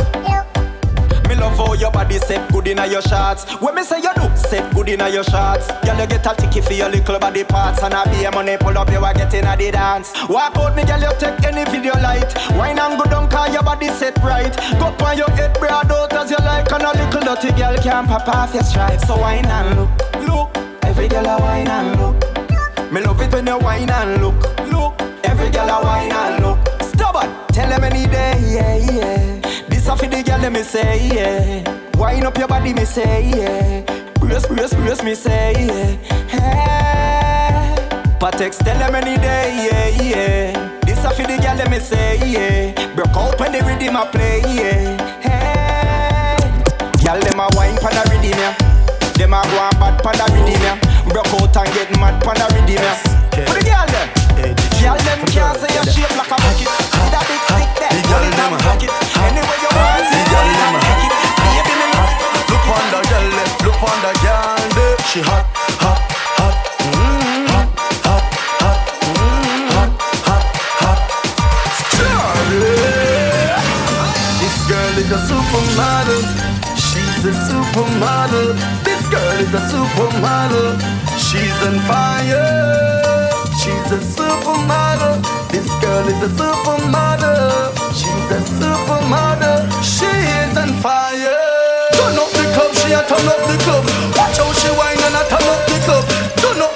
Me 1.27 1.35
love 1.35 1.57
how 1.57 1.73
your 1.73 1.91
body 1.91 2.19
set 2.19 2.53
good 2.53 2.69
inna 2.69 2.87
your 2.87 3.01
shots. 3.01 3.51
When 3.63 3.75
me 3.75 3.83
say 3.83 4.03
you 4.03 4.13
do, 4.15 4.29
set 4.37 4.75
good 4.75 4.91
inna 4.91 5.09
your 5.09 5.25
shots. 5.25 5.69
Girl, 5.87 5.99
you 5.99 6.07
get 6.07 6.27
a 6.27 6.35
ticket 6.37 6.65
for 6.65 6.75
your 6.75 6.91
little 6.91 7.19
body 7.19 7.45
parts, 7.45 7.83
and 7.83 7.95
I 7.95 8.05
be 8.13 8.25
a 8.25 8.31
money 8.31 8.59
pull 8.59 8.77
up, 8.77 8.91
you 8.91 9.03
a 9.03 9.15
get 9.15 9.33
inna 9.33 9.57
the 9.57 9.71
dance. 9.71 10.13
Walk 10.29 10.55
out, 10.59 10.77
me 10.77 10.85
girl, 10.85 11.01
you 11.01 11.13
take 11.19 11.43
any 11.45 11.65
video 11.65 11.95
light. 12.03 12.31
Wine 12.59 12.79
and 12.79 12.99
go 12.99 13.09
down, 13.09 13.31
cause 13.31 13.55
your 13.55 13.63
body 13.63 13.89
set 13.89 14.19
right. 14.19 14.55
Go 14.79 14.93
on 15.07 15.17
your 15.17 15.31
head, 15.31 15.59
broad 15.59 15.91
out 15.91 16.13
as 16.13 16.31
you 16.31 16.37
like, 16.45 16.71
and 16.71 16.83
a 16.83 16.93
little 16.93 17.23
dirty 17.23 17.57
girl 17.57 17.75
can 17.79 18.07
pop 18.07 18.29
off 18.29 18.53
your 18.53 18.65
stripes. 18.65 19.07
So 19.07 19.17
wine 19.17 19.47
and 19.47 19.81
look, 19.81 19.91
look. 20.29 20.85
Every 20.85 21.09
girl 21.09 21.25
a 21.25 21.41
wine 21.41 21.69
and 21.69 21.99
look. 21.99 22.93
Me 22.93 23.01
love 23.01 23.19
it 23.23 23.33
when 23.33 23.47
you 23.47 23.57
wine 23.61 23.89
and 23.89 24.21
look, 24.23 24.59
look. 24.71 25.08
Every 25.39 25.51
girl 25.53 25.69
a 25.71 25.85
wine 25.85 26.11
and 26.11 26.43
look. 26.43 26.59
Stubborn, 26.83 27.31
tell 27.53 27.69
them 27.71 27.85
any 27.85 28.07
day, 28.09 28.35
yeah, 28.45 28.77
yeah. 28.91 29.41
This 29.69 29.87
a 29.87 29.97
for 29.97 30.07
the 30.07 30.21
girl, 30.25 30.41
let 30.41 30.51
me 30.53 30.63
say, 30.65 31.07
yeah. 31.15 31.63
Wine 31.97 32.25
up 32.27 32.37
your 32.37 32.49
body, 32.49 32.75
me 32.75 32.85
say, 32.85 33.31
yeah. 33.31 33.83
Brace, 34.15 34.47
brace, 34.49 34.75
brace, 34.75 35.03
me 35.05 35.15
say, 35.15 35.53
yeah. 35.65 35.95
Hey. 36.27 37.77
Patex, 38.19 38.59
tell 38.65 38.77
them 38.79 38.97
any 38.97 39.17
day, 39.17 39.69
yeah, 39.71 40.03
yeah. 40.03 40.81
This 40.81 41.05
a 41.05 41.11
for 41.11 41.23
the 41.23 41.39
girl, 41.41 41.55
let 41.55 41.71
me 41.71 41.79
say, 41.79 42.19
yeah. 42.27 42.97
Broke 42.97 43.17
out 43.17 43.39
when 43.39 43.53
the 43.53 43.63
rhythm 43.63 43.95
a 43.95 44.07
play, 44.07 44.41
yeah. 44.41 44.99
Hey. 45.23 46.37
Girl, 47.05 47.21
them 47.21 47.39
a 47.39 47.47
wine 47.55 47.79
pon 47.79 47.95
the 47.95 48.03
rhythm, 48.11 48.37
yeah. 48.37 48.57
Them 49.15 49.35
a 49.35 49.43
go 49.43 49.59
and 49.63 49.79
bad 49.79 50.03
pon 50.03 50.17
the 50.19 50.25
rhythm, 50.35 50.61
yeah. 50.63 50.81
Broke 51.09 51.27
out 51.29 51.57
and 51.59 51.75
get 51.75 51.91
mad 52.01 52.21
pon 52.25 52.35
the 52.35 52.47
rhythm, 52.57 52.83
yeah. 52.83 53.47
Put 53.47 53.55
the 53.55 53.71
girl 53.71 53.87
them. 53.87 54.18
Girl, 54.79 54.95
them 54.95 55.19
can't 55.27 55.59
say 55.59 55.75
your 55.75 55.83
shape 55.91 56.15
like 56.15 56.31
a 56.31 56.37
bucket. 56.39 56.71
See 56.71 57.11
that 57.11 57.25
big 57.27 57.43
stick 57.51 57.67
there? 57.83 57.91
Hold 58.15 58.31
it 58.31 58.39
and 58.39 58.55
break 58.63 58.87
it. 58.87 58.95
Anyway 59.27 59.59
you 59.59 59.71
want 59.75 60.07
it, 60.07 60.23
hold 60.31 60.47
it 60.47 60.63
and 60.63 60.79
take 60.87 61.03
it. 61.03 61.19
Baby, 61.43 61.75
me 61.83 61.91
Look 62.47 62.63
on 62.71 62.87
the 62.95 63.01
girl, 63.11 63.27
eh, 63.43 63.67
look 63.67 63.83
on 63.83 63.99
the 64.07 64.13
girl, 64.23 64.71
eh. 64.79 64.95
she 65.11 65.19
hot, 65.27 65.51
hot, 65.83 65.99
hot, 66.39 66.55
hot, 67.51 67.75
hot, 68.07 68.23
hot, 68.63 68.79
hot, 69.75 69.93
hot, 70.31 70.47
hot. 70.79 71.03
This 74.39 74.59
girl 74.71 74.95
is 74.95 75.11
a 75.11 75.19
supermodel. 75.27 76.23
She's 76.79 77.27
a 77.27 77.35
supermodel. 77.51 78.55
This 78.87 79.03
girl 79.11 79.39
is 79.43 79.51
a 79.51 79.63
supermodel. 79.75 80.79
She's 81.19 81.59
on 81.67 81.83
fire. 81.91 83.28
She's 83.59 83.91
a 83.91 83.99
supermodel. 83.99 85.19
This 85.51 85.67
girl 85.83 86.07
is 86.07 86.23
a 86.23 86.31
supermodel. 86.31 87.75
She's 87.91 88.31
a 88.31 88.41
supermodel. 88.55 89.67
She 89.83 90.07
is 90.07 90.57
on 90.57 90.71
fire. 90.79 91.35
Turn 91.99 92.15
up 92.23 92.31
the 92.39 92.45
club, 92.55 92.73
she 92.79 92.93
a 92.93 93.03
turn 93.11 93.27
up 93.27 93.43
the 93.51 93.59
club. 93.67 93.85
Watch 94.15 94.39
how 94.39 94.53
she 94.53 94.71
whine 94.79 95.03
and 95.03 95.17
a 95.19 95.23
turn 95.27 95.43
up 95.43 95.67
the 95.67 95.77
club. 95.83 96.05
Turn 96.39 96.63
up 96.63 96.68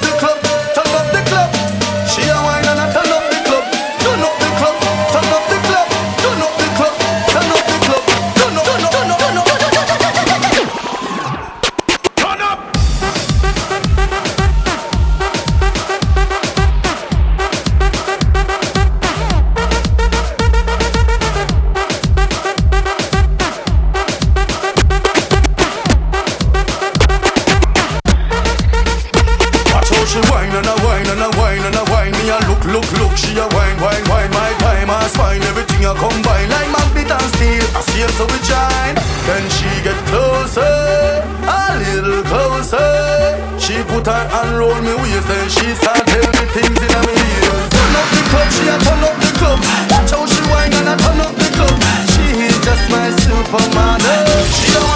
Whine 30.30 30.54
and 30.54 30.66
a 30.66 30.76
whine 30.84 31.08
and 31.08 31.22
a 31.22 31.30
whine 31.38 31.64
and 31.64 31.76
a 31.76 31.84
whine. 31.90 32.12
Me 32.12 32.28
a 32.30 32.38
look, 32.48 32.62
look, 32.68 32.88
look. 33.00 33.14
She 33.16 33.32
a 33.38 33.46
whine, 33.54 33.78
whine, 33.80 34.04
whine. 34.10 34.30
My 34.30 34.52
time 34.60 34.90
a 34.90 35.08
spine. 35.08 35.42
Everything 35.42 35.84
a 35.84 35.94
combine 35.94 36.48
like 36.50 36.70
magnet 36.70 37.10
and 37.10 37.28
steel. 37.34 37.66
I 37.76 37.80
see 37.82 38.02
her 38.02 38.12
so 38.16 38.24
we 38.26 38.38
join. 38.46 38.94
Then 39.26 39.44
she 39.54 39.70
get 39.86 39.98
closer, 40.10 41.22
a 41.46 41.78
little 41.78 42.22
closer. 42.26 43.38
She 43.56 43.78
put 43.86 44.06
her 44.06 44.24
hand 44.34 44.58
round 44.58 44.82
me 44.82 44.94
waist 44.98 45.30
and 45.30 45.50
she 45.50 45.70
start 45.78 46.02
tell 46.10 46.26
me 46.26 46.44
things 46.50 46.80
in 46.82 46.94
me 47.06 47.14
ears. 47.14 47.66
Turn 47.70 47.94
up 47.94 48.08
the 48.10 48.22
club, 48.34 48.48
she 48.50 48.66
a 48.66 48.76
turn 48.82 49.02
up 49.06 49.16
the 49.22 49.30
club. 49.38 49.58
Watch 49.94 50.10
how 50.10 50.26
she 50.26 50.42
whine 50.50 50.74
and 50.74 50.90
a 50.90 50.94
turn 50.98 51.20
up 51.22 51.34
the 51.38 51.48
club. 51.54 51.78
She 52.10 52.50
is 52.50 52.58
just 52.66 52.84
my 52.90 53.14
supermodel. 53.22 54.26
She 54.58 54.74
a 54.74 54.91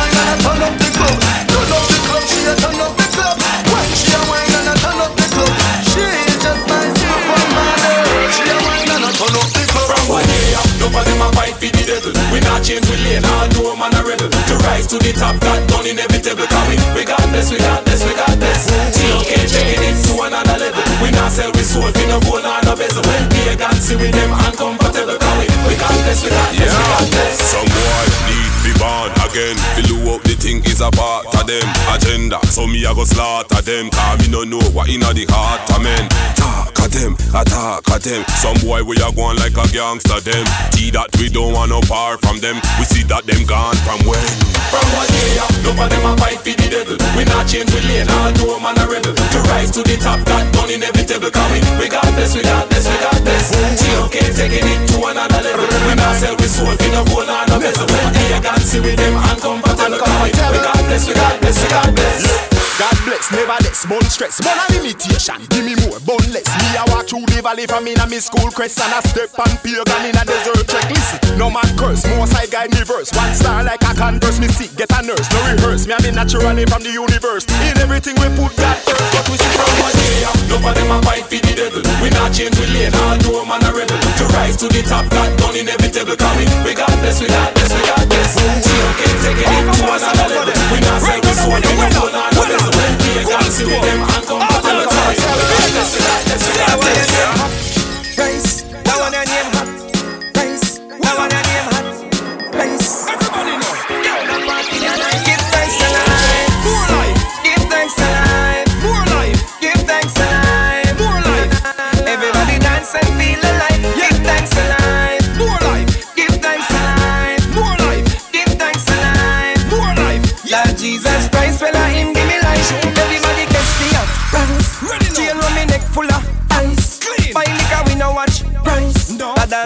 not 12.57 12.65
change 12.65 12.89
we 12.89 12.97
no 13.21 13.77
man 13.77 13.93
a 13.93 14.01
rebel. 14.01 14.29
To 14.33 14.55
rise 14.65 14.87
to 14.89 14.97
the 14.97 15.13
top, 15.13 15.37
that 15.45 15.69
done 15.69 15.85
inevitable. 15.85 16.49
Coming, 16.49 16.81
we 16.97 17.05
got 17.05 17.21
this, 17.29 17.53
we 17.53 17.59
got 17.61 17.85
this, 17.85 18.01
we 18.01 18.17
got 18.17 18.33
this. 18.41 18.73
TOK 18.97 19.29
taking 19.45 19.83
it 19.85 19.97
to 20.09 20.13
another 20.25 20.57
level. 20.57 20.83
We 21.05 21.13
not 21.13 21.33
sell 21.33 21.53
we 21.53 21.61
we 21.61 22.05
no 22.09 22.17
gold 22.25 22.49
on 22.49 22.65
a 22.65 22.73
bezel. 22.73 23.05
When 23.05 23.29
pagans 23.29 23.85
see 23.85 23.97
with 23.97 24.13
them 24.13 24.33
uncomfortable. 24.33 25.21
Coming, 25.21 25.53
we 25.69 25.77
got 25.77 25.97
this, 26.09 26.25
we 26.25 26.31
got 26.33 26.51
this, 26.57 26.73
we 26.73 26.85
got 26.97 27.07
this. 27.13 27.37
Some 27.45 27.69
boy 27.69 28.05
need 28.25 28.53
be 28.65 28.73
born 28.81 29.16
again. 29.37 29.57
Fill 29.77 30.09
up 30.15 30.23
the 30.25 30.35
thing 30.35 30.65
is 30.65 30.81
a 30.81 30.91
part 30.91 31.27
of 31.29 31.45
them 31.47 31.67
agenda. 31.93 32.41
So 32.49 32.67
me 32.67 32.85
I 32.87 32.95
go 32.95 33.05
slaughter 33.05 33.61
them. 33.61 33.91
Cause 33.91 34.19
me 34.21 34.33
no 34.33 34.45
know 34.45 34.63
what 34.73 34.89
inna 34.89 35.13
the 35.13 35.29
heart 35.29 35.61
of 35.77 35.83
men. 35.85 36.09
Talk 36.37 36.73
at 36.81 36.91
them, 36.91 37.13
attack 37.37 37.85
at 37.93 38.01
them. 38.03 38.25
Some 38.41 38.57
boy 38.65 38.83
we 38.83 38.97
are 39.05 39.13
going 39.13 39.37
like 39.37 39.57
a 39.57 39.67
gangster 39.69 40.21
them. 40.25 40.45
See 40.73 40.91
that 40.97 41.13
we 41.21 41.29
don't 41.29 41.53
want 41.53 41.71
no 41.71 41.81
part 41.85 42.21
from 42.25 42.41
them. 42.41 42.57
We 42.81 42.85
see 42.89 43.05
that 43.13 43.29
them 43.29 43.45
gone 43.45 43.77
from 43.85 44.01
when. 44.09 44.25
From 44.73 44.87
one 44.97 45.09
day 45.13 45.37
up, 45.39 45.53
no 45.63 45.71
for 45.77 45.89
them 45.89 46.05
a 46.09 46.13
fight 46.17 46.41
for 46.41 46.57
the 46.57 46.67
devil. 46.73 46.97
We 47.15 47.29
not 47.29 47.45
change 47.45 47.71
we 47.77 47.81
lane, 47.85 48.09
all 48.09 48.33
no 48.41 48.57
man 48.61 48.79
a 48.81 48.85
rebel. 48.89 49.13
To 49.13 49.39
rise 49.53 49.71
to 49.77 49.85
the 49.85 49.97
top, 50.01 50.21
that 50.27 50.49
done 50.57 50.73
inevitable. 50.73 51.31
Coming, 51.31 51.65
we 51.77 51.87
got 51.93 52.09
this, 52.17 52.33
we 52.35 52.43
got 52.43 52.67
this, 52.73 52.89
we 52.89 52.97
got 52.99 53.21
this. 53.21 53.53
TOK 53.53 54.17
taking 54.33 54.65
it 54.65 54.81
to 54.91 54.99
another 55.07 55.41
level. 55.45 55.69
We 55.87 55.95
not 55.95 56.17
sell 56.17 56.35
we 56.41 56.49
soul, 56.49 56.73
we 56.73 56.89
no 56.91 57.05
gold 57.05 57.29
a 57.29 57.57
bezel. 57.61 57.87
When 57.87 58.11
pagans 58.15 58.65
see 58.65 58.81
with 58.81 58.97
them 58.97 59.15
uncomfortable. 59.31 59.99
Coming, 59.99 60.23
we 60.23 60.31
got 60.33 60.89
this, 60.89 61.09
we 61.09 61.15
got 61.15 61.41
this, 61.41 61.63
we 61.63 61.69
got 61.69 61.95
this. 61.95 62.56
God 62.77 62.93
bless, 63.09 63.33
never 63.33 63.57
less, 63.65 63.89
bun 63.89 64.05
stress, 64.05 64.37
bun 64.45 64.53
a 64.53 64.65
limitation. 64.77 65.41
Give 65.49 65.65
me 65.65 65.73
more, 65.89 65.97
bun 66.05 66.21
less. 66.29 66.45
Me 66.45 66.77
a 66.77 66.85
walk 66.93 67.09
through 67.09 67.25
the 67.33 67.41
valley 67.41 67.65
from 67.65 67.89
in 67.89 67.97
a 67.97 68.05
me 68.05 68.21
school 68.21 68.53
crest 68.53 68.77
and 68.85 68.93
a 68.93 69.01
step 69.01 69.33
on 69.41 69.49
pagan 69.65 70.05
in 70.05 70.13
a 70.13 70.23
desert 70.29 70.61
check. 70.69 70.85
Listen, 70.93 71.41
no 71.41 71.49
man 71.49 71.65
curse, 71.81 72.05
more 72.13 72.29
side 72.29 72.53
guide 72.53 72.69
me 72.77 72.85
verse. 72.85 73.09
One 73.17 73.33
star 73.33 73.65
like 73.65 73.81
a 73.81 73.97
converse, 73.97 74.37
me 74.37 74.53
sick, 74.53 74.77
get 74.77 74.93
a 74.93 75.01
nurse, 75.01 75.25
no 75.33 75.41
rehearse. 75.49 75.89
Me 75.89 75.97
a 75.97 75.99
me 76.05 76.13
naturally 76.13 76.69
from 76.69 76.85
the 76.85 76.93
universe. 76.93 77.49
In 77.65 77.81
everything 77.81 78.13
we 78.21 78.29
put 78.37 78.53
God 78.61 78.77
first, 78.85 79.09
but 79.09 79.25
we 79.33 79.41
see 79.41 79.53
from 79.57 79.73
one 79.81 79.97
day 79.97 80.29
up. 80.29 80.37
No 80.53 80.57
for 80.61 80.77
them 80.77 80.93
a 80.93 81.01
fight 81.01 81.25
for 81.25 81.41
the 81.41 81.53
devil. 81.57 81.81
We 82.05 82.13
not 82.13 82.37
change 82.37 82.61
we 82.61 82.69
lane, 82.77 82.93
all 82.93 83.17
no 83.25 83.49
man 83.49 83.65
a 83.65 83.73
rebel. 83.73 83.97
To 84.21 84.25
rise 84.37 84.61
to 84.61 84.69
the 84.69 84.85
top, 84.85 85.09
that 85.17 85.33
done 85.41 85.57
inevitable. 85.57 86.21
Coming, 86.21 86.53
we 86.61 86.77
got 86.77 86.93
this, 87.01 87.25
we 87.25 87.33
got 87.33 87.57
this, 87.57 87.73
we 87.73 87.81
got 87.89 88.05
this. 88.05 88.37
TOK 88.37 89.01
taking 89.25 89.49
it 89.49 89.65
to 89.65 89.85
another 89.89 90.29
level. 90.29 90.53
We 90.69 90.79
not 90.85 91.01
sell 91.01 91.21
we 91.25 91.33
soul, 91.33 91.57
we 91.57 92.66
gold 92.67 92.77
on 92.77 92.95
a 92.95 92.97
bezel. 92.97 92.97
When 92.97 92.99
pagans 92.99 93.55
see 93.55 93.65
with 93.65 93.83
them 93.83 94.03
uncomfortable. 94.03 94.47
Coming, 94.63 94.79
we 94.79 95.17
got 95.17 95.71
this, 95.75 95.95
we 95.95 96.05
got 96.05 96.25
this, 96.25 96.43
we 96.47 96.59
got 96.59 96.81
this. 96.81 97.66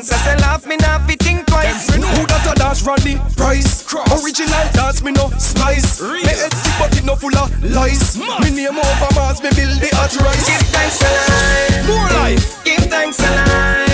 A 0.00 0.02
dancer 0.02 0.24
say 0.24 0.36
laugh 0.36 0.66
me 0.66 0.76
not 0.76 1.06
fit 1.06 1.22
think 1.22 1.46
twice. 1.46 1.94
Who 1.94 2.00
that 2.00 2.50
a 2.50 2.58
dance 2.58 2.82
run 2.84 2.98
the 3.00 3.20
price? 3.36 3.84
Original 4.16 4.64
dance 4.72 5.02
me 5.02 5.12
no 5.12 5.28
spice. 5.36 6.00
Me 6.00 6.22
head 6.24 6.54
sick 6.54 6.72
but 6.78 6.96
it 6.96 7.04
no 7.04 7.16
full 7.16 7.36
of 7.36 7.52
lies. 7.62 8.16
Me 8.16 8.48
name 8.48 8.78
over 8.78 9.14
Mars 9.14 9.42
me 9.42 9.50
build 9.50 9.76
the 9.76 9.90
hot 9.92 10.16
rise. 10.24 10.48
Give 10.48 10.68
thanks 10.72 10.98
to 11.00 11.04
life. 11.04 11.86
More 11.86 12.08
life. 12.16 12.64
Give 12.64 12.84
thanks 12.88 13.18
to 13.18 13.89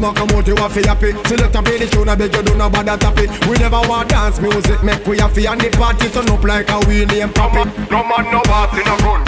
them 0.00 0.10
a 0.10 0.14
come 0.14 0.30
out, 0.30 0.46
you 0.46 0.54
a 0.54 0.68
fi 0.70 0.82
happy. 0.86 1.10
Select 1.26 1.54
a 1.54 1.60
the 1.62 1.86
tune, 1.90 2.08
I 2.08 2.14
beg 2.14 2.34
you 2.34 2.42
do 2.42 2.54
not 2.54 2.72
bother 2.72 2.96
tap 2.96 3.18
it. 3.18 3.30
We 3.46 3.58
never 3.58 3.80
want 3.88 4.08
dance 4.08 4.40
music, 4.40 4.82
make 4.84 5.04
we 5.06 5.18
fi 5.18 5.50
and 5.50 5.60
the 5.60 5.70
party 5.74 6.08
turn 6.08 6.28
up 6.30 6.44
like 6.44 6.70
a 6.70 6.78
we 6.86 7.04
name 7.06 7.32
pop 7.34 7.54
it. 7.58 7.66
No 7.90 8.06
man, 8.06 8.30
no 8.30 8.40
boss 8.46 8.72
in 8.78 8.86
a 8.86 8.96
gun. 9.02 9.26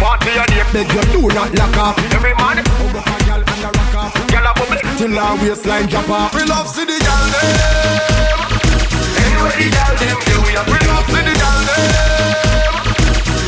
Party 0.00 0.32
a 0.32 0.44
day. 0.48 0.64
Beg 0.72 0.88
you 0.88 1.04
do 1.12 1.28
not 1.34 1.52
lock 1.54 1.76
off. 1.76 1.98
Every 2.16 2.34
man. 2.34 2.64
Hug 2.64 2.96
a 2.96 3.02
girl 3.28 3.44
and 3.44 3.64
a 3.64 3.70
rock 3.76 3.94
off. 3.94 4.14
Girl 4.32 4.46
a 4.48 4.52
bubble. 4.56 4.80
Till 4.96 5.18
our 5.18 5.36
waistline 5.38 5.86
drop 5.88 6.08
off. 6.08 6.34
We 6.34 6.42
love 6.44 6.68
see 6.68 6.84
the 6.84 6.96
girl 7.04 7.26
them. 7.34 7.44
Anyway 9.20 9.54
the 9.60 9.68
girl 9.68 9.94
them 10.00 10.16
do 10.24 10.36
we 10.44 10.52
have. 10.56 10.66
We 10.66 10.78
love 10.88 11.06
see 11.12 11.22
the 11.28 11.34
girl 11.36 11.60
them. 11.68 11.84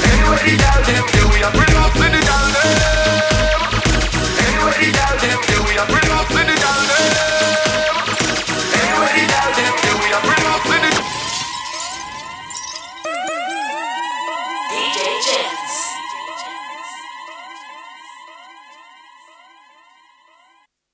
Anyway 0.04 0.40
the 0.44 0.54
girl 0.60 0.80
them 0.84 1.04
do 1.16 1.22
we 1.32 1.38
have. 1.40 1.54
We 1.56 1.64
love 1.74 1.92
see 1.96 2.10
the 2.12 2.20
girl 2.28 2.48
them. 2.54 2.70
Anyway 4.44 4.76
the 4.84 4.90
girl 4.96 5.16
them 5.24 5.55